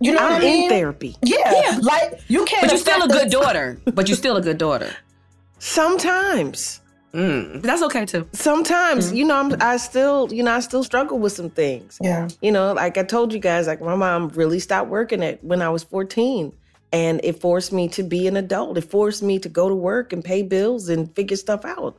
You 0.01 0.13
know 0.13 0.19
I'm 0.19 0.31
what 0.33 0.41
I 0.41 0.45
mean? 0.45 0.63
in 0.63 0.69
therapy. 0.69 1.15
Yeah. 1.21 1.37
Yeah. 1.61 1.79
Like 1.81 2.21
you 2.29 2.45
can't. 2.45 2.61
But 2.63 2.71
you're 2.71 2.79
still 2.79 3.03
a 3.03 3.07
good 3.07 3.27
the- 3.27 3.31
daughter. 3.31 3.81
But 3.93 4.07
you're 4.07 4.15
still 4.17 4.37
a 4.37 4.41
good 4.41 4.57
daughter. 4.57 4.91
Sometimes. 5.59 6.81
Mm, 7.13 7.61
that's 7.63 7.81
okay 7.81 8.05
too. 8.05 8.27
Sometimes, 8.33 9.11
you 9.11 9.25
know, 9.25 9.35
I'm, 9.35 9.55
I 9.61 9.77
still, 9.77 10.31
you 10.31 10.43
know, 10.43 10.51
I 10.53 10.59
still 10.59 10.83
struggle 10.83 11.17
with 11.17 11.33
some 11.33 11.49
things. 11.49 11.97
Yeah. 12.01 12.27
You 12.41 12.51
know, 12.51 12.73
like 12.73 12.97
I 12.99 13.03
told 13.03 13.33
you 13.33 13.39
guys, 13.39 13.65
like 13.67 13.81
my 13.81 13.95
mom 13.95 14.29
really 14.29 14.59
stopped 14.59 14.89
working 14.89 15.23
at 15.23 15.43
when 15.43 15.61
I 15.61 15.69
was 15.69 15.83
14. 15.83 16.53
And 16.91 17.19
it 17.23 17.39
forced 17.41 17.71
me 17.73 17.87
to 17.89 18.03
be 18.03 18.27
an 18.27 18.35
adult. 18.37 18.77
It 18.77 18.81
forced 18.89 19.21
me 19.21 19.37
to 19.39 19.49
go 19.49 19.69
to 19.69 19.75
work 19.75 20.11
and 20.13 20.23
pay 20.23 20.41
bills 20.43 20.89
and 20.89 21.13
figure 21.15 21.37
stuff 21.37 21.63
out. 21.65 21.97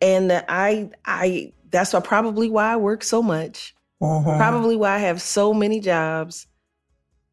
And 0.00 0.32
I 0.48 0.90
I 1.04 1.52
that's 1.70 1.92
why 1.92 2.00
probably 2.00 2.50
why 2.50 2.72
I 2.72 2.76
work 2.76 3.02
so 3.04 3.22
much. 3.22 3.74
Mhm. 4.02 4.36
Probably 4.38 4.76
why 4.76 4.94
I 4.94 4.98
have 4.98 5.20
so 5.20 5.52
many 5.52 5.80
jobs. 5.80 6.46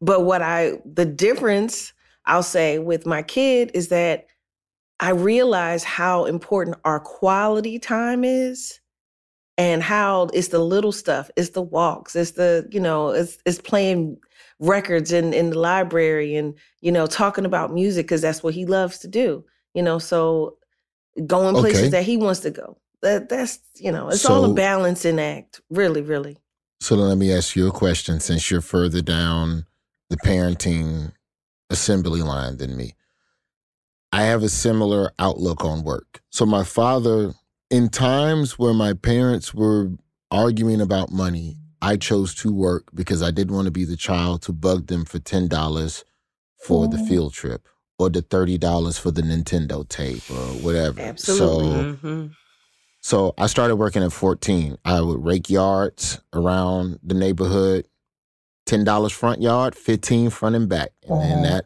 But 0.00 0.22
what 0.22 0.42
I 0.42 0.80
the 0.84 1.04
difference 1.06 1.92
I'll 2.26 2.42
say 2.42 2.78
with 2.78 3.06
my 3.06 3.22
kid 3.22 3.70
is 3.74 3.88
that 3.88 4.26
I 5.00 5.10
realize 5.10 5.84
how 5.84 6.24
important 6.26 6.76
our 6.84 7.00
quality 7.00 7.78
time 7.78 8.24
is 8.24 8.80
and 9.58 9.82
how 9.82 10.28
it's 10.34 10.48
the 10.48 10.58
little 10.58 10.92
stuff, 10.92 11.30
it's 11.36 11.50
the 11.50 11.62
walks, 11.62 12.14
it's 12.16 12.32
the, 12.32 12.68
you 12.70 12.80
know, 12.80 13.10
it's 13.10 13.38
it's 13.46 13.60
playing 13.60 14.18
records 14.60 15.12
in 15.12 15.32
in 15.34 15.50
the 15.50 15.58
library 15.58 16.34
and, 16.36 16.54
you 16.80 16.92
know, 16.92 17.06
talking 17.06 17.44
about 17.46 17.72
music 17.72 18.08
cuz 18.08 18.22
that's 18.22 18.42
what 18.42 18.54
he 18.54 18.66
loves 18.66 18.98
to 19.00 19.08
do. 19.08 19.44
You 19.74 19.82
know, 19.82 19.98
so 19.98 20.56
going 21.26 21.54
places 21.54 21.80
Okay. 21.82 21.88
that 21.90 22.02
he 22.04 22.16
wants 22.16 22.40
to 22.40 22.50
go. 22.50 22.76
That 23.02 23.28
that's, 23.28 23.60
you 23.76 23.92
know, 23.92 24.08
it's 24.08 24.24
all 24.26 24.44
a 24.44 24.54
balancing 24.54 25.18
act. 25.20 25.60
Really, 25.70 26.02
really. 26.02 26.38
So 26.80 26.96
let 26.96 27.16
me 27.18 27.32
ask 27.32 27.56
you 27.56 27.68
a 27.68 27.72
question 27.72 28.20
since 28.20 28.50
you're 28.50 28.60
further 28.60 29.00
down 29.00 29.66
the 30.10 30.16
parenting 30.18 31.12
assembly 31.70 32.22
line 32.22 32.58
than 32.58 32.76
me. 32.76 32.94
I 34.12 34.22
have 34.24 34.42
a 34.42 34.48
similar 34.48 35.12
outlook 35.18 35.64
on 35.64 35.82
work. 35.84 36.22
So 36.30 36.46
my 36.46 36.64
father, 36.64 37.32
in 37.70 37.88
times 37.88 38.58
where 38.58 38.74
my 38.74 38.92
parents 38.92 39.52
were 39.52 39.90
arguing 40.30 40.80
about 40.80 41.10
money, 41.10 41.56
I 41.82 41.96
chose 41.96 42.34
to 42.36 42.52
work 42.52 42.84
because 42.94 43.22
I 43.22 43.30
didn't 43.30 43.54
want 43.54 43.66
to 43.66 43.70
be 43.72 43.84
the 43.84 43.96
child 43.96 44.42
to 44.42 44.52
bug 44.52 44.86
them 44.86 45.04
for 45.04 45.18
ten 45.18 45.48
dollars 45.48 46.04
for 46.58 46.88
the 46.88 46.98
field 46.98 47.32
trip 47.32 47.68
or 47.98 48.10
the 48.10 48.22
thirty 48.22 48.58
dollars 48.58 48.98
for 48.98 49.10
the 49.10 49.22
Nintendo 49.22 49.88
tape 49.88 50.22
or 50.30 50.52
whatever. 50.62 51.00
Absolutely. 51.00 51.66
So 51.66 51.82
Mhm. 52.08 52.30
so 53.00 53.34
I 53.38 53.46
started 53.46 53.76
working 53.76 54.02
at 54.02 54.12
14. 54.12 54.76
I 54.84 55.00
would 55.00 55.24
rake 55.24 55.48
yards 55.48 56.20
around 56.32 56.98
the 57.04 57.14
neighborhood, 57.14 57.86
$10 58.66 59.12
front 59.12 59.40
yard, 59.42 59.74
15 59.76 60.28
front 60.30 60.56
and 60.56 60.68
back. 60.68 60.90
And 61.08 61.20
then 61.20 61.38
Mhm. 61.38 61.42
that 61.44 61.64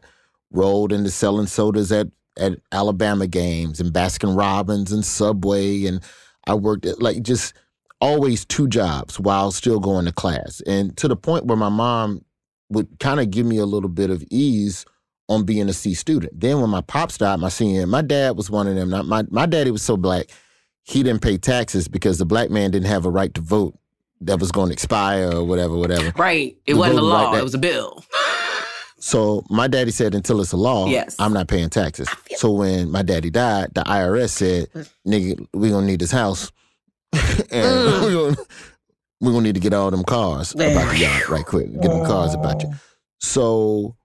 rolled 0.51 0.93
into 0.93 1.09
selling 1.09 1.47
sodas 1.47 1.91
at, 1.91 2.07
at 2.37 2.59
Alabama 2.71 3.25
games 3.27 3.79
and 3.79 3.91
Baskin 3.91 4.37
Robbins 4.37 4.91
and 4.91 5.03
Subway. 5.03 5.85
And 5.85 6.01
I 6.45 6.53
worked 6.53 6.85
at 6.85 7.01
like 7.01 7.23
just 7.23 7.53
always 7.99 8.45
two 8.45 8.67
jobs 8.67 9.19
while 9.19 9.51
still 9.51 9.79
going 9.79 10.05
to 10.05 10.11
class. 10.11 10.61
And 10.67 10.95
to 10.97 11.07
the 11.07 11.15
point 11.15 11.45
where 11.45 11.57
my 11.57 11.69
mom 11.69 12.23
would 12.69 12.99
kind 12.99 13.19
of 13.19 13.31
give 13.31 13.45
me 13.45 13.57
a 13.57 13.65
little 13.65 13.89
bit 13.89 14.09
of 14.11 14.23
ease 14.29 14.85
on 15.29 15.43
being 15.43 15.69
a 15.69 15.73
C 15.73 15.93
student. 15.93 16.39
Then 16.39 16.61
when 16.61 16.69
my 16.69 16.81
pops 16.81 17.17
died, 17.17 17.39
my 17.39 17.49
senior, 17.49 17.79
year, 17.79 17.87
my 17.87 18.01
dad 18.01 18.35
was 18.35 18.49
one 18.49 18.67
of 18.67 18.75
them. 18.75 18.89
Not 18.89 19.05
my 19.05 19.23
my 19.29 19.45
daddy 19.45 19.71
was 19.71 19.81
so 19.83 19.97
black, 19.97 20.27
he 20.83 21.03
didn't 21.03 21.21
pay 21.21 21.37
taxes 21.37 21.87
because 21.87 22.17
the 22.17 22.25
black 22.25 22.49
man 22.49 22.71
didn't 22.71 22.87
have 22.87 23.05
a 23.05 23.09
right 23.09 23.33
to 23.33 23.41
vote 23.41 23.77
that 24.21 24.39
was 24.39 24.51
going 24.51 24.67
to 24.67 24.73
expire 24.73 25.31
or 25.33 25.43
whatever, 25.43 25.75
whatever. 25.75 26.11
Right. 26.15 26.55
It 26.65 26.73
The 26.73 26.79
wasn't 26.79 26.99
a 26.99 27.01
voting 27.01 27.13
right 27.13 27.23
law. 27.23 27.31
that- 27.31 27.39
it 27.39 27.43
was 27.43 27.55
a 27.55 27.59
bill. 27.59 28.03
So 28.99 29.43
my 29.49 29.67
daddy 29.67 29.89
said 29.89 30.13
until 30.13 30.41
it's 30.41 30.51
a 30.51 30.57
law, 30.57 30.85
Yes. 30.87 31.15
I'm 31.17 31.33
not 31.33 31.47
paying 31.47 31.71
taxes. 31.71 32.07
So 32.35 32.51
when 32.51 32.91
my 32.91 33.01
daddy 33.01 33.31
died, 33.31 33.71
the 33.73 33.81
IRS 33.81 34.29
said, 34.29 34.67
nigga, 35.07 35.43
we 35.53 35.71
gonna 35.71 35.87
need 35.87 35.99
this 35.99 36.11
house. 36.11 36.51
and 37.13 37.19
mm. 37.51 38.05
we 38.05 38.13
gonna 38.13 38.37
we 39.19 39.31
gonna 39.31 39.41
need 39.41 39.55
to 39.55 39.59
get 39.59 39.73
all 39.73 39.89
them 39.91 40.03
cars 40.03 40.53
about 40.53 40.91
the 40.91 40.97
yard 40.99 41.29
right 41.29 41.45
quick. 41.45 41.71
Get 41.81 41.89
them 41.89 42.05
cars 42.05 42.33
about 42.35 42.61
you. 42.61 42.69
Oh. 42.71 42.77
So 43.19 43.95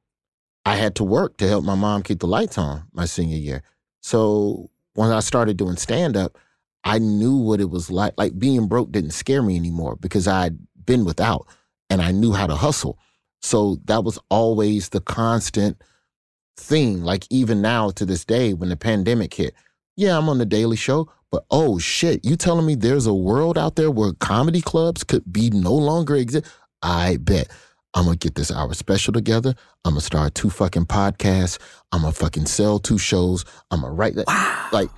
I 0.67 0.75
had 0.75 0.97
to 0.97 1.05
work 1.05 1.37
to 1.37 1.47
help 1.47 1.64
my 1.64 1.77
mom 1.77 2.03
keep 2.03 2.19
the 2.19 2.27
lights 2.27 2.59
on 2.59 2.83
my 2.93 3.05
senior 3.05 3.39
year. 3.39 3.62
So 4.03 4.69
when 4.95 5.12
I 5.12 5.21
started 5.21 5.57
doing 5.57 5.77
stand 5.77 6.17
up, 6.17 6.37
I 6.83 6.99
knew 6.99 7.37
what 7.37 7.61
it 7.61 7.71
was 7.71 7.89
like. 7.89 8.14
Like 8.17 8.37
being 8.37 8.67
broke 8.67 8.91
didn't 8.91 9.12
scare 9.12 9.43
me 9.43 9.55
anymore 9.55 9.95
because 9.95 10.27
I'd 10.27 10.59
been 10.85 11.05
without 11.05 11.47
and 11.89 12.03
I 12.03 12.11
knew 12.11 12.33
how 12.33 12.49
to 12.49 12.57
hustle. 12.57 12.99
So 13.43 13.79
that 13.85 14.03
was 14.03 14.19
always 14.29 14.89
the 14.89 15.01
constant 15.01 15.81
thing. 16.57 17.05
Like 17.05 17.29
even 17.31 17.62
now 17.62 17.91
to 17.91 18.05
this 18.05 18.25
day, 18.25 18.53
when 18.53 18.69
the 18.69 18.77
pandemic 18.77 19.35
hit, 19.35 19.55
yeah, 19.95 20.19
I'm 20.19 20.29
on 20.29 20.39
the 20.39 20.45
Daily 20.45 20.77
Show, 20.77 21.09
but 21.31 21.45
oh 21.49 21.79
shit, 21.79 22.25
you 22.25 22.35
telling 22.35 22.67
me 22.67 22.75
there's 22.75 23.07
a 23.07 23.14
world 23.14 23.57
out 23.57 23.77
there 23.77 23.91
where 23.93 24.12
comedy 24.14 24.62
clubs 24.62 25.05
could 25.05 25.33
be 25.33 25.49
no 25.51 25.73
longer 25.73 26.17
exist? 26.17 26.47
I 26.83 27.19
bet. 27.19 27.53
I'm 27.97 28.05
gonna 28.05 28.16
get 28.16 28.34
this 28.36 28.53
hour 28.53 28.72
special 28.74 29.12
together. 29.12 29.55
I'm 29.84 29.92
gonna 29.94 30.01
start 30.03 30.34
two 30.36 30.51
fucking 30.51 30.86
podcasts. 30.86 31.59
I'm 31.90 32.03
gonna 32.03 32.12
fucking 32.12 32.47
sell 32.47 32.78
two 32.78 32.99
shows. 32.99 33.44
I'm 33.72 33.80
gonna 33.80 33.92
write 33.92 34.14
that. 34.14 34.26
Wow. 34.28 34.68
Like 34.70 34.90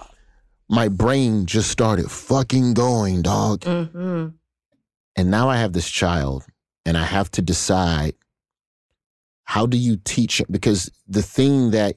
my 0.68 0.88
brain 0.88 1.46
just 1.46 1.70
started 1.70 2.11
fucking 2.11 2.74
going, 2.74 3.22
dog. 3.22 3.61
Mm-hmm. 3.61 4.28
And 5.16 5.30
now 5.30 5.49
I 5.49 5.57
have 5.57 5.72
this 5.72 5.88
child, 5.88 6.44
and 6.84 6.99
I 6.99 7.05
have 7.05 7.30
to 7.32 7.42
decide 7.42 8.14
how 9.44 9.64
do 9.64 9.76
you 9.78 9.96
teach 10.05 10.40
it? 10.40 10.51
Because 10.53 10.90
the 11.07 11.22
thing 11.22 11.70
that 11.70 11.96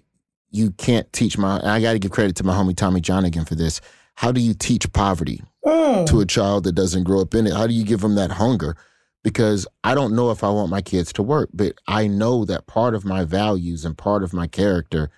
you 0.51 0.71
can't 0.71 1.11
teach 1.13 1.37
my, 1.37 1.59
I 1.63 1.81
got 1.81 1.93
to 1.93 1.99
give 1.99 2.11
credit 2.11 2.35
to 2.37 2.43
my 2.43 2.53
homie 2.53 2.75
Tommy 2.75 3.01
John 3.01 3.25
again 3.25 3.45
for 3.45 3.55
this. 3.55 3.81
How 4.15 4.31
do 4.31 4.39
you 4.39 4.53
teach 4.53 4.91
poverty 4.93 5.41
Mm. 5.65 6.07
to 6.07 6.21
a 6.21 6.25
child 6.25 6.63
that 6.63 6.71
doesn't 6.73 7.03
grow 7.03 7.21
up 7.21 7.35
in 7.35 7.45
it? 7.47 7.53
How 7.53 7.67
do 7.67 7.73
you 7.73 7.83
give 7.85 8.01
them 8.01 8.15
that 8.15 8.31
hunger? 8.31 8.75
Because 9.23 9.67
I 9.83 9.93
don't 9.93 10.15
know 10.15 10.31
if 10.31 10.43
I 10.43 10.49
want 10.49 10.69
my 10.71 10.81
kids 10.81 11.13
to 11.13 11.23
work, 11.23 11.49
but 11.53 11.73
I 11.87 12.07
know 12.07 12.43
that 12.45 12.65
part 12.67 12.95
of 12.95 13.05
my 13.05 13.23
values 13.23 13.85
and 13.85 13.97
part 13.97 14.23
of 14.23 14.33
my 14.33 14.47
character 14.47 15.11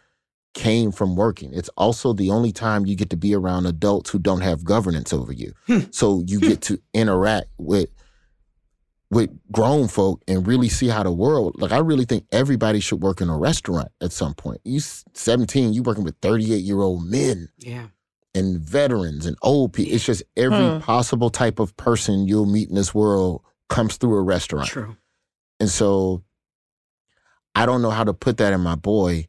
came 0.53 0.91
from 0.91 1.15
working. 1.15 1.53
It's 1.53 1.69
also 1.77 2.13
the 2.13 2.29
only 2.29 2.51
time 2.51 2.85
you 2.85 2.95
get 2.95 3.09
to 3.11 3.17
be 3.17 3.33
around 3.33 3.65
adults 3.65 4.09
who 4.11 4.19
don't 4.19 4.41
have 4.41 4.63
governance 4.65 5.13
over 5.13 5.31
you. 5.31 5.53
so 5.91 6.21
you 6.27 6.39
get 6.39 6.61
to 6.63 6.79
interact 6.93 7.47
with 7.57 7.89
with 9.09 9.29
grown 9.51 9.87
folk 9.87 10.23
and 10.27 10.47
really 10.47 10.69
see 10.69 10.87
how 10.87 11.03
the 11.03 11.11
world 11.11 11.53
like 11.61 11.71
I 11.71 11.77
really 11.77 12.05
think 12.05 12.25
everybody 12.31 12.79
should 12.79 13.01
work 13.03 13.21
in 13.21 13.29
a 13.29 13.37
restaurant 13.37 13.89
at 14.01 14.11
some 14.11 14.33
point. 14.33 14.59
You 14.63 14.79
17, 14.79 15.71
you 15.73 15.83
working 15.83 16.03
with 16.03 16.15
38 16.21 16.63
year 16.63 16.81
old 16.81 17.05
men 17.05 17.49
Yeah. 17.59 17.87
and 18.33 18.59
veterans 18.59 19.27
and 19.27 19.37
old 19.43 19.73
people. 19.73 19.93
It's 19.93 20.05
just 20.05 20.23
every 20.35 20.67
Hmm. 20.67 20.79
possible 20.79 21.29
type 21.29 21.59
of 21.59 21.77
person 21.77 22.27
you'll 22.27 22.47
meet 22.47 22.69
in 22.69 22.75
this 22.75 22.93
world 22.95 23.43
comes 23.69 23.97
through 23.97 24.15
a 24.15 24.21
restaurant. 24.21 24.67
True. 24.67 24.95
And 25.59 25.69
so 25.69 26.23
I 27.55 27.65
don't 27.65 27.81
know 27.81 27.89
how 27.89 28.03
to 28.03 28.13
put 28.13 28.37
that 28.37 28.53
in 28.53 28.61
my 28.61 28.75
boy 28.75 29.27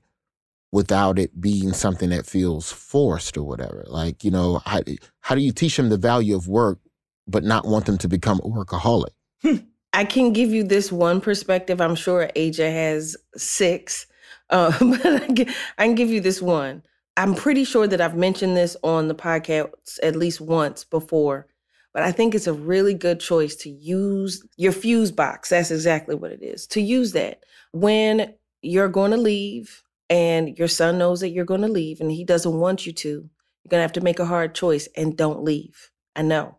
without 0.72 1.18
it 1.18 1.41
being 1.41 1.72
something 1.72 2.11
that 2.11 2.26
feels 2.26 2.72
forced 2.72 3.37
or 3.37 3.45
whatever. 3.45 3.85
Like, 3.87 4.24
you 4.24 4.30
know, 4.30 4.61
how, 4.64 4.80
how 5.20 5.35
do 5.35 5.41
you 5.41 5.53
teach 5.53 5.76
them 5.76 5.89
the 5.89 5.97
value 5.97 6.35
of 6.35 6.49
work 6.49 6.80
but 7.28 7.45
not 7.45 7.66
want 7.66 7.87
them 7.87 7.99
to 7.99 8.09
become 8.09 8.41
a 8.43 8.49
workaholic? 8.49 9.12
I 9.93 10.05
can 10.05 10.32
give 10.32 10.51
you 10.51 10.64
this 10.64 10.91
one 10.91 11.20
perspective. 11.20 11.80
I'm 11.80 11.95
sure 11.95 12.28
AJ 12.35 12.72
has 12.72 13.16
six, 13.37 14.07
uh, 14.51 14.72
but 14.80 15.07
I 15.07 15.26
can, 15.32 15.55
I 15.78 15.87
can 15.87 15.95
give 15.95 16.11
you 16.11 16.20
this 16.20 16.43
one. 16.43 16.82
I'm 17.16 17.37
pretty 17.37 17.62
sure 17.62 17.87
that 17.87 18.01
I've 18.01 18.16
mentioned 18.16 18.57
this 18.57 18.76
on 18.82 19.07
the 19.07 19.14
podcast 19.14 20.01
at 20.03 20.16
least 20.16 20.41
once 20.41 20.82
before, 20.82 21.47
but 21.95 22.03
I 22.03 22.12
think 22.12 22.34
it's 22.34 22.49
a 22.49 22.53
really 22.53 22.92
good 22.92 23.20
choice 23.20 23.55
to 23.57 23.70
use 23.70 24.45
your 24.57 24.72
fuse 24.72 25.12
box. 25.12 25.51
That's 25.51 25.70
exactly 25.70 26.16
what 26.16 26.32
it 26.32 26.42
is. 26.42 26.66
To 26.68 26.80
use 26.80 27.12
that 27.12 27.45
when 27.72 28.34
you're 28.62 28.88
going 28.88 29.12
to 29.12 29.16
leave 29.16 29.82
and 30.11 30.59
your 30.59 30.68
son 30.68 30.99
knows 30.99 31.20
that 31.20 31.30
you're 31.30 31.45
going 31.45 31.61
to 31.61 31.68
leave 31.68 32.01
and 32.01 32.11
he 32.11 32.24
doesn't 32.24 32.59
want 32.59 32.84
you 32.84 32.92
to, 32.92 33.09
you're 33.09 33.70
going 33.70 33.78
to 33.78 33.82
have 33.82 33.92
to 33.92 34.01
make 34.01 34.18
a 34.18 34.26
hard 34.26 34.55
choice 34.57 34.88
and 34.97 35.16
don't 35.16 35.45
leave. 35.45 35.90
I 36.16 36.22
know. 36.22 36.59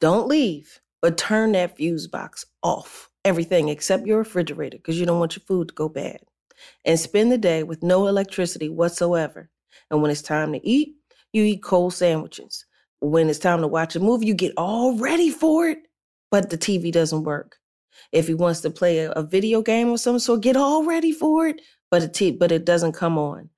Don't 0.00 0.28
leave, 0.28 0.80
but 1.02 1.18
turn 1.18 1.52
that 1.52 1.76
fuse 1.76 2.06
box 2.06 2.46
off. 2.62 3.10
Everything 3.24 3.68
except 3.68 4.06
your 4.06 4.18
refrigerator 4.18 4.76
because 4.76 5.00
you 5.00 5.06
don't 5.06 5.18
want 5.18 5.34
your 5.34 5.42
food 5.46 5.68
to 5.68 5.74
go 5.74 5.88
bad. 5.88 6.20
And 6.84 6.98
spend 6.98 7.32
the 7.32 7.38
day 7.38 7.64
with 7.64 7.82
no 7.82 8.06
electricity 8.06 8.68
whatsoever. 8.68 9.50
And 9.90 10.00
when 10.00 10.12
it's 10.12 10.22
time 10.22 10.52
to 10.52 10.66
eat, 10.66 10.94
you 11.32 11.42
eat 11.42 11.62
cold 11.62 11.92
sandwiches. 11.92 12.64
When 13.06 13.30
it's 13.30 13.38
time 13.38 13.60
to 13.60 13.68
watch 13.68 13.94
a 13.94 14.00
movie, 14.00 14.26
you 14.26 14.34
get 14.34 14.52
all 14.56 14.98
ready 14.98 15.30
for 15.30 15.68
it, 15.68 15.78
but 16.32 16.50
the 16.50 16.58
TV 16.58 16.90
doesn't 16.90 17.22
work. 17.22 17.56
If 18.10 18.26
he 18.26 18.34
wants 18.34 18.62
to 18.62 18.70
play 18.70 18.98
a, 18.98 19.12
a 19.12 19.22
video 19.22 19.62
game 19.62 19.90
or 19.90 19.98
some 19.98 20.18
sort, 20.18 20.40
get 20.40 20.56
all 20.56 20.84
ready 20.84 21.12
for 21.12 21.46
it, 21.46 21.60
but 21.88 22.02
it 22.02 22.14
t- 22.14 22.32
but 22.32 22.50
it 22.50 22.64
doesn't 22.64 22.92
come 22.92 23.16
on. 23.16 23.48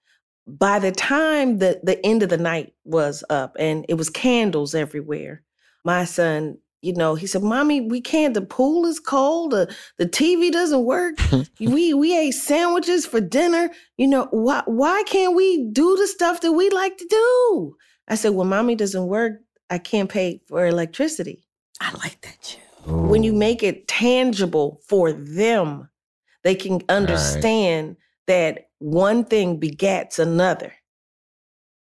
By 0.47 0.79
the 0.79 0.93
time 0.93 1.59
the 1.59 1.81
the 1.83 2.05
end 2.05 2.23
of 2.23 2.29
the 2.29 2.37
night 2.37 2.75
was 2.85 3.25
up 3.31 3.57
and 3.59 3.87
it 3.89 3.95
was 3.95 4.11
candles 4.11 4.75
everywhere, 4.75 5.43
my 5.83 6.05
son, 6.05 6.59
you 6.83 6.93
know, 6.93 7.15
he 7.15 7.27
said, 7.27 7.43
"Mommy, 7.43 7.81
we 7.81 8.03
can't. 8.03 8.35
The 8.35 8.43
pool 8.43 8.85
is 8.85 9.01
cold. 9.01 9.55
Uh, 9.55 9.65
the 9.65 10.05
the 10.05 10.07
TV 10.07 10.53
doesn't 10.53 10.85
work. 10.85 11.15
we 11.59 11.95
we 11.95 12.17
ate 12.17 12.33
sandwiches 12.33 13.07
for 13.07 13.23
dinner. 13.23 13.71
You 13.97 14.09
know, 14.09 14.29
why 14.31 14.63
why 14.67 15.05
can't 15.07 15.35
we 15.35 15.71
do 15.73 15.97
the 15.97 16.07
stuff 16.07 16.43
that 16.43 16.53
we 16.53 16.69
like 16.69 16.99
to 16.99 17.07
do?" 17.09 17.77
I 18.09 18.15
said, 18.15 18.31
Well, 18.31 18.47
mommy 18.47 18.75
doesn't 18.75 19.07
work, 19.07 19.41
I 19.71 19.79
can't 19.79 20.09
pay 20.09 20.41
for 20.49 20.67
electricity." 20.67 21.45
I 21.81 21.93
like 21.93 22.21
that. 22.23 22.43
Too. 22.43 22.59
When 22.87 23.23
you 23.23 23.33
make 23.33 23.63
it 23.63 23.87
tangible 23.87 24.81
for 24.87 25.13
them, 25.13 25.89
they 26.43 26.55
can 26.55 26.81
understand 26.89 27.97
that 28.27 28.69
one 28.79 29.25
thing 29.25 29.61
begats 29.61 30.19
another. 30.19 30.73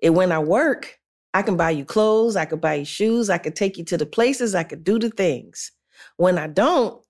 And 0.03 0.15
when 0.15 0.31
I 0.31 0.39
work, 0.39 0.99
I 1.33 1.41
can 1.41 1.57
buy 1.57 1.71
you 1.71 1.85
clothes, 1.85 2.35
I 2.35 2.45
could 2.45 2.61
buy 2.61 2.75
you 2.75 2.85
shoes, 2.85 3.29
I 3.29 3.37
could 3.37 3.55
take 3.55 3.77
you 3.77 3.83
to 3.85 3.97
the 3.97 4.05
places, 4.05 4.55
I 4.55 4.63
could 4.63 4.83
do 4.83 4.99
the 4.99 5.09
things. 5.09 5.71
When 6.17 6.37
I 6.37 6.47
don't, 6.47 7.01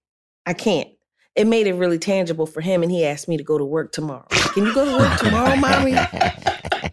I 0.45 0.53
can't. 0.53 0.89
It 1.36 1.45
made 1.45 1.68
it 1.68 1.74
really 1.74 1.99
tangible 1.99 2.47
for 2.47 2.61
him, 2.61 2.82
and 2.82 2.91
he 2.91 3.05
asked 3.05 3.28
me 3.28 3.38
to 3.38 3.43
go 3.43 3.57
to 3.57 3.65
work 3.65 3.91
tomorrow. 3.91 4.26
Can 4.53 4.65
you 4.65 4.74
go 4.74 4.86
to 4.86 4.97
work 4.97 5.20
tomorrow, 5.20 5.55
mommy? 5.55 5.93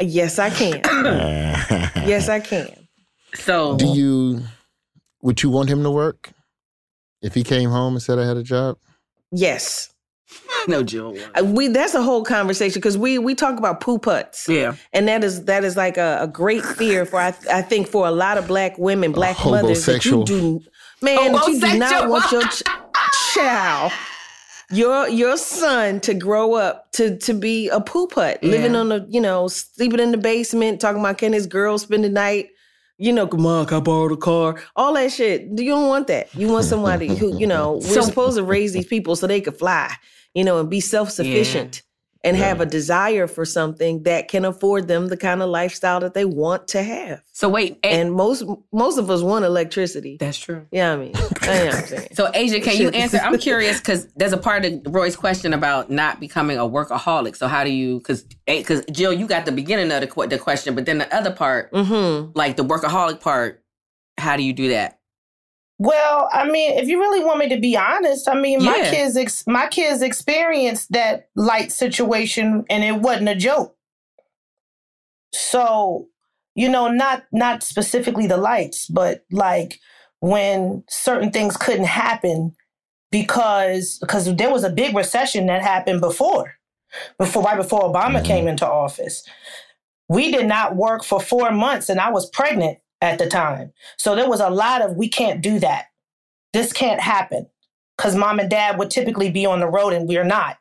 yes, 0.00 0.38
I 0.38 0.50
can. 0.50 0.80
yes, 2.06 2.28
I 2.28 2.40
can. 2.40 2.68
So 3.34 3.76
Do 3.76 3.86
you 3.86 4.42
would 5.22 5.42
you 5.42 5.50
want 5.50 5.68
him 5.68 5.82
to 5.82 5.90
work 5.90 6.30
if 7.22 7.34
he 7.34 7.42
came 7.44 7.70
home 7.70 7.94
and 7.94 8.02
said 8.02 8.18
I 8.18 8.26
had 8.26 8.36
a 8.36 8.42
job? 8.42 8.78
Yes. 9.32 9.92
no, 10.68 10.82
Jill. 10.82 11.16
Uh, 11.34 11.44
We 11.44 11.68
that's 11.68 11.94
a 11.94 12.02
whole 12.02 12.24
conversation 12.24 12.80
because 12.80 12.96
we 12.98 13.18
we 13.18 13.34
talk 13.34 13.58
about 13.58 13.80
poo 13.80 13.98
putts. 13.98 14.48
Yeah. 14.48 14.74
And 14.92 15.08
that 15.08 15.24
is 15.24 15.44
that 15.44 15.64
is 15.64 15.76
like 15.76 15.96
a, 15.96 16.18
a 16.22 16.26
great 16.28 16.62
fear 16.64 17.04
for 17.06 17.18
I, 17.18 17.34
I 17.50 17.62
think 17.62 17.88
for 17.88 18.06
a 18.06 18.10
lot 18.10 18.38
of 18.38 18.46
black 18.46 18.78
women, 18.78 19.12
black 19.12 19.36
mothers 19.44 19.84
that 19.86 20.04
you 20.04 20.12
homosexual. 20.12 20.24
do 20.24 20.60
man 21.02 21.32
that 21.32 21.46
you 21.48 21.60
do 21.60 21.78
not 21.78 22.08
want 22.08 22.30
your 22.32 22.42
ch- 22.42 22.62
child 23.34 23.92
your 24.70 25.08
your 25.08 25.36
son 25.36 26.00
to 26.00 26.14
grow 26.14 26.54
up 26.54 26.90
to 26.92 27.16
to 27.18 27.34
be 27.34 27.68
a 27.68 27.80
poo 27.80 28.06
putt, 28.06 28.42
living 28.42 28.74
on 28.76 28.88
the 28.90 29.06
you 29.08 29.20
know 29.20 29.48
sleeping 29.48 30.00
in 30.00 30.10
the 30.12 30.18
basement, 30.18 30.80
talking 30.80 31.00
about 31.00 31.18
can 31.18 31.32
his 31.32 31.46
girl 31.46 31.78
spend 31.78 32.04
the 32.04 32.08
night. 32.08 32.48
You 33.00 33.12
know, 33.12 33.28
come 33.28 33.46
on, 33.46 33.64
can 33.66 33.76
I 33.76 33.80
borrow 33.80 34.08
the 34.08 34.16
car? 34.16 34.60
All 34.74 34.92
that 34.94 35.12
shit. 35.12 35.42
You 35.42 35.70
don't 35.70 35.86
want 35.86 36.08
that. 36.08 36.34
You 36.34 36.48
want 36.48 36.64
somebody 36.64 37.06
who, 37.06 37.38
you 37.38 37.46
know, 37.46 37.74
we're 37.82 37.94
So- 37.94 38.00
supposed 38.00 38.36
to 38.38 38.42
raise 38.42 38.72
these 38.72 38.86
people 38.86 39.14
so 39.14 39.28
they 39.28 39.40
could 39.40 39.56
fly, 39.56 39.94
you 40.34 40.42
know, 40.42 40.58
and 40.58 40.68
be 40.68 40.80
self 40.80 41.10
sufficient 41.10 41.82
and 42.28 42.36
have 42.36 42.60
a 42.60 42.66
desire 42.66 43.26
for 43.26 43.44
something 43.44 44.02
that 44.04 44.28
can 44.28 44.44
afford 44.44 44.88
them 44.88 45.08
the 45.08 45.16
kind 45.16 45.42
of 45.42 45.48
lifestyle 45.48 46.00
that 46.00 46.14
they 46.14 46.24
want 46.24 46.68
to 46.68 46.82
have. 46.82 47.22
So 47.32 47.48
wait, 47.48 47.78
and 47.82 48.12
most 48.12 48.44
most 48.72 48.98
of 48.98 49.10
us 49.10 49.22
want 49.22 49.44
electricity. 49.44 50.16
That's 50.18 50.38
true. 50.38 50.66
Yeah, 50.70 50.92
I 50.92 50.96
mean, 50.96 51.12
I 51.42 51.46
know 51.64 51.70
I'm 51.70 51.84
saying. 51.86 52.08
So 52.12 52.30
Asia, 52.34 52.60
can 52.60 52.76
you 52.76 52.88
answer? 52.90 53.18
I'm 53.18 53.38
curious 53.48 53.78
because 53.78 54.06
there's 54.14 54.32
a 54.32 54.36
part 54.38 54.64
of 54.64 54.80
Roy's 54.86 55.16
question 55.16 55.52
about 55.52 55.90
not 55.90 56.20
becoming 56.20 56.58
a 56.58 56.62
workaholic. 56.62 57.36
So 57.36 57.48
how 57.48 57.64
do 57.64 57.70
you? 57.70 57.98
Because 57.98 58.24
because 58.46 58.84
Jill, 58.92 59.12
you 59.12 59.26
got 59.26 59.46
the 59.46 59.52
beginning 59.52 59.90
of 59.92 60.00
the, 60.00 60.26
the 60.26 60.38
question, 60.38 60.74
but 60.74 60.86
then 60.86 60.98
the 60.98 61.14
other 61.14 61.30
part, 61.32 61.72
Mm-hmm. 61.72 62.32
like 62.34 62.56
the 62.56 62.64
workaholic 62.64 63.20
part, 63.20 63.62
how 64.18 64.36
do 64.36 64.42
you 64.42 64.52
do 64.52 64.70
that? 64.70 64.97
Well, 65.78 66.28
I 66.32 66.48
mean, 66.48 66.76
if 66.76 66.88
you 66.88 66.98
really 66.98 67.24
want 67.24 67.38
me 67.38 67.48
to 67.50 67.60
be 67.60 67.76
honest, 67.76 68.28
I 68.28 68.34
mean, 68.34 68.64
my 68.64 68.80
kids, 68.90 69.16
ex- 69.16 69.46
my 69.46 69.68
kids 69.68 70.02
experienced 70.02 70.90
that 70.90 71.28
light 71.36 71.70
situation, 71.70 72.64
and 72.68 72.82
it 72.82 73.00
wasn't 73.00 73.28
a 73.28 73.36
joke. 73.36 73.76
So, 75.32 76.08
you 76.56 76.68
know, 76.68 76.88
not 76.88 77.24
not 77.30 77.62
specifically 77.62 78.26
the 78.26 78.36
lights, 78.36 78.86
but 78.86 79.24
like 79.30 79.78
when 80.18 80.82
certain 80.88 81.30
things 81.30 81.56
couldn't 81.56 81.84
happen 81.84 82.56
because 83.12 83.98
because 84.00 84.34
there 84.34 84.50
was 84.50 84.64
a 84.64 84.70
big 84.70 84.96
recession 84.96 85.46
that 85.46 85.62
happened 85.62 86.00
before, 86.00 86.54
before 87.18 87.44
right 87.44 87.56
before 87.56 87.82
Obama 87.82 88.16
mm-hmm. 88.16 88.24
came 88.24 88.48
into 88.48 88.66
office. 88.68 89.22
We 90.08 90.32
did 90.32 90.46
not 90.46 90.74
work 90.74 91.04
for 91.04 91.20
four 91.20 91.52
months, 91.52 91.88
and 91.88 92.00
I 92.00 92.10
was 92.10 92.28
pregnant 92.30 92.78
at 93.00 93.18
the 93.18 93.28
time. 93.28 93.72
So 93.96 94.14
there 94.14 94.28
was 94.28 94.40
a 94.40 94.50
lot 94.50 94.82
of 94.82 94.96
we 94.96 95.08
can't 95.08 95.40
do 95.40 95.58
that. 95.60 95.86
This 96.52 96.72
can't 96.72 97.00
happen 97.00 97.48
because 97.96 98.14
mom 98.14 98.38
and 98.38 98.50
dad 98.50 98.78
would 98.78 98.90
typically 98.90 99.30
be 99.30 99.46
on 99.46 99.60
the 99.60 99.68
road 99.68 99.92
and 99.92 100.08
we're 100.08 100.24
not. 100.24 100.58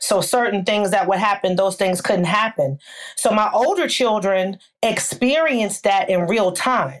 So 0.00 0.20
certain 0.20 0.64
things 0.64 0.90
that 0.90 1.08
would 1.08 1.18
happen, 1.18 1.56
those 1.56 1.76
things 1.76 2.00
couldn't 2.00 2.24
happen. 2.24 2.78
So 3.16 3.30
my 3.30 3.50
older 3.52 3.88
children 3.88 4.58
experienced 4.82 5.84
that 5.84 6.10
in 6.10 6.26
real 6.26 6.52
time. 6.52 7.00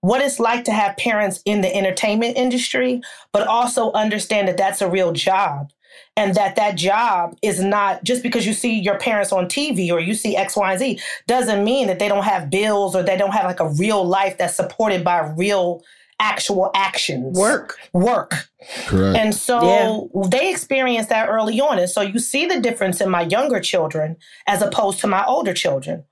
What 0.00 0.20
it's 0.20 0.38
like 0.38 0.64
to 0.64 0.72
have 0.72 0.96
parents 0.96 1.40
in 1.44 1.60
the 1.60 1.74
entertainment 1.74 2.36
industry, 2.36 3.00
but 3.32 3.46
also 3.46 3.92
understand 3.92 4.48
that 4.48 4.56
that's 4.56 4.82
a 4.82 4.90
real 4.90 5.12
job. 5.12 5.70
And 6.16 6.34
that 6.36 6.56
that 6.56 6.76
job 6.76 7.36
is 7.42 7.60
not 7.60 8.04
just 8.04 8.22
because 8.22 8.46
you 8.46 8.52
see 8.52 8.78
your 8.78 8.98
parents 8.98 9.32
on 9.32 9.46
TV 9.46 9.90
or 9.90 9.98
you 9.98 10.14
see 10.14 10.36
X, 10.36 10.56
Y, 10.56 10.70
and 10.70 10.78
Z 10.78 11.00
doesn't 11.26 11.64
mean 11.64 11.88
that 11.88 11.98
they 11.98 12.08
don't 12.08 12.24
have 12.24 12.50
bills 12.50 12.94
or 12.94 13.02
they 13.02 13.16
don't 13.16 13.32
have 13.32 13.46
like 13.46 13.60
a 13.60 13.68
real 13.68 14.04
life 14.04 14.38
that's 14.38 14.54
supported 14.54 15.02
by 15.02 15.20
real 15.36 15.82
actual 16.20 16.70
actions. 16.74 17.36
Work. 17.36 17.76
Work. 17.92 18.48
Correct. 18.86 19.18
And 19.18 19.34
so 19.34 20.08
they 20.30 20.50
experienced 20.50 21.08
that 21.08 21.28
early 21.28 21.60
on. 21.60 21.78
And 21.78 21.90
so 21.90 22.00
you 22.00 22.18
see 22.18 22.46
the 22.46 22.60
difference 22.60 23.00
in 23.00 23.10
my 23.10 23.22
younger 23.22 23.60
children 23.60 24.16
as 24.46 24.62
opposed 24.62 25.00
to 25.00 25.06
my 25.06 25.24
older 25.24 25.52
children. 25.52 26.04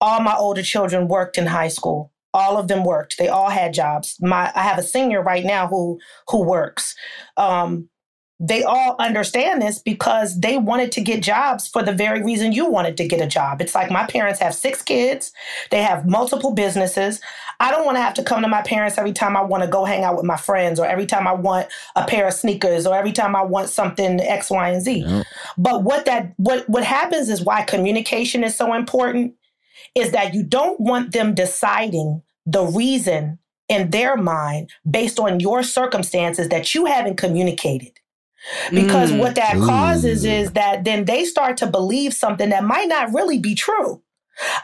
All 0.00 0.20
my 0.20 0.34
older 0.34 0.62
children 0.62 1.08
worked 1.08 1.36
in 1.36 1.46
high 1.46 1.68
school. 1.68 2.10
All 2.32 2.56
of 2.56 2.68
them 2.68 2.84
worked. 2.84 3.18
They 3.18 3.28
all 3.28 3.50
had 3.50 3.74
jobs. 3.74 4.16
My 4.20 4.50
I 4.54 4.62
have 4.62 4.78
a 4.78 4.82
senior 4.82 5.20
right 5.20 5.44
now 5.44 5.66
who 5.66 5.98
who 6.28 6.42
works. 6.42 6.94
Um, 7.36 7.90
they 8.42 8.62
all 8.62 8.96
understand 8.98 9.60
this 9.60 9.78
because 9.78 10.40
they 10.40 10.56
wanted 10.56 10.90
to 10.92 11.02
get 11.02 11.22
jobs 11.22 11.68
for 11.68 11.82
the 11.82 11.92
very 11.92 12.22
reason 12.22 12.52
you 12.52 12.64
wanted 12.64 12.96
to 12.96 13.06
get 13.06 13.20
a 13.20 13.26
job. 13.26 13.60
It's 13.60 13.74
like 13.74 13.90
my 13.90 14.06
parents 14.06 14.40
have 14.40 14.54
six 14.54 14.80
kids, 14.82 15.32
they 15.70 15.82
have 15.82 16.08
multiple 16.08 16.54
businesses. 16.54 17.20
I 17.60 17.70
don't 17.70 17.84
want 17.84 17.98
to 17.98 18.02
have 18.02 18.14
to 18.14 18.22
come 18.22 18.40
to 18.40 18.48
my 18.48 18.62
parents 18.62 18.96
every 18.96 19.12
time 19.12 19.36
I 19.36 19.42
want 19.42 19.62
to 19.62 19.68
go 19.68 19.84
hang 19.84 20.04
out 20.04 20.16
with 20.16 20.24
my 20.24 20.38
friends 20.38 20.80
or 20.80 20.86
every 20.86 21.04
time 21.04 21.28
I 21.28 21.34
want 21.34 21.68
a 21.94 22.06
pair 22.06 22.26
of 22.26 22.32
sneakers 22.32 22.86
or 22.86 22.96
every 22.96 23.12
time 23.12 23.36
I 23.36 23.42
want 23.42 23.68
something 23.68 24.18
X, 24.20 24.50
Y, 24.50 24.70
and 24.70 24.82
Z. 24.82 25.22
But 25.58 25.84
what 25.84 26.06
that 26.06 26.32
what 26.38 26.66
what 26.66 26.84
happens 26.84 27.28
is 27.28 27.44
why 27.44 27.62
communication 27.62 28.42
is 28.42 28.56
so 28.56 28.72
important 28.72 29.34
is 29.94 30.12
that 30.12 30.32
you 30.32 30.42
don't 30.42 30.80
want 30.80 31.12
them 31.12 31.34
deciding 31.34 32.22
the 32.46 32.64
reason 32.64 33.38
in 33.68 33.90
their 33.90 34.16
mind 34.16 34.70
based 34.90 35.20
on 35.20 35.40
your 35.40 35.62
circumstances 35.62 36.48
that 36.48 36.74
you 36.74 36.86
haven't 36.86 37.18
communicated. 37.18 37.99
Because 38.72 39.12
Mm. 39.12 39.18
what 39.18 39.34
that 39.34 39.56
Ooh. 39.56 39.66
causes 39.66 40.24
is 40.24 40.52
that 40.52 40.84
then 40.84 41.04
they 41.04 41.24
start 41.24 41.56
to 41.58 41.66
believe 41.66 42.14
something 42.14 42.50
that 42.50 42.64
might 42.64 42.88
not 42.88 43.12
really 43.12 43.38
be 43.38 43.54
true. 43.54 44.02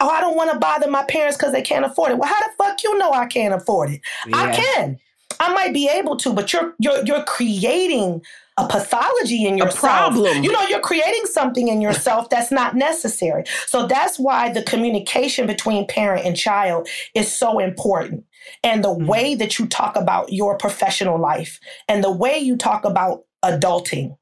Oh, 0.00 0.08
I 0.08 0.20
don't 0.20 0.36
want 0.36 0.50
to 0.52 0.58
bother 0.58 0.90
my 0.90 1.02
parents 1.04 1.36
because 1.36 1.52
they 1.52 1.62
can't 1.62 1.84
afford 1.84 2.12
it. 2.12 2.18
Well, 2.18 2.28
how 2.28 2.40
the 2.40 2.52
fuck 2.56 2.82
you 2.82 2.96
know 2.98 3.12
I 3.12 3.26
can't 3.26 3.52
afford 3.54 3.90
it? 3.90 4.00
I 4.32 4.50
can. 4.50 4.98
I 5.38 5.52
might 5.52 5.74
be 5.74 5.88
able 5.88 6.16
to, 6.18 6.32
but 6.32 6.52
you're 6.52 6.74
you're 6.78 7.04
you're 7.04 7.24
creating 7.24 8.22
a 8.56 8.66
pathology 8.66 9.44
in 9.44 9.58
yourself. 9.58 10.14
problem. 10.14 10.42
You 10.42 10.50
know, 10.50 10.62
you're 10.62 10.80
creating 10.80 11.26
something 11.26 11.68
in 11.68 11.82
yourself 11.82 12.30
that's 12.30 12.50
not 12.50 12.74
necessary. 12.74 13.44
So 13.66 13.86
that's 13.86 14.18
why 14.18 14.50
the 14.50 14.62
communication 14.62 15.46
between 15.46 15.86
parent 15.86 16.24
and 16.24 16.34
child 16.34 16.88
is 17.14 17.30
so 17.30 17.58
important. 17.58 18.24
And 18.64 18.82
the 18.82 18.92
way 18.92 19.34
that 19.34 19.58
you 19.58 19.66
talk 19.66 19.94
about 19.94 20.32
your 20.32 20.56
professional 20.56 21.20
life 21.20 21.60
and 21.86 22.02
the 22.02 22.10
way 22.10 22.38
you 22.38 22.56
talk 22.56 22.86
about 22.86 23.25
adulting, 23.50 24.16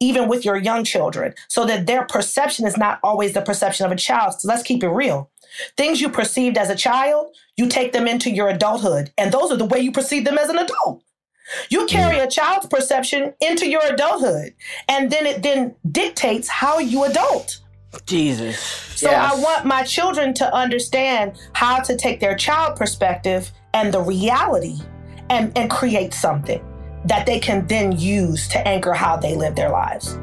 even 0.00 0.28
with 0.28 0.44
your 0.44 0.56
young 0.56 0.84
children, 0.84 1.34
so 1.48 1.64
that 1.66 1.86
their 1.86 2.04
perception 2.06 2.66
is 2.66 2.76
not 2.76 2.98
always 3.02 3.32
the 3.32 3.42
perception 3.42 3.86
of 3.86 3.92
a 3.92 3.96
child. 3.96 4.34
So 4.40 4.48
let's 4.48 4.62
keep 4.62 4.82
it 4.82 4.88
real. 4.88 5.30
Things 5.76 6.00
you 6.00 6.08
perceived 6.08 6.56
as 6.56 6.70
a 6.70 6.76
child, 6.76 7.34
you 7.56 7.68
take 7.68 7.92
them 7.92 8.06
into 8.06 8.30
your 8.30 8.48
adulthood, 8.48 9.12
and 9.18 9.32
those 9.32 9.50
are 9.50 9.56
the 9.56 9.64
way 9.64 9.80
you 9.80 9.92
perceive 9.92 10.24
them 10.24 10.38
as 10.38 10.48
an 10.48 10.58
adult. 10.58 11.02
You 11.70 11.86
mm. 11.86 11.88
carry 11.88 12.18
a 12.18 12.28
child's 12.28 12.66
perception 12.66 13.34
into 13.40 13.68
your 13.68 13.82
adulthood, 13.86 14.54
and 14.88 15.10
then 15.10 15.26
it 15.26 15.42
then 15.42 15.74
dictates 15.90 16.48
how 16.48 16.78
you 16.78 17.04
adult. 17.04 17.60
Jesus. 18.06 18.58
So 18.60 19.08
I 19.08 19.34
want 19.34 19.64
my 19.64 19.82
children 19.82 20.34
to 20.34 20.54
understand 20.54 21.38
how 21.54 21.80
to 21.80 21.96
take 21.96 22.20
their 22.20 22.36
child 22.36 22.76
perspective 22.76 23.50
and 23.72 23.92
the 23.94 24.00
reality 24.00 24.76
and, 25.30 25.56
and 25.56 25.70
create 25.70 26.12
something 26.12 26.62
that 27.08 27.26
they 27.26 27.40
can 27.40 27.66
then 27.66 27.92
use 27.92 28.48
to 28.48 28.68
anchor 28.68 28.92
how 28.92 29.16
they 29.16 29.34
live 29.34 29.54
their 29.54 29.70
lives. 29.70 30.16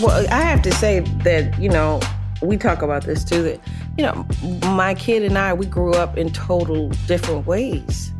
Well, 0.00 0.26
I 0.30 0.40
have 0.42 0.62
to 0.62 0.72
say 0.72 1.00
that, 1.24 1.58
you 1.60 1.68
know, 1.68 2.00
we 2.40 2.56
talk 2.56 2.82
about 2.82 3.04
this 3.04 3.22
too 3.24 3.42
that, 3.42 3.60
you 3.98 4.04
know, 4.04 4.26
my 4.70 4.94
kid 4.94 5.22
and 5.22 5.36
I, 5.36 5.52
we 5.52 5.66
grew 5.66 5.92
up 5.92 6.16
in 6.16 6.30
total 6.32 6.88
different 7.06 7.46
ways. 7.46 8.12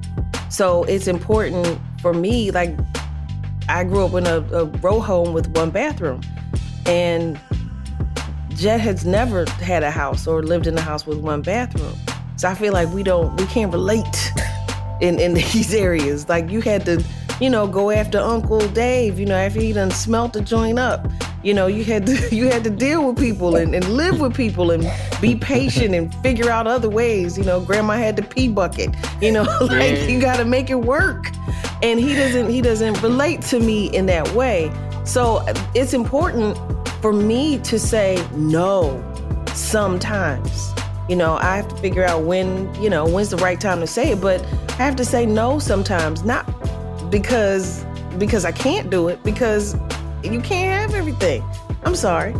So 0.51 0.85
it's 0.85 1.07
important 1.07 1.81
for 2.03 2.13
me, 2.13 2.51
like, 2.51 2.77
I 3.69 3.85
grew 3.85 4.05
up 4.05 4.15
in 4.15 4.27
a, 4.27 4.39
a 4.53 4.65
row 4.65 5.01
home 5.01 5.33
with 5.33 5.47
one 5.57 5.71
bathroom. 5.71 6.21
And 6.87 7.41
Jet 8.51 8.81
has 8.81 9.07
never 9.07 9.49
had 9.63 9.83
a 9.83 9.91
house 9.91 10.27
or 10.27 10.43
lived 10.43 10.67
in 10.67 10.77
a 10.77 10.81
house 10.81 11.07
with 11.07 11.19
one 11.19 11.41
bathroom. 11.41 11.95
So 12.37 12.49
I 12.49 12.55
feel 12.55 12.73
like 12.73 12.89
we 12.93 13.03
don't, 13.03 13.35
we 13.41 13.47
can't 13.47 13.73
relate 13.73 14.33
in, 15.01 15.19
in 15.19 15.35
these 15.53 15.73
areas. 15.75 16.29
Like 16.29 16.51
you 16.51 16.61
had 16.61 16.85
to, 16.87 17.03
you 17.41 17.51
know, 17.51 17.67
go 17.67 17.91
after 17.91 18.19
Uncle 18.19 18.61
Dave, 18.69 19.19
you 19.19 19.27
know, 19.27 19.37
after 19.37 19.61
he 19.61 19.73
done 19.73 19.91
smelt 19.91 20.33
the 20.33 20.41
joint 20.41 20.79
up. 20.79 21.07
You 21.43 21.55
know, 21.55 21.69
you 21.69 21.85
had 21.85 22.05
to 22.07 22.35
you 22.35 22.49
had 22.51 22.65
to 22.65 22.71
deal 22.71 23.07
with 23.07 23.19
people 23.19 23.57
and, 23.57 23.75
and 23.75 23.89
live 23.89 24.21
with 24.21 24.35
people 24.35 24.71
and 24.71 24.85
be 25.21 25.37
patient 25.37 25.95
and 25.95 26.15
figure 26.17 26.51
out 26.51 26.67
other 26.67 26.89
ways. 26.91 27.39
You 27.39 27.45
know, 27.45 27.61
grandma 27.61 27.95
had 27.95 28.17
the 28.17 28.23
pee 28.23 28.49
bucket. 28.49 28.95
You 29.23 29.33
know, 29.33 29.43
like 29.61 29.71
Yeah. 29.97 30.07
you 30.07 30.21
gotta 30.21 30.45
make 30.45 30.69
it 30.71 30.81
work. 30.81 31.31
And 31.83 31.99
he 31.99 32.15
doesn't 32.15 32.51
he 32.51 32.61
doesn't 32.61 33.01
relate 33.03 33.41
to 33.43 33.59
me 33.59 33.87
in 33.97 34.05
that 34.07 34.31
way. 34.35 34.71
So 35.05 35.43
it's 35.75 35.95
important 35.95 36.59
for 37.01 37.13
me 37.15 37.59
to 37.61 37.79
say 37.79 38.23
no 38.35 39.03
sometimes. 39.55 40.73
You 41.11 41.17
know, 41.17 41.35
I 41.41 41.57
have 41.57 41.67
to 41.67 41.75
figure 41.79 42.05
out 42.05 42.23
when, 42.23 42.73
you 42.81 42.89
know, 42.89 43.05
when's 43.05 43.31
the 43.31 43.37
right 43.39 43.61
time 43.61 43.81
to 43.81 43.87
say 43.89 44.13
it, 44.13 44.21
but 44.21 44.41
I 44.79 44.85
have 44.85 44.95
to 44.95 45.05
say 45.05 45.27
no 45.27 45.59
sometimes, 45.59 46.23
not 46.23 46.47
because 47.11 47.85
because 48.17 48.45
I 48.45 48.53
can't 48.53 48.91
do 48.91 49.09
it, 49.09 49.21
because 49.25 49.75
you 50.23 50.41
can't 50.41 50.71
have 50.83 50.95
everything. 50.95 51.43
I'm 51.83 51.97
sorry. 51.97 52.33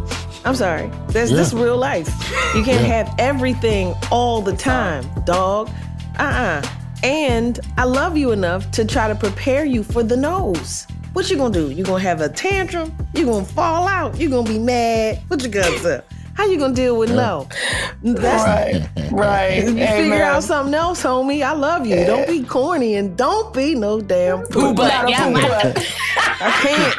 I'm 0.45 0.55
sorry. 0.55 0.89
That's 1.09 1.33
this 1.33 1.53
real 1.53 1.77
life. 1.79 2.07
You 2.55 2.63
can't 2.63 2.87
Yeah. 2.87 3.03
have 3.05 3.15
everything 3.19 3.93
all 4.13 4.41
the 4.41 4.53
time, 4.57 5.05
dog. 5.25 5.69
Uh-uh. 6.21 6.63
And 7.03 7.59
I 7.77 7.83
love 7.85 8.17
you 8.17 8.31
enough 8.31 8.71
to 8.73 8.85
try 8.85 9.09
to 9.09 9.17
prepare 9.17 9.65
you 9.65 9.83
for 9.83 10.05
the 10.05 10.17
nose. 10.17 10.87
What 11.13 11.29
you 11.29 11.37
gonna 11.37 11.53
do? 11.53 11.73
You 11.73 11.83
gonna 11.83 12.05
have 12.05 12.21
a 12.21 12.29
tantrum? 12.29 12.95
You 13.15 13.25
gonna 13.27 13.45
fall 13.45 13.89
out? 13.89 14.17
You 14.21 14.29
gonna 14.31 14.49
be 14.49 14.61
mad? 14.61 15.19
What 15.27 15.43
you 15.43 15.49
gonna 15.49 15.77
do? 15.83 16.01
How 16.41 16.47
you 16.47 16.59
gonna 16.59 16.73
deal 16.73 16.97
with 16.97 17.11
no? 17.11 17.47
That's, 18.03 18.89
Right, 18.97 19.11
right. 19.13 19.57
You 19.57 19.73
figure 19.75 19.85
Amen. 19.85 20.23
out 20.23 20.43
something 20.43 20.73
else, 20.73 21.03
homie. 21.03 21.43
I 21.43 21.53
love 21.53 21.85
you. 21.87 21.97
Don't 22.07 22.27
be 22.27 22.43
corny 22.45 22.95
and 22.95 23.15
don't 23.15 23.53
be 23.53 23.75
no 23.75 24.01
damn 24.01 24.45
poo 24.47 24.73
butt. 24.73 24.91
Yeah, 25.07 25.27
I 26.41 26.51
can't. 26.63 26.97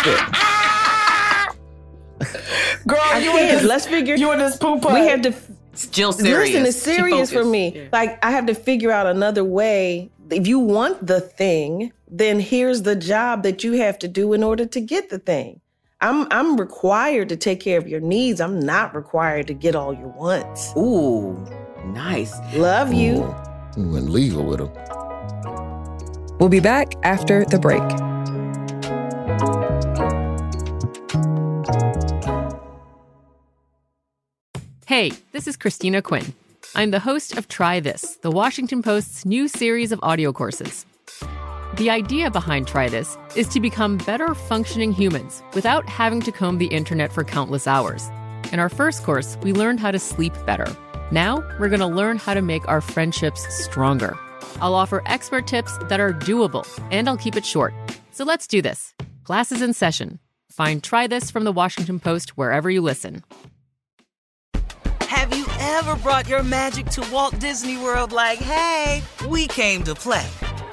Girl, 2.87 2.99
I 3.01 3.17
you 3.17 3.31
can't. 3.31 3.41
in 3.41 3.55
this, 3.57 3.63
Let's 3.63 3.87
figure. 3.87 4.13
You 4.13 4.31
in 4.31 4.37
this 4.37 4.57
poop 4.57 4.85
up. 4.85 4.93
We 4.93 5.07
have 5.07 5.23
to. 5.23 5.33
Still 5.73 6.13
serious. 6.13 6.49
Listen, 6.51 6.65
it's 6.67 6.77
She 6.85 6.95
serious 6.95 7.29
for 7.31 7.37
focused. 7.37 7.51
me. 7.51 7.89
Like 7.91 8.23
I 8.23 8.29
have 8.29 8.45
to 8.45 8.53
figure 8.53 8.91
out 8.91 9.07
another 9.07 9.43
way. 9.43 10.11
If 10.29 10.45
you 10.45 10.59
want 10.59 11.07
the 11.07 11.19
thing, 11.19 11.91
then 12.07 12.39
here's 12.39 12.83
the 12.83 12.95
job 12.95 13.41
that 13.41 13.63
you 13.63 13.73
have 13.73 13.97
to 13.99 14.07
do 14.07 14.33
in 14.33 14.43
order 14.43 14.67
to 14.67 14.79
get 14.81 15.09
the 15.09 15.17
thing. 15.17 15.61
I'm 16.03 16.27
I'm 16.31 16.57
required 16.57 17.29
to 17.29 17.37
take 17.37 17.59
care 17.59 17.77
of 17.77 17.87
your 17.87 17.99
needs. 17.99 18.41
I'm 18.41 18.59
not 18.59 18.95
required 18.95 19.45
to 19.47 19.53
get 19.53 19.75
all 19.75 19.93
your 19.93 20.07
wants. 20.07 20.73
Ooh, 20.75 21.37
nice. 21.85 22.33
Love 22.55 22.91
you. 22.91 23.35
We 23.77 23.85
went 23.85 24.09
legal 24.09 24.43
with 24.43 24.61
him. 24.61 24.71
We'll 26.39 26.49
be 26.49 26.59
back 26.59 26.93
after 27.03 27.45
the 27.45 27.59
break. 27.59 27.83
Hey, 34.87 35.11
this 35.33 35.47
is 35.47 35.55
Christina 35.55 36.01
Quinn. 36.01 36.33
I'm 36.73 36.89
the 36.89 36.99
host 36.99 37.37
of 37.37 37.47
Try 37.47 37.79
This, 37.79 38.15
the 38.17 38.31
Washington 38.31 38.81
Post's 38.81 39.23
new 39.23 39.47
series 39.47 39.91
of 39.91 39.99
audio 40.01 40.33
courses. 40.33 40.85
The 41.78 41.89
idea 41.89 42.30
behind 42.30 42.67
Try 42.67 42.89
This 42.89 43.17
is 43.34 43.47
to 43.47 43.61
become 43.61 43.97
better 43.97 44.36
functioning 44.36 44.91
humans 44.91 45.41
without 45.53 45.88
having 45.88 46.19
to 46.22 46.32
comb 46.32 46.57
the 46.57 46.65
internet 46.65 47.13
for 47.13 47.24
countless 47.24 47.65
hours. 47.65 48.09
In 48.51 48.59
our 48.59 48.67
first 48.67 49.03
course, 49.03 49.38
we 49.41 49.53
learned 49.53 49.80
how 49.80 49.91
to 49.91 49.97
sleep 49.97 50.34
better. 50.45 50.67
Now, 51.11 51.38
we're 51.59 51.69
going 51.69 51.80
to 51.80 51.88
learn 51.88 52.17
how 52.17 52.34
to 52.34 52.41
make 52.41 52.67
our 52.67 52.82
friendships 52.82 53.47
stronger. 53.63 54.19
I'll 54.59 54.76
offer 54.76 55.01
expert 55.05 55.47
tips 55.47 55.78
that 55.84 56.01
are 56.01 56.11
doable, 56.11 56.67
and 56.91 57.07
I'll 57.07 57.15
keep 57.15 57.38
it 57.38 57.45
short. 57.45 57.74
So 58.11 58.26
let's 58.26 58.47
do 58.47 58.61
this. 58.61 58.93
Class 59.24 59.53
is 59.53 59.61
in 59.61 59.74
session. 59.74 60.19
Find 60.51 60.84
Try 60.84 61.07
This 61.07 61.32
from 61.32 61.45
the 61.45 61.53
Washington 61.53 62.01
Post 62.01 62.32
wherever 62.32 62.69
you 62.69 62.82
listen. 62.82 63.24
Have 65.07 65.34
you 65.34 65.45
ever 65.59 65.95
brought 65.97 66.28
your 66.28 66.43
magic 66.43 66.88
to 66.88 67.07
Walt 67.13 67.39
Disney 67.39 67.78
World 67.78 68.11
like, 68.11 68.39
hey, 68.39 69.01
we 69.30 69.47
came 69.47 69.84
to 69.84 69.95
play? 69.95 70.28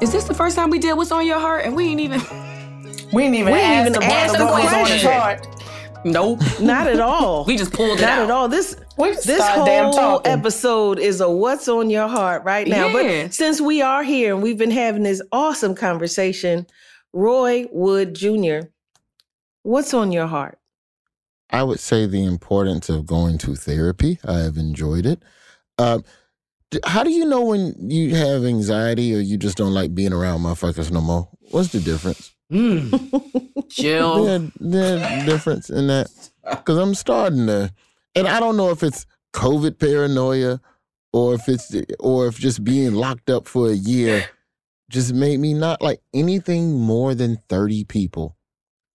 Is 0.00 0.12
this 0.12 0.24
the 0.24 0.34
first 0.34 0.56
time 0.56 0.70
we 0.70 0.78
did 0.78 0.94
what's 0.96 1.12
on 1.12 1.26
your 1.26 1.38
heart 1.38 1.64
and 1.64 1.76
we 1.76 1.86
ain't 1.88 2.00
even 2.00 2.20
we 3.12 3.24
ain't 3.24 3.34
even 3.34 3.52
We 3.52 3.58
ain't 3.60 3.88
even 3.88 4.02
asked 4.02 4.12
asked 4.12 4.32
the 4.32 4.38
the 4.38 4.44
what 4.46 4.62
was 4.64 4.72
on 4.72 4.80
his 4.80 5.02
question. 5.02 5.10
heart. 5.12 5.46
Nope. 6.04 6.40
Not 6.60 6.86
at 6.86 7.00
all. 7.00 7.44
we 7.46 7.56
just 7.58 7.72
pulled 7.72 7.98
it 7.98 8.02
Not 8.02 8.18
out. 8.18 8.24
at 8.24 8.30
all. 8.30 8.48
This 8.48 8.76
We 8.96 9.10
this 9.10 9.24
started 9.36 9.64
damn 9.66 9.92
whole 9.92 10.22
episode 10.24 10.98
is 10.98 11.20
a 11.20 11.30
what's 11.30 11.68
on 11.68 11.90
your 11.90 12.08
heart 12.08 12.44
right 12.44 12.66
now. 12.66 12.86
Yeah. 12.86 13.24
But 13.24 13.34
since 13.34 13.60
we 13.60 13.82
are 13.82 14.02
here 14.02 14.32
and 14.32 14.42
we've 14.42 14.56
been 14.56 14.70
having 14.70 15.02
this 15.02 15.20
awesome 15.32 15.74
conversation, 15.74 16.66
Roy 17.12 17.66
Wood 17.70 18.14
Jr., 18.14 18.68
what's 19.62 19.92
on 19.92 20.10
your 20.12 20.26
heart? 20.26 20.58
I 21.50 21.64
would 21.64 21.80
say 21.80 22.06
the 22.06 22.24
importance 22.24 22.88
of 22.88 23.04
going 23.06 23.36
to 23.38 23.54
therapy. 23.56 24.18
I 24.24 24.38
have 24.38 24.56
enjoyed 24.56 25.04
it. 25.04 25.22
Um, 25.78 26.02
d- 26.02 26.06
how 26.84 27.02
do 27.02 27.10
you 27.10 27.24
know 27.24 27.42
when 27.42 27.74
you 27.78 28.14
have 28.14 28.44
anxiety 28.44 29.14
or 29.14 29.18
you 29.18 29.36
just 29.36 29.56
don't 29.56 29.74
like 29.74 29.94
being 29.94 30.12
around 30.12 30.40
motherfuckers 30.40 30.90
no 30.90 31.00
more? 31.00 31.28
What's 31.50 31.72
the 31.72 31.80
difference? 31.80 32.32
Hmm. 32.50 32.94
Chill. 33.70 34.24
There, 34.24 34.50
there 34.60 35.26
difference 35.26 35.70
in 35.70 35.86
that 35.88 36.08
because 36.48 36.78
I'm 36.78 36.94
starting 36.94 37.46
to, 37.46 37.72
and 38.14 38.26
I 38.26 38.40
don't 38.40 38.56
know 38.56 38.70
if 38.70 38.82
it's 38.82 39.06
COVID 39.32 39.78
paranoia 39.78 40.60
or 41.12 41.34
if 41.34 41.48
it's 41.48 41.74
or 41.98 42.26
if 42.26 42.38
just 42.38 42.64
being 42.64 42.94
locked 42.94 43.30
up 43.30 43.46
for 43.46 43.70
a 43.70 43.74
year 43.74 44.24
just 44.90 45.14
made 45.14 45.38
me 45.38 45.54
not 45.54 45.80
like 45.80 46.00
anything 46.12 46.78
more 46.78 47.14
than 47.14 47.36
thirty 47.48 47.84
people. 47.84 48.36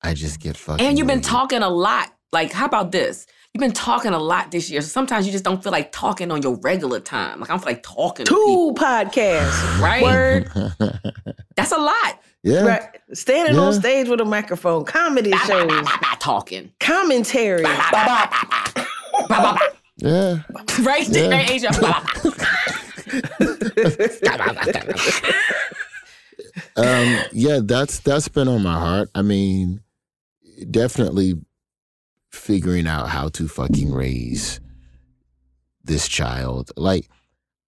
I 0.02 0.14
just 0.14 0.40
get 0.40 0.58
fucking. 0.58 0.86
And 0.86 0.98
you've 0.98 1.08
been 1.08 1.18
weird. 1.18 1.24
talking 1.24 1.62
a 1.62 1.70
lot. 1.70 2.14
Like, 2.32 2.52
how 2.52 2.66
about 2.66 2.92
this? 2.92 3.26
You've 3.56 3.62
been 3.62 3.72
talking 3.72 4.12
a 4.12 4.20
lot 4.20 4.52
this 4.52 4.70
year. 4.70 4.82
So 4.82 4.90
sometimes 4.90 5.26
you 5.26 5.32
just 5.32 5.46
don't 5.46 5.64
feel 5.64 5.72
like 5.72 5.94
talking 5.94 6.30
on 6.30 6.42
your 6.42 6.58
regular 6.58 7.00
time. 7.00 7.40
Like 7.40 7.50
I 7.50 7.54
don't 7.54 7.64
feel 7.64 7.72
like 7.72 7.84
talking 7.84 8.26
to. 8.26 8.30
Two 8.30 8.74
podcasts. 8.78 9.80
Right? 9.82 10.04
Word. 10.04 10.50
That's 11.56 11.72
a 11.72 11.78
lot. 11.78 12.20
yeah. 12.44 12.66
Right. 12.66 12.82
Standing 13.14 13.58
on 13.58 13.72
stage 13.74 14.10
with 14.10 14.20
a 14.20 14.26
microphone, 14.26 14.84
comedy 14.84 15.32
shows, 15.48 15.70
Not 15.72 16.20
talking. 16.20 16.70
commentary. 16.82 17.64
Yeah. 20.00 20.40
Right 20.82 21.08
there, 21.08 21.32
Yeah. 21.32 21.50
Asia. 21.50 21.70
um, 26.76 27.20
yeah, 27.32 27.62
that's 27.64 28.00
that's 28.00 28.28
been 28.28 28.50
on 28.50 28.64
my 28.64 28.78
heart. 28.78 29.10
I 29.16 29.22
mean, 29.22 29.80
definitely 30.70 31.36
figuring 32.36 32.88
out 32.88 33.10
how 33.10 33.30
to 33.30 33.48
fucking 33.48 33.92
raise 33.92 34.60
this 35.84 36.08
child. 36.08 36.72
Like, 36.76 37.10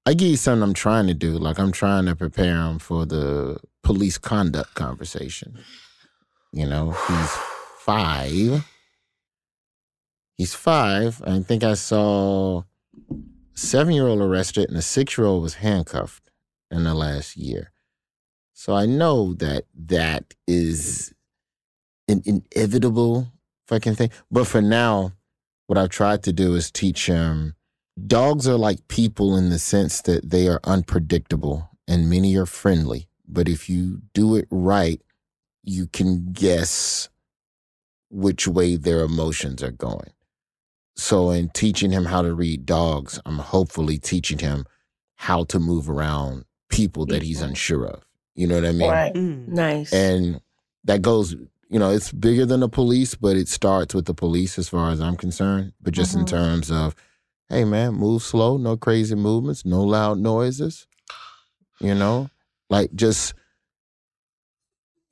I 0.06 0.14
give 0.14 0.30
you 0.30 0.38
something 0.38 0.64
I'm 0.64 0.74
trying 0.74 1.08
to 1.08 1.14
do. 1.14 1.38
Like, 1.38 1.60
I'm 1.60 1.72
trying 1.72 2.06
to 2.06 2.16
prepare 2.16 2.56
him 2.56 2.80
for 2.80 3.06
the 3.06 3.60
police 3.84 4.18
conduct 4.18 4.76
conversation. 4.76 5.60
You 6.52 6.68
know, 6.68 6.92
he's 6.92 7.32
five. 7.80 8.66
He's 10.36 10.54
five. 10.54 11.22
I 11.26 11.40
think 11.42 11.64
I 11.64 11.74
saw 11.74 12.64
seven 13.54 13.94
year 13.94 14.08
old 14.08 14.22
arrested 14.22 14.70
and 14.70 14.78
a 14.78 14.82
six 14.82 15.18
year 15.18 15.28
old 15.28 15.44
was 15.44 15.56
handcuffed 15.56 16.30
in 16.70 16.84
the 16.84 16.94
last 16.94 17.36
year. 17.36 17.72
So 18.54 18.74
I 18.74 18.86
know 18.86 19.34
that 19.34 19.66
that 19.76 20.34
is 20.48 21.14
an 22.08 22.22
inevitable 22.26 23.32
fucking 23.68 23.96
thing. 23.96 24.10
But 24.32 24.48
for 24.48 24.62
now, 24.62 25.14
what 25.68 25.78
I've 25.78 25.90
tried 25.90 26.24
to 26.24 26.34
do 26.34 26.56
is 26.56 26.72
teach 26.72 27.06
him 27.06 27.56
dogs 28.06 28.48
are 28.48 28.58
like 28.58 28.88
people 28.88 29.36
in 29.36 29.50
the 29.50 29.60
sense 29.60 30.02
that 30.04 30.30
they 30.30 30.48
are 30.48 30.60
unpredictable 30.64 31.70
and 31.88 32.10
many 32.10 32.36
are 32.36 32.46
friendly. 32.46 33.08
But 33.28 33.50
if 33.50 33.70
you 33.70 34.02
do 34.14 34.36
it 34.36 34.48
right, 34.50 35.02
you 35.64 35.88
can 35.88 36.32
guess 36.32 37.10
which 38.10 38.48
way 38.48 38.76
their 38.76 39.02
emotions 39.02 39.62
are 39.64 39.72
going. 39.72 40.12
So, 40.96 41.30
in 41.30 41.50
teaching 41.50 41.92
him 41.92 42.06
how 42.06 42.24
to 42.24 42.34
read 42.34 42.66
dogs, 42.66 43.20
I'm 43.26 43.38
hopefully 43.38 44.00
teaching 44.00 44.40
him 44.40 44.66
how 45.16 45.44
to 45.46 45.60
move 45.60 45.90
around 45.90 46.46
people 46.70 47.06
that 47.08 47.22
he's 47.22 47.42
unsure 47.42 47.86
of. 47.86 48.04
You 48.34 48.48
know 48.48 48.56
what 48.56 48.66
I 48.66 48.72
mean? 48.72 48.90
Right. 48.90 49.14
Mm. 49.14 49.48
Nice. 49.50 49.94
And 49.94 50.42
that 50.86 51.02
goes, 51.02 51.36
you 51.70 51.80
know, 51.80 51.90
it's 51.92 52.12
bigger 52.12 52.46
than 52.46 52.62
the 52.62 52.70
police, 52.70 53.16
but 53.16 53.36
it 53.36 53.48
starts 53.48 53.94
with 53.94 54.06
the 54.06 54.14
police 54.14 54.58
as 54.58 54.70
far 54.70 54.90
as 54.92 55.02
I'm 55.02 55.18
concerned. 55.18 55.74
But 55.82 55.94
just 55.94 56.14
in 56.16 56.22
Mhm. 56.22 56.28
terms 56.28 56.72
of, 56.72 56.96
hey, 57.50 57.64
man, 57.66 57.94
move 57.94 58.24
slow, 58.24 58.58
no 58.58 58.78
crazy 58.78 59.16
movements, 59.16 59.66
no 59.66 59.84
loud 59.84 60.18
noises, 60.20 60.88
you 61.80 61.94
know, 61.96 62.30
like 62.70 62.94
just 62.96 63.34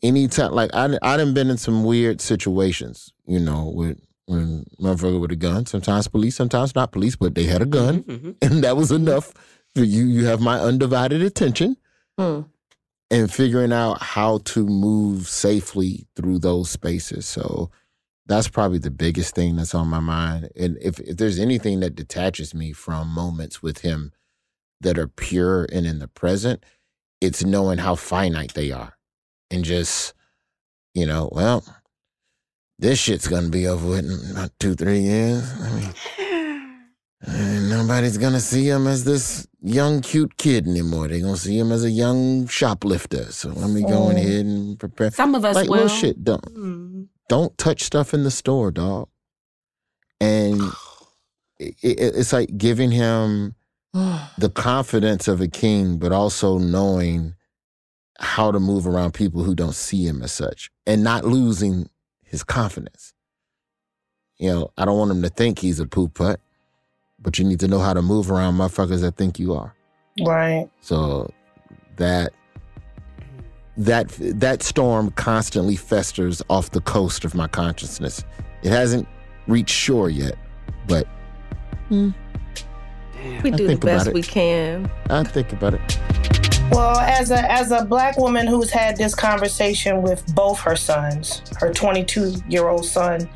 anytime, 0.03 0.51
like 0.53 0.71
I, 0.73 0.97
I 1.01 1.17
done 1.17 1.33
been 1.33 1.49
in 1.49 1.57
some 1.57 1.83
weird 1.83 2.21
situations, 2.21 3.11
you 3.25 3.39
know, 3.39 3.71
with 3.73 3.99
when 4.27 4.65
motherfucker 4.81 5.19
with 5.21 5.31
a 5.31 5.35
gun. 5.35 5.65
Sometimes 5.65 6.07
police, 6.07 6.35
sometimes 6.35 6.73
not 6.73 6.91
police, 6.91 7.15
but 7.15 7.35
they 7.35 7.43
had 7.43 7.61
a 7.61 7.65
gun, 7.65 8.03
Mhm. 8.03 8.35
and 8.41 8.63
that 8.63 8.75
was 8.77 8.91
enough 8.91 9.33
for 9.75 9.83
you. 9.83 10.05
You 10.05 10.25
have 10.25 10.41
my 10.41 10.59
undivided 10.59 11.21
attention 11.21 11.77
Hmm. 12.17 12.41
And 13.11 13.31
figuring 13.31 13.71
out 13.71 14.01
how 14.01 14.39
to 14.39 14.65
move 14.65 15.27
safely 15.27 16.07
through 16.15 16.39
those 16.39 16.69
spaces. 16.69 17.25
So 17.25 17.69
that's 18.25 18.47
probably 18.47 18.79
the 18.79 18.91
biggest 18.91 19.35
thing 19.35 19.55
that's 19.55 19.75
on 19.75 19.87
my 19.87 19.99
mind. 19.99 20.49
And 20.55 20.77
if, 20.81 20.99
if 20.99 21.17
there's 21.17 21.39
anything 21.39 21.81
that 21.81 21.95
detaches 21.95 22.53
me 22.53 22.73
from 22.73 23.07
moments 23.09 23.61
with 23.61 23.79
him 23.79 24.11
that 24.81 24.97
are 24.97 25.07
pure 25.07 25.67
and 25.71 25.85
in 25.85 25.99
the 25.99 26.07
present, 26.07 26.63
it's 27.21 27.43
knowing 27.43 27.77
how 27.77 27.95
finite 27.95 28.53
they 28.55 28.71
are. 28.71 28.97
And 29.51 29.63
just, 29.63 30.13
you 30.93 31.05
know, 31.05 31.29
well, 31.31 31.63
this 32.79 32.99
shit's 32.99 33.27
gonna 33.27 33.49
be 33.49 33.67
over 33.67 33.87
with 33.87 34.05
in 34.05 34.31
about 34.31 34.51
two, 34.59 34.73
three 34.73 34.99
years. 34.99 35.49
I 35.61 35.79
mean, 35.79 35.93
And 37.27 37.69
nobody's 37.69 38.17
gonna 38.17 38.39
see 38.39 38.67
him 38.69 38.85
as 38.87 39.03
this 39.03 39.47
young, 39.61 40.01
cute 40.01 40.37
kid 40.37 40.67
anymore. 40.67 41.07
They're 41.07 41.21
gonna 41.21 41.37
see 41.37 41.57
him 41.57 41.71
as 41.71 41.83
a 41.83 41.89
young 41.89 42.47
shoplifter. 42.47 43.31
So 43.31 43.49
let 43.49 43.69
me 43.69 43.81
go 43.81 44.07
Mm. 44.07 44.11
ahead 44.15 44.45
and 44.45 44.79
prepare. 44.79 45.11
Some 45.11 45.33
of 45.35 45.43
us 45.43 45.55
like 45.55 45.67
will. 45.69 45.83
little 45.83 45.87
shit. 45.97 46.23
Don't 46.23 47.09
don't 47.27 47.57
touch 47.57 47.81
stuff 47.83 48.13
in 48.13 48.23
the 48.23 48.31
store, 48.31 48.69
dog. 48.71 49.09
And 50.21 50.61
it, 51.57 51.75
it, 51.81 51.99
it's 52.15 52.31
like 52.33 52.55
giving 52.57 52.91
him 52.91 53.55
the 53.93 54.51
confidence 54.53 55.27
of 55.27 55.41
a 55.41 55.47
king, 55.47 55.97
but 55.97 56.11
also 56.11 56.57
knowing 56.59 57.33
how 58.19 58.51
to 58.51 58.59
move 58.59 58.85
around 58.87 59.13
people 59.13 59.43
who 59.43 59.55
don't 59.55 59.75
see 59.75 60.05
him 60.05 60.21
as 60.21 60.31
such, 60.31 60.69
and 60.85 61.03
not 61.03 61.25
losing 61.25 61.89
his 62.23 62.43
confidence. 62.43 63.13
You 64.37 64.51
know, 64.51 64.71
I 64.77 64.85
don't 64.85 64.97
want 64.97 65.11
him 65.11 65.21
to 65.23 65.29
think 65.29 65.59
he's 65.59 65.79
a 65.79 65.87
poop 65.87 66.13
putt, 66.15 66.39
but 67.19 67.39
you 67.39 67.45
need 67.45 67.59
to 67.59 67.67
know 67.67 67.79
how 67.79 67.93
to 67.93 68.01
move 68.01 68.31
around 68.31 68.55
motherfuckers 68.55 69.01
that 69.01 69.15
think 69.15 69.39
you 69.39 69.53
are. 69.53 69.73
Right. 70.21 70.69
So 70.81 71.31
that 71.97 72.33
that 73.77 74.09
that 74.19 74.63
storm 74.63 75.11
constantly 75.11 75.75
festers 75.75 76.41
off 76.49 76.71
the 76.71 76.81
coast 76.81 77.25
of 77.25 77.35
my 77.35 77.47
consciousness. 77.47 78.23
It 78.63 78.69
hasn't 78.69 79.07
reached 79.47 79.75
shore 79.75 80.09
yet, 80.09 80.37
but 80.87 81.07
hmm. 81.89 82.11
We 83.43 83.51
I 83.51 83.55
do 83.55 83.63
the 83.63 83.69
think 83.69 83.83
about 83.83 84.05
best 84.05 84.13
we 84.13 84.21
can. 84.21 84.89
I 85.09 85.23
think 85.23 85.51
about 85.51 85.73
it. 85.73 85.99
Well, 86.71 86.97
as 86.99 87.31
a 87.31 87.51
as 87.51 87.71
a 87.71 87.83
black 87.85 88.17
woman 88.17 88.47
who's 88.47 88.69
had 88.69 88.97
this 88.97 89.15
conversation 89.15 90.01
with 90.01 90.23
both 90.35 90.59
her 90.59 90.75
sons, 90.75 91.41
her 91.57 91.71
22 91.73 92.35
year 92.49 92.67
old 92.67 92.85
son, 92.85 93.29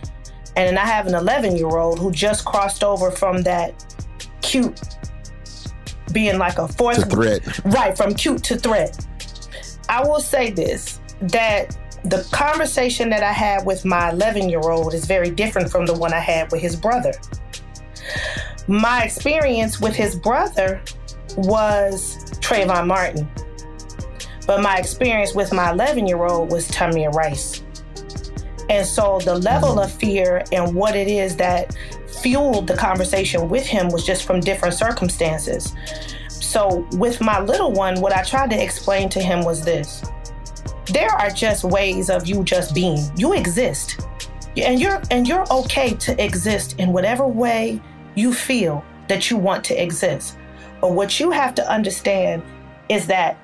and 0.60 0.68
then 0.68 0.78
I 0.78 0.86
have 0.86 1.07
an 1.07 1.16
11 1.16 1.55
year 1.55 1.78
old 1.78 1.99
who 1.99 2.12
just 2.12 2.43
crossed 2.43 2.84
over 2.84 3.12
from 3.12 3.43
that 3.43 3.86
cute 4.41 4.82
being 6.12 6.38
like 6.38 6.57
a 6.57 6.68
fourth 6.68 7.03
To 7.03 7.05
threat. 7.05 7.60
right 7.66 7.95
from 7.95 8.14
cute 8.14 8.43
to 8.45 8.57
threat. 8.57 9.05
I 9.88 10.03
will 10.03 10.20
say 10.20 10.51
this 10.51 10.99
that 11.22 11.78
the 12.03 12.28
conversation 12.32 13.10
that 13.10 13.24
I 13.24 13.32
had 13.32 13.66
with 13.66 13.86
my 13.86 14.10
11 14.10 14.49
year 14.49 14.60
old 14.62 14.93
is 14.93 15.05
very 15.05 15.30
different 15.30 15.70
from 15.72 15.86
the 15.86 15.93
one 15.93 16.14
I 16.14 16.20
had 16.20 16.51
with 16.51 16.62
his 16.62 16.76
brother. 16.76 17.14
My 18.68 19.03
experience 19.03 19.80
with 19.80 19.95
his 19.95 20.16
brother 20.16 20.82
was 21.38 22.18
Trayvon 22.41 22.88
Martin. 22.88 23.30
But 24.45 24.62
my 24.62 24.78
experience 24.78 25.34
with 25.36 25.53
my 25.53 25.72
11 25.72 26.05
year 26.05 26.26
old 26.26 26.51
was 26.51 26.68
Tamir 26.70 27.14
Rice. 27.14 27.64
And 28.70 28.86
so 28.86 29.20
the 29.26 29.36
level 29.36 29.80
of 29.80 29.91
fear 29.91 30.43
and 30.51 30.76
what 30.76 30.95
it 30.95 31.07
is 31.07 31.36
that 31.38 31.76
fueled 32.22 32.67
the 32.67 32.78
conversation 32.78 33.49
with 33.49 33.65
him 33.65 33.89
was 33.89 34.05
just 34.05 34.26
from 34.26 34.39
different 34.39 34.76
circumstances. 34.76 35.76
So 36.30 36.88
with 36.93 37.20
my 37.20 37.39
little 37.39 37.72
one, 37.72 37.99
what 37.99 38.13
I 38.13 38.24
tried 38.24 38.51
to 38.51 38.63
explain 38.63 39.09
to 39.09 39.22
him 39.22 39.43
was 39.43 39.63
this 39.63 40.03
there 40.86 41.11
are 41.11 41.30
just 41.30 41.63
ways 41.63 42.09
of 42.09 42.28
you 42.28 42.43
just 42.43 42.74
being. 42.74 42.99
You 43.15 43.34
exist. 43.34 43.99
And 44.57 44.80
you're 44.80 45.01
and 45.11 45.28
you're 45.28 45.45
okay 45.51 45.93
to 45.93 46.24
exist 46.24 46.76
in 46.80 46.91
whatever 46.91 47.28
way 47.28 47.82
you 48.15 48.34
feel 48.34 48.84
that 49.07 49.30
you 49.30 49.38
want 49.38 49.63
to 49.65 49.82
exist. 49.82 50.38
But 50.82 50.93
what 50.93 51.20
you 51.20 51.32
have 51.32 51.53
to 51.55 51.72
understand 51.72 52.43
is 52.89 53.05
that 53.07 53.38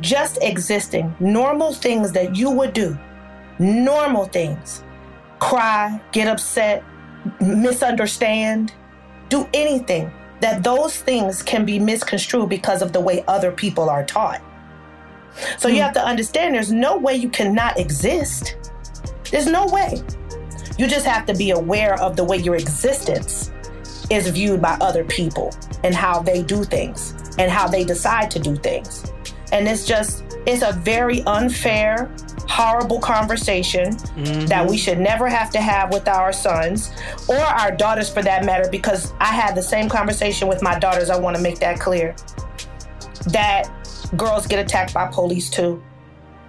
just 0.00 0.38
existing, 0.42 1.14
normal 1.20 1.72
things 1.72 2.12
that 2.12 2.34
you 2.34 2.50
would 2.50 2.72
do, 2.72 2.98
normal 3.58 4.24
things, 4.26 4.82
cry, 5.38 6.00
get 6.12 6.28
upset, 6.28 6.82
misunderstand, 7.40 8.72
do 9.28 9.48
anything, 9.54 10.12
that 10.40 10.62
those 10.62 10.96
things 10.96 11.42
can 11.42 11.64
be 11.64 11.78
misconstrued 11.78 12.48
because 12.48 12.82
of 12.82 12.92
the 12.92 13.00
way 13.00 13.24
other 13.26 13.50
people 13.50 13.88
are 13.88 14.04
taught. 14.04 14.42
So 15.58 15.68
you 15.68 15.76
hmm. 15.76 15.82
have 15.82 15.94
to 15.94 16.04
understand 16.04 16.54
there's 16.54 16.72
no 16.72 16.96
way 16.96 17.14
you 17.14 17.28
cannot 17.28 17.78
exist. 17.78 18.56
There's 19.30 19.46
no 19.46 19.66
way. 19.66 20.02
You 20.78 20.86
just 20.86 21.06
have 21.06 21.26
to 21.26 21.34
be 21.34 21.50
aware 21.50 22.00
of 22.00 22.16
the 22.16 22.24
way 22.24 22.36
your 22.36 22.56
existence 22.56 23.50
is 24.10 24.28
viewed 24.28 24.60
by 24.60 24.76
other 24.80 25.04
people 25.04 25.54
and 25.82 25.94
how 25.94 26.20
they 26.20 26.42
do 26.42 26.64
things 26.64 27.14
and 27.38 27.50
how 27.50 27.66
they 27.68 27.84
decide 27.84 28.30
to 28.32 28.38
do 28.38 28.56
things. 28.56 29.12
And 29.52 29.68
it's 29.68 29.86
just, 29.86 30.24
it's 30.46 30.62
a 30.62 30.72
very 30.72 31.22
unfair, 31.22 32.14
horrible 32.48 33.00
conversation 33.00 33.94
mm-hmm. 33.94 34.46
that 34.46 34.68
we 34.68 34.76
should 34.76 34.98
never 34.98 35.28
have 35.28 35.50
to 35.50 35.60
have 35.60 35.92
with 35.92 36.08
our 36.08 36.32
sons 36.32 36.92
or 37.28 37.36
our 37.36 37.70
daughters 37.70 38.08
for 38.08 38.22
that 38.22 38.44
matter, 38.44 38.68
because 38.70 39.12
I 39.20 39.26
had 39.26 39.54
the 39.54 39.62
same 39.62 39.88
conversation 39.88 40.48
with 40.48 40.62
my 40.62 40.78
daughters. 40.78 41.10
I 41.10 41.18
want 41.18 41.36
to 41.36 41.42
make 41.42 41.58
that 41.60 41.80
clear. 41.80 42.14
That 43.28 43.70
girls 44.16 44.46
get 44.46 44.58
attacked 44.58 44.94
by 44.94 45.06
police 45.06 45.50
too. 45.50 45.82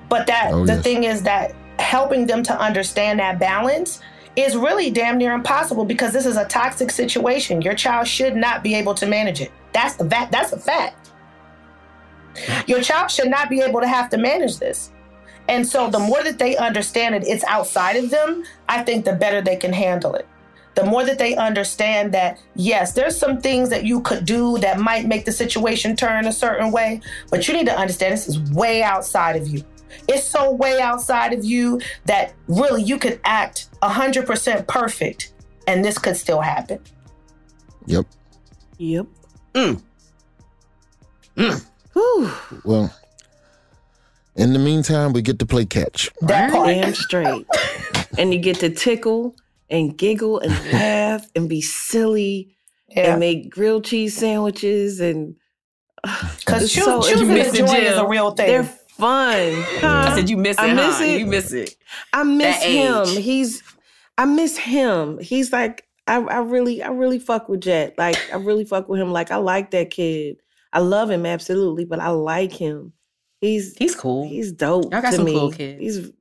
But 0.10 0.28
that 0.28 0.52
Oh, 0.54 0.66
the 0.66 0.74
yes. 0.74 0.84
thing 0.84 1.04
is 1.06 1.24
that 1.24 1.56
helping 1.80 2.26
them 2.26 2.44
to 2.44 2.60
understand 2.60 3.20
that 3.20 3.40
balance 3.40 4.02
is 4.36 4.56
really 4.56 4.92
damn 4.92 5.18
near 5.18 5.34
impossible 5.34 5.86
because 5.86 6.12
this 6.12 6.26
is 6.26 6.36
a 6.38 6.46
toxic 6.46 6.92
situation. 6.92 7.62
Your 7.62 7.74
child 7.74 8.08
should 8.08 8.36
not 8.36 8.64
be 8.64 8.76
able 8.76 8.94
to 8.96 9.06
manage 9.06 9.42
it. 9.42 9.52
That's 9.72 9.96
the 9.96 10.10
fact. 10.10 10.32
That's 10.32 10.52
a 10.52 10.60
fact. 10.60 11.12
Your 12.68 12.82
child 12.82 13.10
should 13.10 13.30
not 13.30 13.50
be 13.50 13.62
able 13.62 13.80
to 13.80 13.88
have 13.88 14.10
to 14.10 14.18
manage 14.18 14.58
this. 14.60 14.92
And 15.48 15.68
so 15.68 15.90
the 15.90 16.00
more 16.00 16.24
that 16.24 16.40
they 16.40 16.58
understand 16.58 17.16
it, 17.16 17.24
it's 17.28 17.44
outside 17.44 17.96
of 17.98 18.10
them, 18.10 18.44
I 18.68 18.84
think 18.84 19.06
the 19.06 19.14
better 19.14 19.42
they 19.42 19.56
can 19.56 19.74
handle 19.74 20.16
it. 20.16 20.28
The 20.76 20.86
more 20.86 21.06
that 21.06 21.18
they 21.18 21.36
understand 21.36 22.14
that, 22.14 22.42
yes, 22.56 22.94
there's 22.94 23.16
some 23.16 23.40
things 23.40 23.70
that 23.70 23.86
you 23.86 24.02
could 24.02 24.26
do 24.26 24.58
that 24.58 24.80
might 24.80 25.06
make 25.06 25.24
the 25.24 25.32
situation 25.32 25.96
turn 25.96 26.26
a 26.26 26.34
certain 26.34 26.72
way, 26.72 27.00
but 27.30 27.48
you 27.48 27.54
need 27.54 27.68
to 27.68 27.78
understand 27.78 28.14
this 28.14 28.28
is 28.28 28.40
way 28.52 28.84
outside 28.84 29.38
of 29.38 29.48
you. 29.48 29.64
It's 30.10 30.26
so 30.26 30.52
way 30.52 30.82
outside 30.82 31.32
of 31.32 31.46
you 31.46 31.80
that 32.06 32.34
really 32.48 32.84
you 32.84 32.98
could 32.98 33.22
act 33.24 33.70
100% 33.82 34.68
perfect 34.68 35.34
and 35.68 35.86
this 35.86 35.98
could 35.98 36.18
still 36.18 36.42
happen. 36.42 36.80
Yep. 37.86 38.06
Yep. 38.78 39.06
Mm. 39.54 39.82
Well, 42.66 42.94
in 44.36 44.54
the 44.54 44.60
meantime, 44.60 45.14
we 45.14 45.22
get 45.22 45.40
to 45.40 45.46
play 45.46 45.66
catch. 45.66 46.10
That 46.22 46.52
part. 46.52 46.68
Damn 46.68 46.94
straight. 46.94 47.46
and 48.18 48.34
you 48.34 48.40
get 48.40 48.60
to 48.60 48.70
tickle 48.70 49.36
and 49.70 49.98
giggle 49.98 50.40
and 50.40 50.52
laugh 50.74 51.26
and 51.36 51.48
be 51.50 51.62
silly 51.62 52.56
Yeah. 52.90 53.12
and 53.12 53.20
make 53.20 53.50
grilled 53.50 53.86
cheese 53.86 54.16
sandwiches 54.18 55.00
and 55.00 55.36
Because 56.40 56.72
choo- 56.72 57.02
choosing 57.04 57.28
miss 57.30 57.52
the 57.52 57.64
it, 57.64 57.68
joy 57.68 57.74
is 57.78 57.98
a 57.98 58.08
real 58.08 58.32
thing. 58.32 58.48
They're 58.48 58.64
fun. 58.64 59.54
Huh? 59.80 60.08
I 60.12 60.16
said 60.16 60.30
you 60.30 60.38
miss 60.38 60.58
it. 60.58 60.62
I 60.64 60.74
miss 60.74 60.98
huh? 60.98 61.04
it. 61.04 61.20
You 61.20 61.26
miss 61.26 61.52
it. 61.52 61.76
I 62.14 62.24
miss 62.24 62.60
That 62.60 62.68
him. 62.70 63.04
age. 63.18 63.24
He's 63.24 63.64
I 64.18 64.26
miss 64.26 64.58
him. 64.58 65.18
He's 65.20 65.52
like 65.52 65.84
I, 66.08 66.18
I 66.20 66.38
really 66.40 66.84
I 66.84 66.90
really 66.90 67.20
fuck 67.20 67.50
with 67.50 67.62
Jet. 67.62 67.96
Like 67.98 68.18
I 68.32 68.38
really 68.38 68.66
fuck 68.66 68.88
with 68.88 69.00
him. 69.02 69.12
Like 69.12 69.32
I 69.32 69.38
like 69.38 69.72
that 69.72 69.90
kid. 69.90 70.38
I 70.72 70.80
love 70.80 71.10
him 71.10 71.26
absolutely, 71.26 71.86
but 71.86 72.00
I 72.00 72.10
like 72.10 72.52
him. 72.54 72.94
He's 73.46 73.76
he's 73.78 73.96
cool. 73.96 74.28
He's 74.28 74.52
dope 74.52 74.92
Y'all 74.92 75.02
got 75.02 75.12
to 75.12 75.16
some 75.18 75.26
me. 75.26 75.34
cool 75.34 75.52
kids. 75.52 75.80
He's 75.82 76.12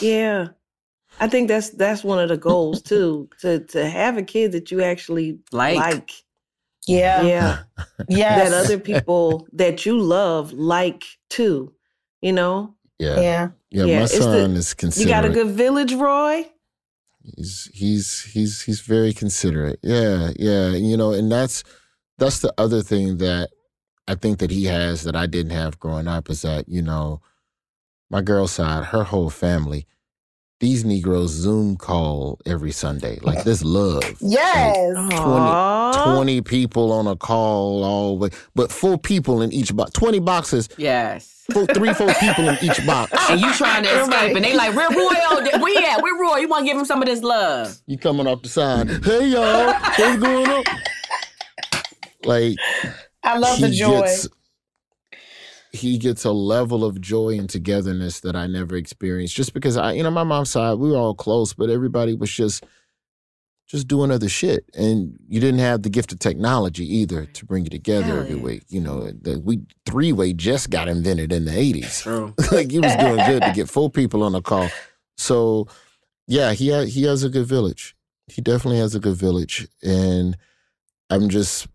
yeah. 0.00 0.48
I 1.20 1.28
think 1.28 1.48
that's 1.48 1.70
that's 1.70 2.02
one 2.02 2.18
of 2.18 2.28
the 2.28 2.36
goals 2.36 2.82
too 2.90 3.28
to 3.40 3.60
to 3.60 3.88
have 3.88 4.16
a 4.16 4.22
kid 4.22 4.52
that 4.52 4.70
you 4.70 4.82
actually 4.82 5.38
Like. 5.52 5.76
like. 5.76 6.10
Yeah. 6.86 7.22
Yeah. 7.22 7.58
Yes. 8.08 8.50
That 8.50 8.64
other 8.64 8.78
people 8.78 9.46
that 9.52 9.86
you 9.86 9.98
love 10.00 10.52
like 10.52 11.04
too. 11.30 11.72
You 12.20 12.32
know? 12.32 12.74
Yeah. 12.98 13.20
Yeah. 13.20 13.48
Yeah, 13.70 13.84
my 13.98 14.02
it's 14.02 14.16
the- 14.16 14.22
son 14.22 14.50
is 14.56 14.74
considerate. 14.74 15.08
You 15.08 15.14
got 15.14 15.24
a 15.24 15.30
good 15.30 15.54
village, 15.56 15.92
Roy? 15.94 16.46
He's 17.36 17.70
he's 17.72 18.22
he's 18.32 18.62
he's 18.62 18.80
very 18.80 19.12
considerate. 19.12 19.78
Yeah, 19.82 20.30
yeah. 20.36 20.70
You 20.70 20.96
know, 20.96 21.12
and 21.12 21.30
that's 21.30 21.62
that's 22.18 22.40
the 22.40 22.52
other 22.58 22.82
thing 22.82 23.18
that 23.18 23.50
I 24.08 24.14
think 24.14 24.38
that 24.38 24.50
he 24.50 24.64
has 24.64 25.04
that 25.04 25.14
I 25.16 25.26
didn't 25.26 25.52
have 25.52 25.78
growing 25.78 26.08
up 26.08 26.28
is 26.28 26.42
that, 26.42 26.68
you 26.68 26.82
know, 26.82 27.20
my 28.10 28.20
girl 28.20 28.46
side, 28.46 28.84
her 28.84 29.04
whole 29.04 29.30
family, 29.30 29.86
these 30.60 30.84
Negroes 30.84 31.30
Zoom 31.30 31.76
call 31.76 32.38
every 32.46 32.70
Sunday. 32.70 33.18
Like 33.22 33.42
this 33.42 33.64
love. 33.64 34.04
Yes. 34.20 34.76
20, 35.96 36.14
20 36.14 36.40
people 36.42 36.92
on 36.92 37.06
a 37.06 37.16
call 37.16 37.82
all 37.82 38.16
the 38.16 38.24
way, 38.24 38.30
but 38.54 38.70
four 38.70 38.96
people 38.96 39.42
in 39.42 39.52
each 39.52 39.74
box. 39.74 39.90
20 39.92 40.20
boxes. 40.20 40.68
Yes. 40.76 41.44
Four, 41.52 41.66
three, 41.66 41.92
four 41.94 42.12
people 42.14 42.48
in 42.48 42.56
each 42.62 42.84
box. 42.86 43.12
And 43.30 43.40
you 43.40 43.52
trying 43.54 43.82
to 43.84 43.88
escape, 44.02 44.36
and 44.36 44.44
they 44.44 44.54
like, 44.54 44.74
where 44.76 44.88
Roy? 44.90 45.10
out 45.22 45.42
there? 45.44 45.60
Where 45.60 45.90
at? 45.90 46.02
Where 46.02 46.20
Roy? 46.20 46.38
You 46.38 46.48
want 46.48 46.64
to 46.64 46.70
give 46.70 46.78
him 46.78 46.84
some 46.84 47.02
of 47.02 47.08
this 47.08 47.22
love? 47.22 47.76
You 47.86 47.98
coming 47.98 48.26
off 48.26 48.42
the 48.42 48.48
side. 48.48 48.88
Hey 49.04 49.28
y'all, 49.28 49.72
what's 49.72 50.16
going 50.18 50.48
on? 50.48 50.64
Like 52.24 52.56
I 53.24 53.38
love 53.38 53.60
the 53.60 53.70
joy. 53.70 54.00
Gets, 54.00 54.28
he 55.72 55.96
gets 55.96 56.24
a 56.24 56.32
level 56.32 56.84
of 56.84 57.00
joy 57.00 57.38
and 57.38 57.48
togetherness 57.48 58.20
that 58.20 58.36
I 58.36 58.46
never 58.46 58.76
experienced. 58.76 59.34
Just 59.34 59.54
because 59.54 59.76
I, 59.76 59.92
you 59.92 60.02
know, 60.02 60.10
my 60.10 60.24
mom's 60.24 60.50
side, 60.50 60.74
we 60.74 60.90
were 60.90 60.98
all 60.98 61.14
close, 61.14 61.54
but 61.54 61.70
everybody 61.70 62.14
was 62.14 62.30
just 62.30 62.64
just 63.72 63.88
doing 63.88 64.10
other 64.10 64.28
shit. 64.28 64.68
And 64.74 65.18
you 65.28 65.40
didn't 65.40 65.60
have 65.60 65.82
the 65.82 65.88
gift 65.88 66.12
of 66.12 66.18
technology 66.18 66.84
either 66.98 67.24
to 67.24 67.46
bring 67.46 67.64
you 67.64 67.70
together 67.70 68.04
Hell 68.04 68.18
every 68.20 68.36
yeah. 68.36 68.42
week. 68.42 68.64
You 68.68 68.82
know, 68.82 69.10
the 69.12 69.40
we 69.40 69.62
three 69.86 70.12
way 70.12 70.34
just 70.34 70.68
got 70.68 70.88
invented 70.88 71.32
in 71.32 71.46
the 71.46 71.58
eighties. 71.58 72.02
True. 72.02 72.34
like 72.52 72.70
he 72.70 72.78
was 72.78 72.94
doing 72.96 73.16
good 73.16 73.42
to 73.42 73.52
get 73.54 73.70
four 73.70 73.90
people 73.90 74.22
on 74.22 74.34
a 74.34 74.42
call. 74.42 74.68
So 75.16 75.68
yeah, 76.26 76.52
he 76.52 76.70
ha- 76.70 76.84
he 76.84 77.04
has 77.04 77.24
a 77.24 77.30
good 77.30 77.46
village. 77.46 77.96
He 78.26 78.42
definitely 78.42 78.78
has 78.78 78.94
a 78.94 79.00
good 79.00 79.16
village, 79.16 79.68
and 79.82 80.36
I'm 81.08 81.28
just 81.28 81.66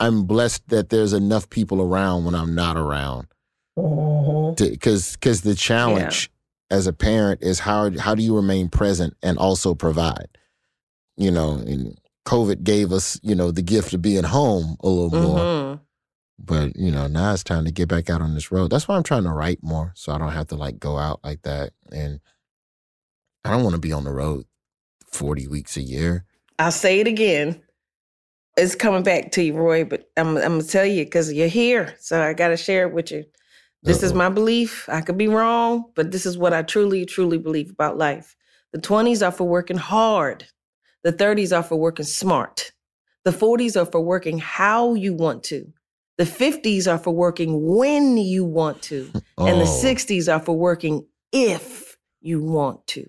I'm 0.00 0.24
blessed 0.24 0.68
that 0.68 0.88
there's 0.88 1.12
enough 1.12 1.48
people 1.50 1.80
around 1.82 2.24
when 2.24 2.34
I'm 2.34 2.54
not 2.54 2.76
around. 2.76 3.28
Because 4.56 5.12
because 5.12 5.42
the 5.42 5.54
challenge 5.54 6.30
as 6.70 6.86
a 6.86 6.92
parent 6.92 7.42
is 7.42 7.60
how 7.60 7.90
how 7.98 8.14
do 8.14 8.22
you 8.22 8.34
remain 8.34 8.68
present 8.68 9.14
and 9.22 9.38
also 9.38 9.74
provide. 9.74 10.28
You 11.16 11.30
know, 11.30 11.52
and 11.52 11.98
COVID 12.26 12.62
gave 12.64 12.92
us 12.92 13.20
you 13.22 13.34
know 13.34 13.50
the 13.50 13.62
gift 13.62 13.92
of 13.94 14.02
being 14.02 14.24
home 14.24 14.76
a 14.80 14.88
little 14.88 15.10
more. 15.20 15.38
Mhm. 15.38 15.80
But 16.38 16.76
you 16.76 16.90
know, 16.90 17.06
now 17.06 17.32
it's 17.34 17.44
time 17.44 17.64
to 17.66 17.70
get 17.70 17.88
back 17.88 18.08
out 18.08 18.22
on 18.22 18.34
this 18.34 18.50
road. 18.50 18.70
That's 18.70 18.88
why 18.88 18.96
I'm 18.96 19.02
trying 19.02 19.24
to 19.24 19.30
write 19.30 19.62
more, 19.62 19.92
so 19.94 20.12
I 20.12 20.18
don't 20.18 20.32
have 20.32 20.48
to 20.48 20.56
like 20.56 20.78
go 20.78 20.96
out 20.98 21.20
like 21.22 21.42
that. 21.42 21.72
And 21.92 22.20
I 23.44 23.50
don't 23.50 23.62
want 23.62 23.74
to 23.74 23.80
be 23.80 23.92
on 23.92 24.04
the 24.04 24.12
road 24.12 24.46
forty 25.06 25.46
weeks 25.46 25.76
a 25.76 25.82
year. 25.82 26.24
I'll 26.58 26.72
say 26.72 27.00
it 27.00 27.06
again. 27.06 27.62
It's 28.60 28.74
coming 28.76 29.02
back 29.02 29.32
to 29.32 29.42
you, 29.42 29.54
Roy, 29.54 29.84
but 29.84 30.10
I'm, 30.16 30.36
I'm 30.36 30.58
gonna 30.58 30.62
tell 30.64 30.86
you 30.86 31.04
because 31.04 31.32
you're 31.32 31.48
here, 31.48 31.94
so 32.00 32.22
I 32.22 32.34
gotta 32.34 32.56
share 32.56 32.86
it 32.86 32.94
with 32.94 33.10
you. 33.10 33.24
This 33.82 34.02
is 34.02 34.12
my 34.14 34.28
belief. 34.28 34.88
I 34.88 35.00
could 35.00 35.16
be 35.18 35.28
wrong, 35.28 35.86
but 35.96 36.10
this 36.12 36.26
is 36.26 36.36
what 36.38 36.52
I 36.52 36.62
truly, 36.62 37.06
truly 37.06 37.38
believe 37.38 37.70
about 37.70 37.96
life. 37.98 38.36
The 38.72 38.78
20s 38.80 39.26
are 39.26 39.32
for 39.32 39.44
working 39.48 39.78
hard. 39.78 40.46
The 41.04 41.12
30s 41.12 41.56
are 41.56 41.62
for 41.62 41.76
working 41.76 42.04
smart. 42.04 42.72
The 43.24 43.30
40s 43.30 43.80
are 43.80 43.86
for 43.90 44.00
working 44.02 44.38
how 44.38 44.94
you 44.94 45.14
want 45.14 45.44
to. 45.44 45.72
The 46.18 46.24
50s 46.24 46.86
are 46.92 46.98
for 46.98 47.12
working 47.14 47.66
when 47.66 48.18
you 48.18 48.44
want 48.44 48.82
to. 48.82 49.10
And 49.38 49.58
the 49.60 49.64
Oh. 49.64 49.82
60s 49.84 50.32
are 50.32 50.40
for 50.40 50.56
working 50.56 51.06
if 51.32 51.96
you 52.20 52.42
want 52.42 52.86
to. 52.88 53.06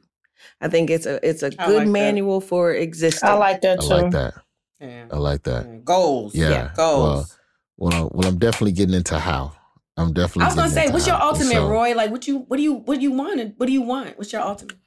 I 0.62 0.70
think 0.70 0.89
it's 0.89 1.06
a 1.06 1.20
it's 1.28 1.43
a 1.43 1.47
I 1.60 1.66
good 1.68 1.76
like 1.80 1.86
that. 1.88 1.91
manual 1.91 2.39
for 2.41 2.72
existing. 2.74 3.30
I 3.30 3.34
like 3.34 3.62
that 3.62 3.82
too. 3.82 3.93
I 3.93 4.02
like 4.04 4.12
that. 4.14 4.34
Yeah. 4.82 5.05
I 5.11 5.17
like 5.17 5.43
that. 5.43 5.86
Goals. 5.86 6.34
Yeah. 6.36 6.71
Goals. 6.75 7.38
Well, 7.77 7.91
well, 7.91 8.11
well, 8.13 8.27
I'm 8.27 8.39
definitely 8.39 8.71
getting 8.73 8.95
into 8.95 9.19
how. 9.19 9.53
I'm 9.97 10.13
definitely. 10.13 10.43
I 10.43 10.47
was 10.47 10.55
gonna 10.55 10.69
say, 10.69 10.89
what's 10.89 11.05
your 11.05 11.17
how. 11.17 11.29
Ultimate, 11.29 11.51
so, 11.53 11.69
Roy? 11.69 11.93
Like, 11.93 12.11
what 12.11 12.27
you, 12.27 12.39
what 12.39 12.57
do 12.57 12.63
you, 12.63 12.73
what 12.75 12.95
do 12.95 13.01
you 13.01 13.11
want? 13.11 13.53
What 13.57 13.65
do 13.67 13.73
you 13.73 13.82
want? 13.82 14.17
What's 14.17 14.34
your 14.34 14.41
ultimate? 14.41 14.77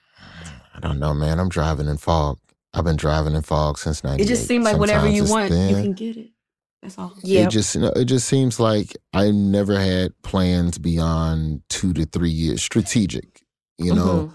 I 0.75 0.81
don't 0.81 0.99
know, 0.99 1.15
man. 1.15 1.39
I'm 1.39 1.49
driving 1.49 1.87
in 1.87 1.97
fog. 1.99 2.39
I've 2.73 2.85
been 2.85 2.97
driving 2.97 3.35
in 3.35 3.43
fog 3.43 3.79
since 3.79 4.03
'98. 4.03 4.25
It 4.25 4.29
just 4.29 4.47
seemed 4.49 4.65
like 4.65 4.79
whatever 4.79 5.09
you 5.09 5.23
it's 5.23 5.31
want, 5.31 5.51
you 5.53 5.75
can 5.77 5.93
get 5.93 6.17
it. 6.17 6.31
That's 6.83 6.99
all. 6.99 7.15
Yeah. 7.23 7.43
It 7.47 7.51
just 7.51 7.75
you 7.77 7.83
know, 7.83 7.93
it 7.95 8.07
just 8.07 8.27
seems 8.29 8.59
like 8.59 8.97
I 9.13 9.31
never 9.31 9.79
had 9.79 10.11
plans 10.23 10.79
beyond 10.79 11.63
two 11.69 11.93
to 11.95 12.05
three 12.07 12.31
years, 12.31 12.63
strategic. 12.63 13.43
You 13.79 13.95
know, 13.95 14.03
Mm-hmm. 14.05 14.35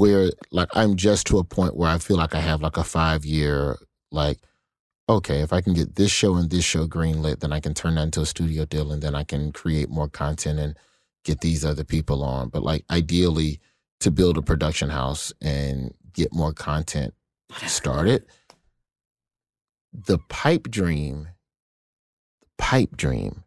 where 0.00 0.30
like 0.52 0.68
I'm 0.74 0.96
just 0.96 1.26
to 1.28 1.38
a 1.38 1.44
point 1.44 1.76
where 1.76 1.90
I 1.90 1.98
feel 1.98 2.16
like 2.16 2.34
I 2.34 2.40
have 2.40 2.62
like 2.62 2.76
a 2.76 2.84
five 2.84 3.24
year 3.24 3.76
like. 4.14 4.38
Okay, 5.06 5.40
if 5.40 5.52
I 5.52 5.60
can 5.60 5.74
get 5.74 5.96
this 5.96 6.10
show 6.10 6.34
and 6.36 6.48
this 6.48 6.64
show 6.64 6.86
greenlit, 6.86 7.40
then 7.40 7.52
I 7.52 7.60
can 7.60 7.74
turn 7.74 7.96
that 7.96 8.04
into 8.04 8.22
a 8.22 8.26
studio 8.26 8.64
deal, 8.64 8.90
and 8.90 9.02
then 9.02 9.14
I 9.14 9.22
can 9.22 9.52
create 9.52 9.90
more 9.90 10.08
content 10.08 10.58
and 10.58 10.78
get 11.24 11.42
these 11.42 11.62
other 11.62 11.84
people 11.84 12.24
on. 12.24 12.48
But 12.48 12.62
like 12.62 12.86
ideally, 12.90 13.60
to 14.00 14.10
build 14.10 14.38
a 14.38 14.42
production 14.42 14.88
house 14.90 15.32
and 15.42 15.94
get 16.14 16.32
more 16.32 16.52
content 16.52 17.14
started. 17.66 18.24
The 19.92 20.18
pipe 20.28 20.70
dream, 20.70 21.28
pipe 22.58 22.96
dream 22.96 23.44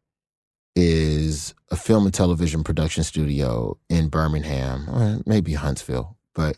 is 0.76 1.54
a 1.72 1.76
film 1.76 2.06
and 2.06 2.14
television 2.14 2.64
production 2.64 3.04
studio 3.04 3.78
in 3.90 4.10
Birmingham, 4.10 4.90
or 4.90 5.22
maybe 5.26 5.54
Huntsville, 5.54 6.18
but 6.36 6.58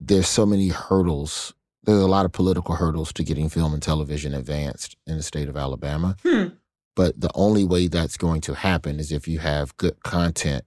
there's 0.00 0.28
so 0.28 0.44
many 0.44 0.68
hurdles. 0.68 1.54
There's 1.84 2.02
a 2.02 2.08
lot 2.08 2.26
of 2.26 2.32
political 2.32 2.74
hurdles 2.74 3.12
to 3.14 3.24
getting 3.24 3.48
film 3.48 3.72
and 3.72 3.82
television 3.82 4.34
advanced 4.34 4.96
in 5.06 5.16
the 5.16 5.22
state 5.22 5.48
of 5.48 5.56
Alabama. 5.56 6.16
Hmm. 6.22 6.48
But 6.94 7.20
the 7.20 7.30
only 7.34 7.64
way 7.64 7.86
that's 7.88 8.16
going 8.16 8.42
to 8.42 8.54
happen 8.54 9.00
is 9.00 9.12
if 9.12 9.26
you 9.26 9.38
have 9.38 9.76
good 9.76 10.02
content 10.02 10.64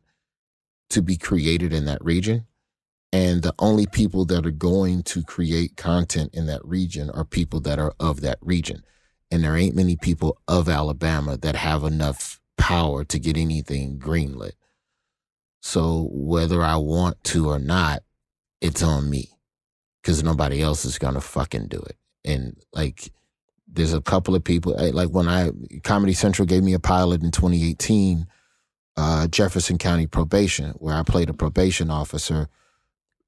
to 0.89 1.01
be 1.01 1.18
created 1.18 1.74
in 1.74 1.86
that 1.86 2.03
region. 2.03 2.45
And 3.11 3.43
the 3.43 3.53
only 3.59 3.86
people 3.86 4.26
that 4.26 4.45
are 4.45 4.51
going 4.51 5.03
to 5.03 5.24
create 5.24 5.78
content 5.78 6.34
in 6.34 6.47
that 6.47 6.66
region 6.66 7.11
are 7.11 7.26
people 7.26 7.59
that 7.61 7.78
are 7.78 7.93
of 7.99 8.22
that 8.22 8.39
region. 8.41 8.84
And 9.30 9.43
there 9.43 9.55
ain't 9.55 9.76
many 9.76 9.95
people 9.95 10.39
of 10.47 10.68
Alabama 10.68 11.38
that 11.38 11.55
have 11.55 11.84
enough 11.84 12.39
power 12.57 13.03
to 13.03 13.20
get 13.20 13.38
anything 13.38 13.99
greenlit. 13.99 14.53
So 15.61 16.09
whether 16.11 16.64
I 16.64 16.76
want 16.78 17.24
to 17.26 17.49
or 17.49 17.59
not, 17.59 18.03
it's 18.61 18.82
on 18.82 19.09
me 19.09 19.32
because 20.03 20.21
nobody 20.23 20.61
else 20.61 20.85
is 20.85 20.99
going 20.99 21.13
to 21.15 21.21
fucking 21.21 21.69
do 21.69 21.79
it. 21.79 21.97
And 22.25 22.57
like, 22.73 23.11
there's 23.67 23.93
a 23.93 24.01
couple 24.01 24.35
of 24.35 24.43
people, 24.43 24.75
like 24.93 25.09
when 25.09 25.27
I, 25.27 25.49
Comedy 25.83 26.13
Central 26.13 26.45
gave 26.45 26.61
me 26.63 26.73
a 26.73 26.79
pilot 26.79 27.23
in 27.23 27.31
2018, 27.31 28.27
uh, 28.97 29.27
Jefferson 29.27 29.77
County 29.79 30.05
Probation, 30.05 30.71
where 30.77 30.93
I 30.95 31.01
played 31.03 31.29
a 31.29 31.33
probation 31.33 31.89
officer, 31.89 32.49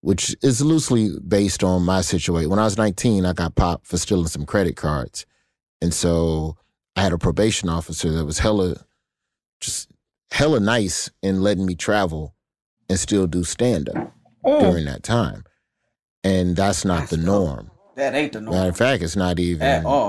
which 0.02 0.36
is 0.44 0.62
loosely 0.62 1.10
based 1.28 1.64
on 1.64 1.82
my 1.84 2.02
situation. 2.02 2.50
When 2.52 2.60
I 2.60 2.66
was 2.66 2.78
19, 2.78 3.26
I 3.26 3.34
got 3.34 3.56
popped 3.56 3.88
for 3.88 3.98
stealing 3.98 4.28
some 4.28 4.46
credit 4.46 4.76
cards. 4.76 5.26
And 5.82 5.94
so 5.94 6.58
I 6.96 7.02
had 7.02 7.14
a 7.14 7.18
probation 7.18 7.70
officer 7.70 8.12
that 8.12 8.26
was 8.26 8.40
hella, 8.40 8.76
just 9.62 9.90
hella 10.32 10.60
nice 10.60 11.10
in 11.24 11.42
letting 11.42 11.66
me 11.66 11.74
travel 11.76 12.36
and 12.90 13.00
still 13.00 13.26
do 13.28 13.44
stand 13.44 13.90
up 13.90 14.12
Mm. 14.46 14.60
during 14.60 14.86
that 14.86 15.02
time. 15.02 15.44
And 16.26 16.56
that's 16.56 16.84
not 16.84 17.10
the 17.10 17.18
norm. 17.18 17.70
That 17.96 18.14
ain't 18.16 18.34
the 18.34 18.42
norm. 18.42 18.56
Matter 18.58 18.70
of 18.70 18.78
fact, 18.78 19.04
it's 19.04 19.16
not 19.16 19.40
even, 19.40 19.66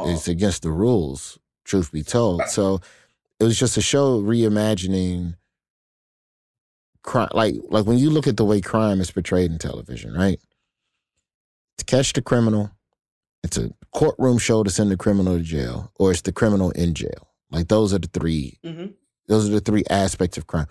it's 0.09 0.27
against 0.29 0.63
the 0.63 0.71
rules, 0.71 1.39
truth 1.65 1.93
be 1.93 2.03
told. 2.03 2.43
So 2.49 2.81
it 3.39 3.45
was 3.45 3.59
just 3.59 3.77
a 3.77 3.83
show 3.83 4.21
reimagining 4.23 5.35
crime. 7.03 7.29
Like, 7.33 7.55
like 7.69 7.85
when 7.87 7.99
you 7.99 8.11
look 8.11 8.27
at 8.27 8.37
the 8.37 8.45
way 8.45 8.61
crime 8.61 9.01
is 9.01 9.11
portrayed 9.11 9.51
in 9.53 9.59
television, 9.59 10.15
right? 10.15 10.41
To 11.79 11.85
catch 11.85 12.13
the 12.15 12.23
criminal, 12.23 12.71
it's 13.45 13.59
a 13.59 13.71
courtroom 13.93 14.39
show 14.39 14.63
to 14.63 14.71
send 14.71 14.91
the 14.91 14.97
criminal 14.97 15.37
to 15.37 15.43
jail, 15.45 15.93
or 15.99 16.11
it's 16.11 16.23
the 16.23 16.33
criminal 16.33 16.71
in 16.73 16.95
jail. 16.95 17.29
Like 17.51 17.69
those 17.69 17.93
are 17.95 17.99
the 17.99 18.09
3 18.09 18.59
Mhm. 18.65 18.95
Those 19.29 19.49
are 19.49 19.53
the 19.53 19.61
three 19.61 19.85
aspects 19.91 20.39
of 20.39 20.47
crime. 20.47 20.67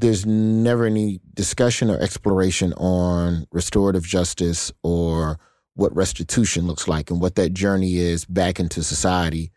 There's 0.00 0.24
never 0.24 0.86
any 0.86 1.20
discussion 1.34 1.90
or 1.90 2.00
exploration 2.00 2.72
on 2.74 3.46
restorative 3.52 4.04
justice 4.04 4.72
or 4.82 5.38
what 5.74 5.94
restitution 5.94 6.66
looks 6.66 6.88
like 6.88 7.10
and 7.10 7.20
what 7.20 7.34
that 7.36 7.52
journey 7.52 7.96
is 7.96 8.24
back 8.24 8.58
into 8.58 8.82
society 8.82 9.50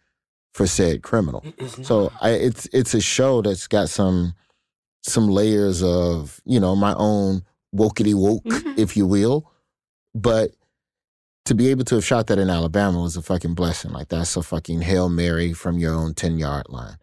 for 0.53 0.67
said 0.67 1.01
criminal. 1.01 1.43
So 1.81 2.11
I, 2.21 2.31
it's 2.31 2.67
it's 2.71 2.93
a 2.93 3.01
show 3.01 3.41
that's 3.41 3.67
got 3.67 3.89
some 3.89 4.33
some 5.01 5.27
layers 5.27 5.81
of 5.83 6.41
you 6.45 6.59
know 6.59 6.75
my 6.75 6.93
own 6.95 7.43
wokety 7.75 8.13
woke, 8.13 8.43
mm-hmm. 8.43 8.73
if 8.77 8.95
you 8.95 9.07
will, 9.07 9.51
but 10.13 10.51
to 11.45 11.55
be 11.55 11.69
able 11.69 11.83
to 11.85 11.95
have 11.95 12.05
shot 12.05 12.27
that 12.27 12.39
in 12.39 12.49
Alabama 12.49 13.01
was 13.01 13.17
a 13.17 13.21
fucking 13.21 13.53
blessing. 13.53 13.91
Like 13.91 14.09
that's 14.09 14.37
a 14.37 14.43
fucking 14.43 14.81
hail 14.81 15.09
mary 15.09 15.53
from 15.53 15.77
your 15.77 15.93
own 15.93 16.13
ten 16.13 16.37
yard 16.37 16.67
line, 16.69 16.97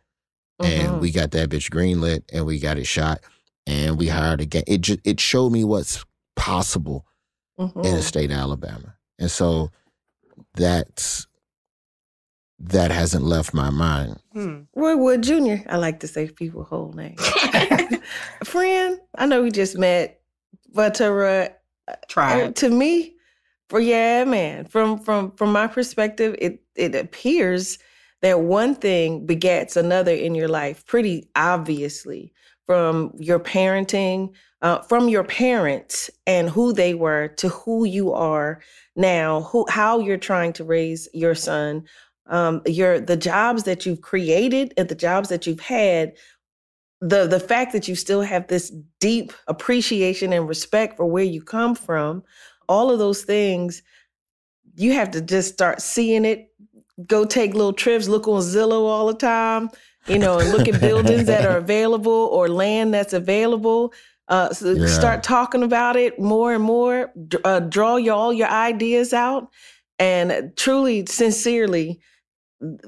and 0.61 1.01
we 1.01 1.11
got 1.11 1.31
that 1.33 1.49
bitch 1.51 1.71
greenlit 1.71 2.23
and 2.33 2.47
we 2.47 2.59
got 2.59 2.79
it 2.79 2.87
shot, 2.87 3.21
and 3.67 3.99
we 3.99 4.09
hired 4.09 4.41
again. 4.41 4.65
It 4.67 4.81
just 4.83 5.01
it 5.05 5.21
showed 5.21 5.51
me 5.53 5.65
what's 5.65 6.05
possible 6.37 7.07
in 7.59 7.69
the 7.95 8.01
Mhm. 8.01 8.03
state 8.03 8.31
of 8.31 8.37
Alabama, 8.39 8.95
and 9.19 9.31
so 9.31 9.71
that's 10.55 11.27
that 12.59 12.91
hasn't 12.91 13.25
left 13.25 13.55
my 13.55 13.71
mind. 13.71 14.19
Roy 14.75 14.97
Wood 14.97 15.23
Jr. 15.23 15.57
I 15.69 15.77
like 15.77 16.01
to 16.01 16.09
say 16.09 16.29
people 16.29 16.63
whole 16.65 16.93
name. 16.93 17.17
Friend, 18.45 18.99
I 19.17 19.27
know 19.27 19.43
we 19.43 19.51
just 19.51 19.79
met, 19.79 20.21
but 20.75 21.01
uh, 21.01 21.49
Tried. 22.09 22.57
to 22.57 22.69
me, 22.69 23.15
for 23.71 23.81
yeah, 23.81 24.25
man, 24.25 24.67
from 24.67 24.99
from 24.99 25.33
from 25.33 25.53
my 25.53 25.67
perspective, 25.69 26.35
it 26.39 26.63
it 26.77 26.95
appears 26.95 27.79
that 28.23 28.41
one 28.41 28.75
thing 28.75 29.27
begets 29.27 29.77
another 29.77 30.13
in 30.13 30.35
your 30.35 30.49
life, 30.49 30.85
pretty 30.87 31.29
obviously, 31.37 32.33
from 32.67 33.13
your 33.19 33.41
parenting, 33.41 34.33
uh, 34.63 34.81
from 34.83 35.09
your 35.09 35.25
parents 35.25 36.11
and 36.27 36.49
who 36.51 36.73
they 36.73 36.95
were 36.95 37.29
to 37.29 37.49
who 37.49 37.85
you 37.85 38.13
are 38.13 38.61
now, 38.97 39.43
who 39.43 39.67
how 39.69 39.99
you're 39.99 40.19
trying 40.19 40.53
to 40.53 40.65
raise 40.65 41.09
your 41.15 41.35
son, 41.35 41.85
um, 42.27 42.63
your 42.67 43.01
the 43.01 43.17
jobs 43.17 43.65
that 43.65 43.87
you've 43.87 44.03
created 44.03 44.75
and 44.77 44.89
the 44.89 44.95
jobs 44.95 45.29
that 45.31 45.47
you've 45.47 45.61
had 45.61 46.13
the 47.01 47.27
the 47.27 47.41
fact 47.41 47.73
that 47.73 47.89
you 47.89 47.95
still 47.95 48.21
have 48.21 48.47
this 48.49 48.71
deep 49.01 49.33
appreciation 49.49 50.35
and 50.35 50.47
respect 50.47 50.99
for 50.99 51.07
where 51.07 51.25
you 51.25 51.43
come 51.43 51.75
from 51.75 52.23
all 52.69 52.91
of 52.91 52.99
those 52.99 53.23
things 53.23 53.83
you 54.77 54.93
have 54.93 55.11
to 55.13 55.21
just 55.21 55.53
start 55.53 55.81
seeing 55.83 56.25
it. 56.25 56.50
Go 57.07 57.25
take 57.25 57.55
little 57.55 57.73
trips, 57.73 58.09
look 58.09 58.27
on 58.29 58.41
Zillow 58.43 58.83
all 58.87 59.07
the 59.07 59.15
time, 59.15 59.71
you 60.07 60.19
know, 60.19 60.39
and 60.39 60.51
look 60.51 60.69
at 60.69 60.81
buildings 60.81 61.27
that 61.27 61.45
are 61.45 61.57
available 61.67 62.13
or 62.33 62.49
land 62.49 62.93
that's 62.95 63.13
available. 63.13 63.93
Uh, 64.29 64.53
so 64.53 64.75
Yeah. 64.75 64.87
start 64.87 65.23
talking 65.23 65.63
about 65.63 65.97
it 65.97 66.19
more 66.19 66.53
and 66.55 66.63
more. 66.63 67.13
Uh, 67.45 67.61
draw 67.61 67.97
your, 67.97 68.15
all 68.15 68.33
your 68.33 68.49
ideas 68.49 69.13
out, 69.13 69.49
and 69.99 70.53
truly, 70.57 71.05
sincerely, 71.07 72.01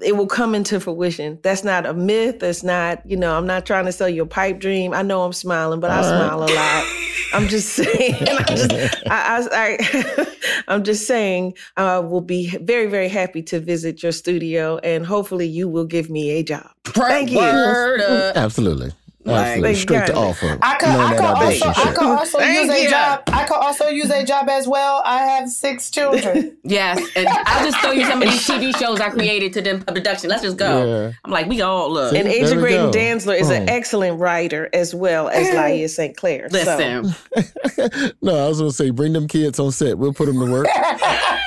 it 0.02 0.16
will 0.16 0.26
come 0.26 0.54
into 0.54 0.78
fruition. 0.80 1.38
That's 1.42 1.64
not 1.64 1.86
a 1.86 1.94
myth. 1.94 2.40
That's 2.40 2.62
not, 2.62 3.08
you 3.08 3.16
know, 3.16 3.36
I'm 3.36 3.46
not 3.46 3.64
trying 3.66 3.86
to 3.86 3.92
sell 3.92 4.08
you 4.08 4.22
a 4.22 4.26
pipe 4.26 4.60
dream. 4.60 4.92
I 4.94 5.02
know 5.02 5.22
I'm 5.24 5.32
smiling, 5.32 5.80
but 5.80 5.90
I 5.90 6.00
All 6.00 6.02
right. 6.02 6.08
smile 6.10 6.44
a 6.44 6.50
lot. 6.54 6.84
I'm 7.32 7.48
just 7.48 7.68
saying. 7.74 8.16
I 8.28 8.42
just, 8.54 8.72
I, 8.72 8.98
I, 9.10 9.48
I, 9.52 10.26
I'm 10.68 10.84
just 10.84 11.06
saying. 11.06 11.54
I 11.76 11.98
will 11.98 12.20
be 12.20 12.56
very, 12.58 12.86
very 12.86 13.08
happy 13.08 13.42
to 13.44 13.60
visit 13.60 14.02
your 14.02 14.12
studio, 14.12 14.78
and 14.78 15.06
hopefully, 15.06 15.46
you 15.46 15.68
will 15.68 15.86
give 15.86 16.10
me 16.10 16.30
a 16.30 16.42
job. 16.42 16.70
Thank 16.84 17.30
you. 17.30 17.40
Absolutely. 17.40 18.92
Like, 19.24 19.46
Absolutely. 19.46 19.74
Straight 19.76 20.06
to 20.06 20.16
offer. 20.16 20.58
I 20.60 20.74
could, 20.78 20.88
I 20.88 21.14
could 21.16 21.24
also, 21.24 21.68
I 21.68 21.92
could 21.94 22.04
also 22.06 22.40
use 22.40 22.68
a 22.70 22.82
you. 22.82 22.90
job. 22.90 23.22
I 23.28 23.44
could 23.44 23.56
also 23.56 23.86
use 23.86 24.10
a 24.10 24.24
job 24.24 24.48
as 24.48 24.66
well. 24.66 25.00
I 25.04 25.18
have 25.18 25.48
six 25.48 25.90
children. 25.90 26.56
Yes, 26.64 26.98
and 27.16 27.26
I'll 27.28 27.64
just 27.64 27.78
throw 27.80 27.90
you 27.90 28.04
some 28.06 28.22
of 28.22 28.28
these 28.30 28.46
TV 28.46 28.74
shows 28.78 29.00
I 29.00 29.10
created 29.10 29.52
to 29.54 29.60
them 29.62 29.82
production. 29.82 30.30
Let's 30.30 30.42
just 30.42 30.56
go. 30.56 30.86
Yeah. 31.06 31.12
I'm 31.24 31.30
like, 31.30 31.46
we 31.46 31.60
all 31.60 31.90
look. 31.92 32.14
And 32.14 32.26
Aja 32.28 32.46
There 32.46 32.56
we 32.56 32.62
Graydon 32.62 32.90
go. 32.92 32.98
Dantzler 32.98 33.38
is 33.40 33.50
an 33.50 33.68
Oh. 33.68 33.72
excellent 33.72 34.18
writer 34.20 34.68
as 34.72 34.94
well 34.94 35.28
as 35.28 35.48
Laia 35.54 35.88
St. 35.90 36.16
Clair. 36.16 36.48
So, 36.50 36.56
Listen, 36.58 38.12
no, 38.22 38.44
I 38.44 38.48
was 38.48 38.58
gonna 38.58 38.70
say 38.72 38.90
bring 38.90 39.12
them 39.12 39.26
kids 39.28 39.58
on 39.58 39.70
set. 39.72 39.98
We'll 39.98 40.14
put 40.14 40.26
them 40.26 40.38
to 40.38 40.50
work. 40.50 40.66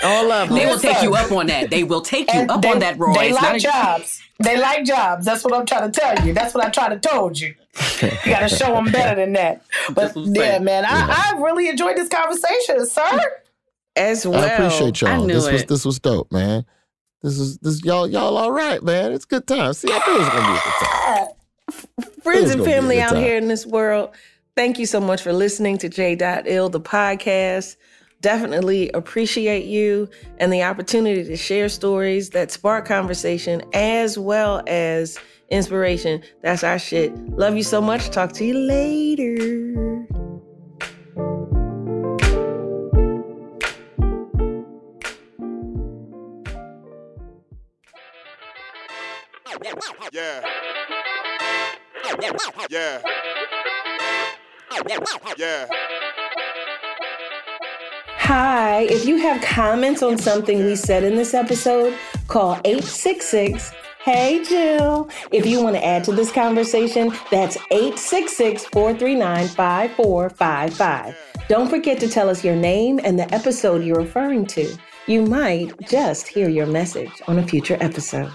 All 0.06 0.32
of 0.32 0.50
them. 0.50 0.58
they 0.58 0.66
will 0.66 0.80
take 0.80 1.02
you 1.02 1.14
up 1.16 1.32
on 1.32 1.48
that. 1.48 1.70
They 1.70 1.84
will 1.84 2.02
take 2.02 2.32
you 2.34 2.40
And 2.42 2.52
up 2.52 2.62
they, 2.62 2.72
on 2.72 2.80
that, 2.80 2.98
Roy. 2.98 3.14
They 3.14 3.30
It's 3.30 3.42
not 3.42 3.54
like 3.54 3.58
a- 3.58 3.60
jobs. 3.60 4.22
They 4.40 4.58
like 4.60 4.84
jobs. 4.86 5.26
That's 5.26 5.44
what 5.44 5.54
I'm 5.54 5.66
trying 5.66 5.92
to 5.92 6.00
tell 6.00 6.26
you. 6.26 6.34
That's 6.34 6.54
what 6.54 6.64
I 6.66 6.70
tried 6.70 6.90
to 6.90 7.10
told 7.10 7.40
you. 7.40 7.56
You 8.02 8.10
got 8.26 8.48
to 8.48 8.50
show 8.50 8.74
them 8.74 8.92
better 8.92 9.16
than 9.20 9.34
that. 9.34 9.64
But 9.94 10.16
what 10.16 10.28
I'm 10.28 10.36
yeah, 10.36 10.60
man, 10.60 10.84
I, 10.86 11.34
I 11.36 11.42
really 11.42 11.70
enjoyed 11.70 11.96
this 11.96 12.10
conversation, 12.10 12.86
sir. 12.86 13.20
as 13.96 14.26
well. 14.28 14.44
I 14.44 14.48
appreciate 14.48 15.00
y'all. 15.02 15.10
I 15.12 15.18
knew 15.26 15.34
this 15.36 15.50
was 15.50 15.66
this 15.66 15.86
was 15.86 16.00
dope, 16.00 16.32
man. 16.32 16.66
This 17.22 17.40
is 17.40 17.58
this 17.60 17.84
y'all 17.84 18.08
y'all 18.08 18.36
all 18.38 18.52
right, 18.52 18.84
man. 18.84 19.14
It's 19.14 19.26
good 19.26 19.48
time. 19.48 19.74
See, 19.74 19.88
I 19.92 19.98
knew 20.06 20.16
it 20.16 20.20
was 20.20 20.30
gonna 20.30 20.48
be 20.48 20.60
a 20.60 20.64
good 20.64 22.08
time. 22.08 22.12
friends 22.22 22.52
and 22.52 22.60
gonna 22.60 22.64
be 22.66 22.72
a 22.72 22.76
family 22.76 23.02
out 23.02 23.16
here 23.18 23.38
in 23.38 23.48
this 23.48 23.66
world, 23.66 24.10
thank 24.56 24.78
you 24.80 24.86
so 24.86 25.00
much 25.00 25.22
for 25.22 25.32
listening 25.34 25.78
to 25.80 25.90
J.Ill, 25.90 26.70
the 26.70 26.82
podcast. 26.82 27.78
Definitely 28.22 28.90
appreciate 28.92 29.66
you 29.66 30.10
and 30.40 30.52
the 30.52 30.64
opportunity 30.64 31.24
to 31.24 31.38
share 31.38 31.70
stories 31.70 32.32
that 32.32 32.52
spark 32.52 32.86
conversation 32.86 33.62
as 33.74 34.18
well 34.18 34.64
as 34.68 35.20
inspiration. 35.50 36.24
That's 36.42 36.64
our 36.64 36.80
shit. 36.80 37.16
Love 37.30 37.56
you 37.56 37.64
so 37.64 37.82
much. 37.82 38.10
Talk 38.10 38.34
to 38.34 38.46
you 38.46 38.58
later. 38.58 40.08
Yeah. 50.12 50.42
Yeah. 52.70 53.02
Yeah. 55.38 55.68
Hi, 58.28 58.88
if 58.90 59.06
you 59.06 59.18
have 59.18 59.40
comments 59.44 60.02
on 60.02 60.18
something 60.18 60.66
we 60.66 60.76
said 60.76 61.04
in 61.04 61.16
this 61.16 61.36
episode, 61.36 61.96
call 62.28 62.54
866 62.66 63.72
Hey 64.04 64.44
Jill. 64.44 65.08
If 65.32 65.46
you 65.46 65.62
want 65.62 65.76
to 65.76 65.86
add 65.86 66.04
to 66.06 66.12
this 66.12 66.32
conversation, 66.32 67.14
that's 67.30 67.56
866 67.70 68.66
439 68.66 69.48
5455. 69.50 71.16
Don't 71.48 71.70
forget 71.70 72.00
to 72.00 72.08
tell 72.08 72.28
us 72.28 72.44
your 72.44 72.56
name 72.56 73.00
and 73.04 73.20
the 73.20 73.32
episode 73.32 73.84
you're 73.84 74.02
referring 74.02 74.48
to. 74.48 74.76
You 75.06 75.24
might 75.24 75.80
just 75.88 76.28
hear 76.28 76.50
your 76.50 76.66
message 76.66 77.22
on 77.28 77.38
a 77.38 77.48
future 77.48 77.78
episode. 77.80 78.32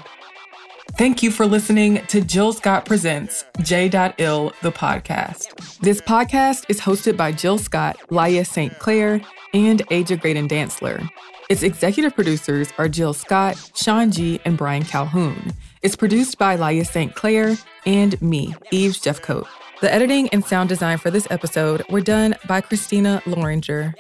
Thank 0.93 1.21
you 1.21 1.33
for 1.33 1.47
listening 1.47 2.07
to 2.07 2.21
Jill 2.21 2.53
Scott 2.53 2.85
Presents 2.85 3.45
J.Ill, 3.61 4.53
the 4.63 4.71
podcast. 4.71 5.79
This 5.81 6.01
podcast 6.01 6.67
is 6.69 6.81
hosted 6.81 7.17
by 7.17 7.33
Jill 7.33 7.59
Scott, 7.59 7.99
Laia 8.11 8.47
St. 8.47 8.79
Clair, 8.79 9.21
and 9.53 9.83
Aja 9.91 10.17
Graydon 10.17 10.49
Dantzler. 10.49 11.09
Its 11.49 11.63
executive 11.63 12.15
producers 12.15 12.73
are 12.79 12.89
Jill 12.89 13.13
Scott, 13.13 13.73
Sean 13.75 14.11
G., 14.11 14.41
and 14.45 14.57
Brian 14.57 14.85
Calhoun. 14.85 15.53
It's 15.83 15.97
produced 15.97 16.39
by 16.39 16.57
Laia 16.57 16.87
St. 16.87 17.15
Clair 17.15 17.57
and 17.85 18.21
me, 18.23 18.55
Eve 18.71 18.93
Jeffcoat. 18.93 19.47
The 19.81 19.93
editing 19.93 20.29
and 20.29 20.45
sound 20.45 20.69
design 20.69 20.99
for 20.99 21.11
this 21.11 21.27
episode 21.31 21.83
were 21.91 22.03
done 22.03 22.37
by 22.47 22.61
Christina 22.61 23.23
Loringer. 23.25 23.95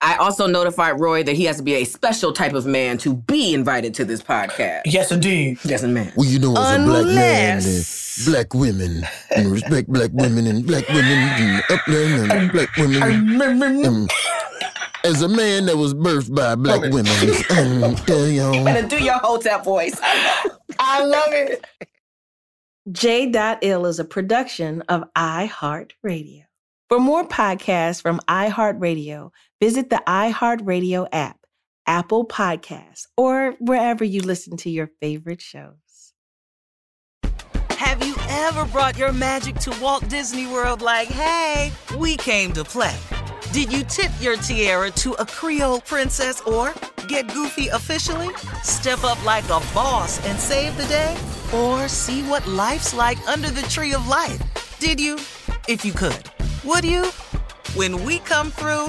I 0.00 0.16
also 0.16 0.46
notified 0.46 1.00
Roy 1.00 1.24
that 1.24 1.34
he 1.34 1.44
has 1.46 1.56
to 1.56 1.62
be 1.62 1.74
a 1.74 1.84
special 1.84 2.32
type 2.32 2.52
of 2.54 2.66
man 2.66 2.98
to 2.98 3.14
be 3.14 3.52
invited 3.52 3.94
to 3.94 4.04
this 4.04 4.22
podcast. 4.22 4.82
Yes, 4.84 5.10
indeed. 5.10 5.58
Yes, 5.64 5.82
man. 5.82 6.12
Well, 6.16 6.28
you 6.28 6.38
know, 6.38 6.54
as 6.56 6.80
a 6.80 6.84
black 6.84 7.06
man, 7.06 7.58
Unless- 7.58 8.18
and 8.18 8.32
black 8.32 8.54
women, 8.54 9.06
and 9.34 9.50
respect 9.50 9.88
black 9.88 10.10
women 10.12 10.46
and 10.46 10.64
black 10.66 10.88
women 10.88 11.04
and 11.06 11.62
upland 11.70 12.32
and 12.32 12.52
black 12.52 12.76
women. 12.76 13.86
um, 13.86 14.08
as 15.04 15.22
a 15.22 15.28
man 15.28 15.66
that 15.66 15.76
was 15.76 15.94
birthed 15.94 16.32
by 16.34 16.54
black 16.54 16.80
women, 16.92 17.86
um, 17.86 17.94
tell 18.06 18.26
y'all. 18.28 18.64
Better 18.64 18.86
do 18.86 19.02
your 19.02 19.18
hotel 19.18 19.60
voice. 19.62 19.98
I 20.78 21.04
love 21.04 21.32
it. 21.32 21.64
J.Ill 22.90 23.86
is 23.86 23.98
a 23.98 24.04
production 24.04 24.82
of 24.82 25.04
iHeartRadio. 25.14 26.44
For 26.88 26.98
more 26.98 27.26
podcasts 27.26 28.00
from 28.00 28.18
iHeartRadio, 28.28 29.30
visit 29.60 29.90
the 29.90 30.02
iHeartRadio 30.06 31.08
app, 31.12 31.38
Apple 31.86 32.26
Podcasts, 32.26 33.06
or 33.16 33.54
wherever 33.58 34.04
you 34.04 34.20
listen 34.22 34.56
to 34.58 34.70
your 34.70 34.90
favorite 35.00 35.40
shows. 35.40 36.12
Have 37.70 38.04
you 38.04 38.16
ever 38.28 38.64
brought 38.66 38.98
your 38.98 39.12
magic 39.12 39.56
to 39.56 39.76
Walt 39.80 40.08
Disney 40.08 40.46
World 40.46 40.82
like, 40.82 41.08
hey, 41.08 41.72
we 41.96 42.16
came 42.16 42.52
to 42.52 42.64
play? 42.64 42.96
Did 43.52 43.72
you 43.72 43.82
tip 43.84 44.12
your 44.20 44.36
tiara 44.36 44.90
to 44.90 45.14
a 45.14 45.24
Creole 45.24 45.80
princess 45.80 46.40
or 46.42 46.74
get 47.08 47.32
goofy 47.32 47.68
officially? 47.68 48.28
Step 48.62 49.04
up 49.04 49.24
like 49.24 49.44
a 49.44 49.62
boss 49.72 50.24
and 50.26 50.38
save 50.38 50.76
the 50.76 50.84
day? 50.86 51.16
Or 51.54 51.88
see 51.88 52.22
what 52.24 52.46
life's 52.46 52.92
like 52.92 53.18
under 53.26 53.48
the 53.48 53.62
tree 53.62 53.94
of 53.94 54.06
life? 54.06 54.38
Did 54.78 55.00
you? 55.00 55.14
If 55.66 55.84
you 55.84 55.92
could. 55.92 56.30
Would 56.64 56.84
you? 56.84 57.06
When 57.74 58.04
we 58.04 58.18
come 58.18 58.50
through, 58.50 58.88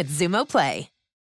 with 0.00 0.08
Xumo 0.18 0.48
Play. 0.48 0.99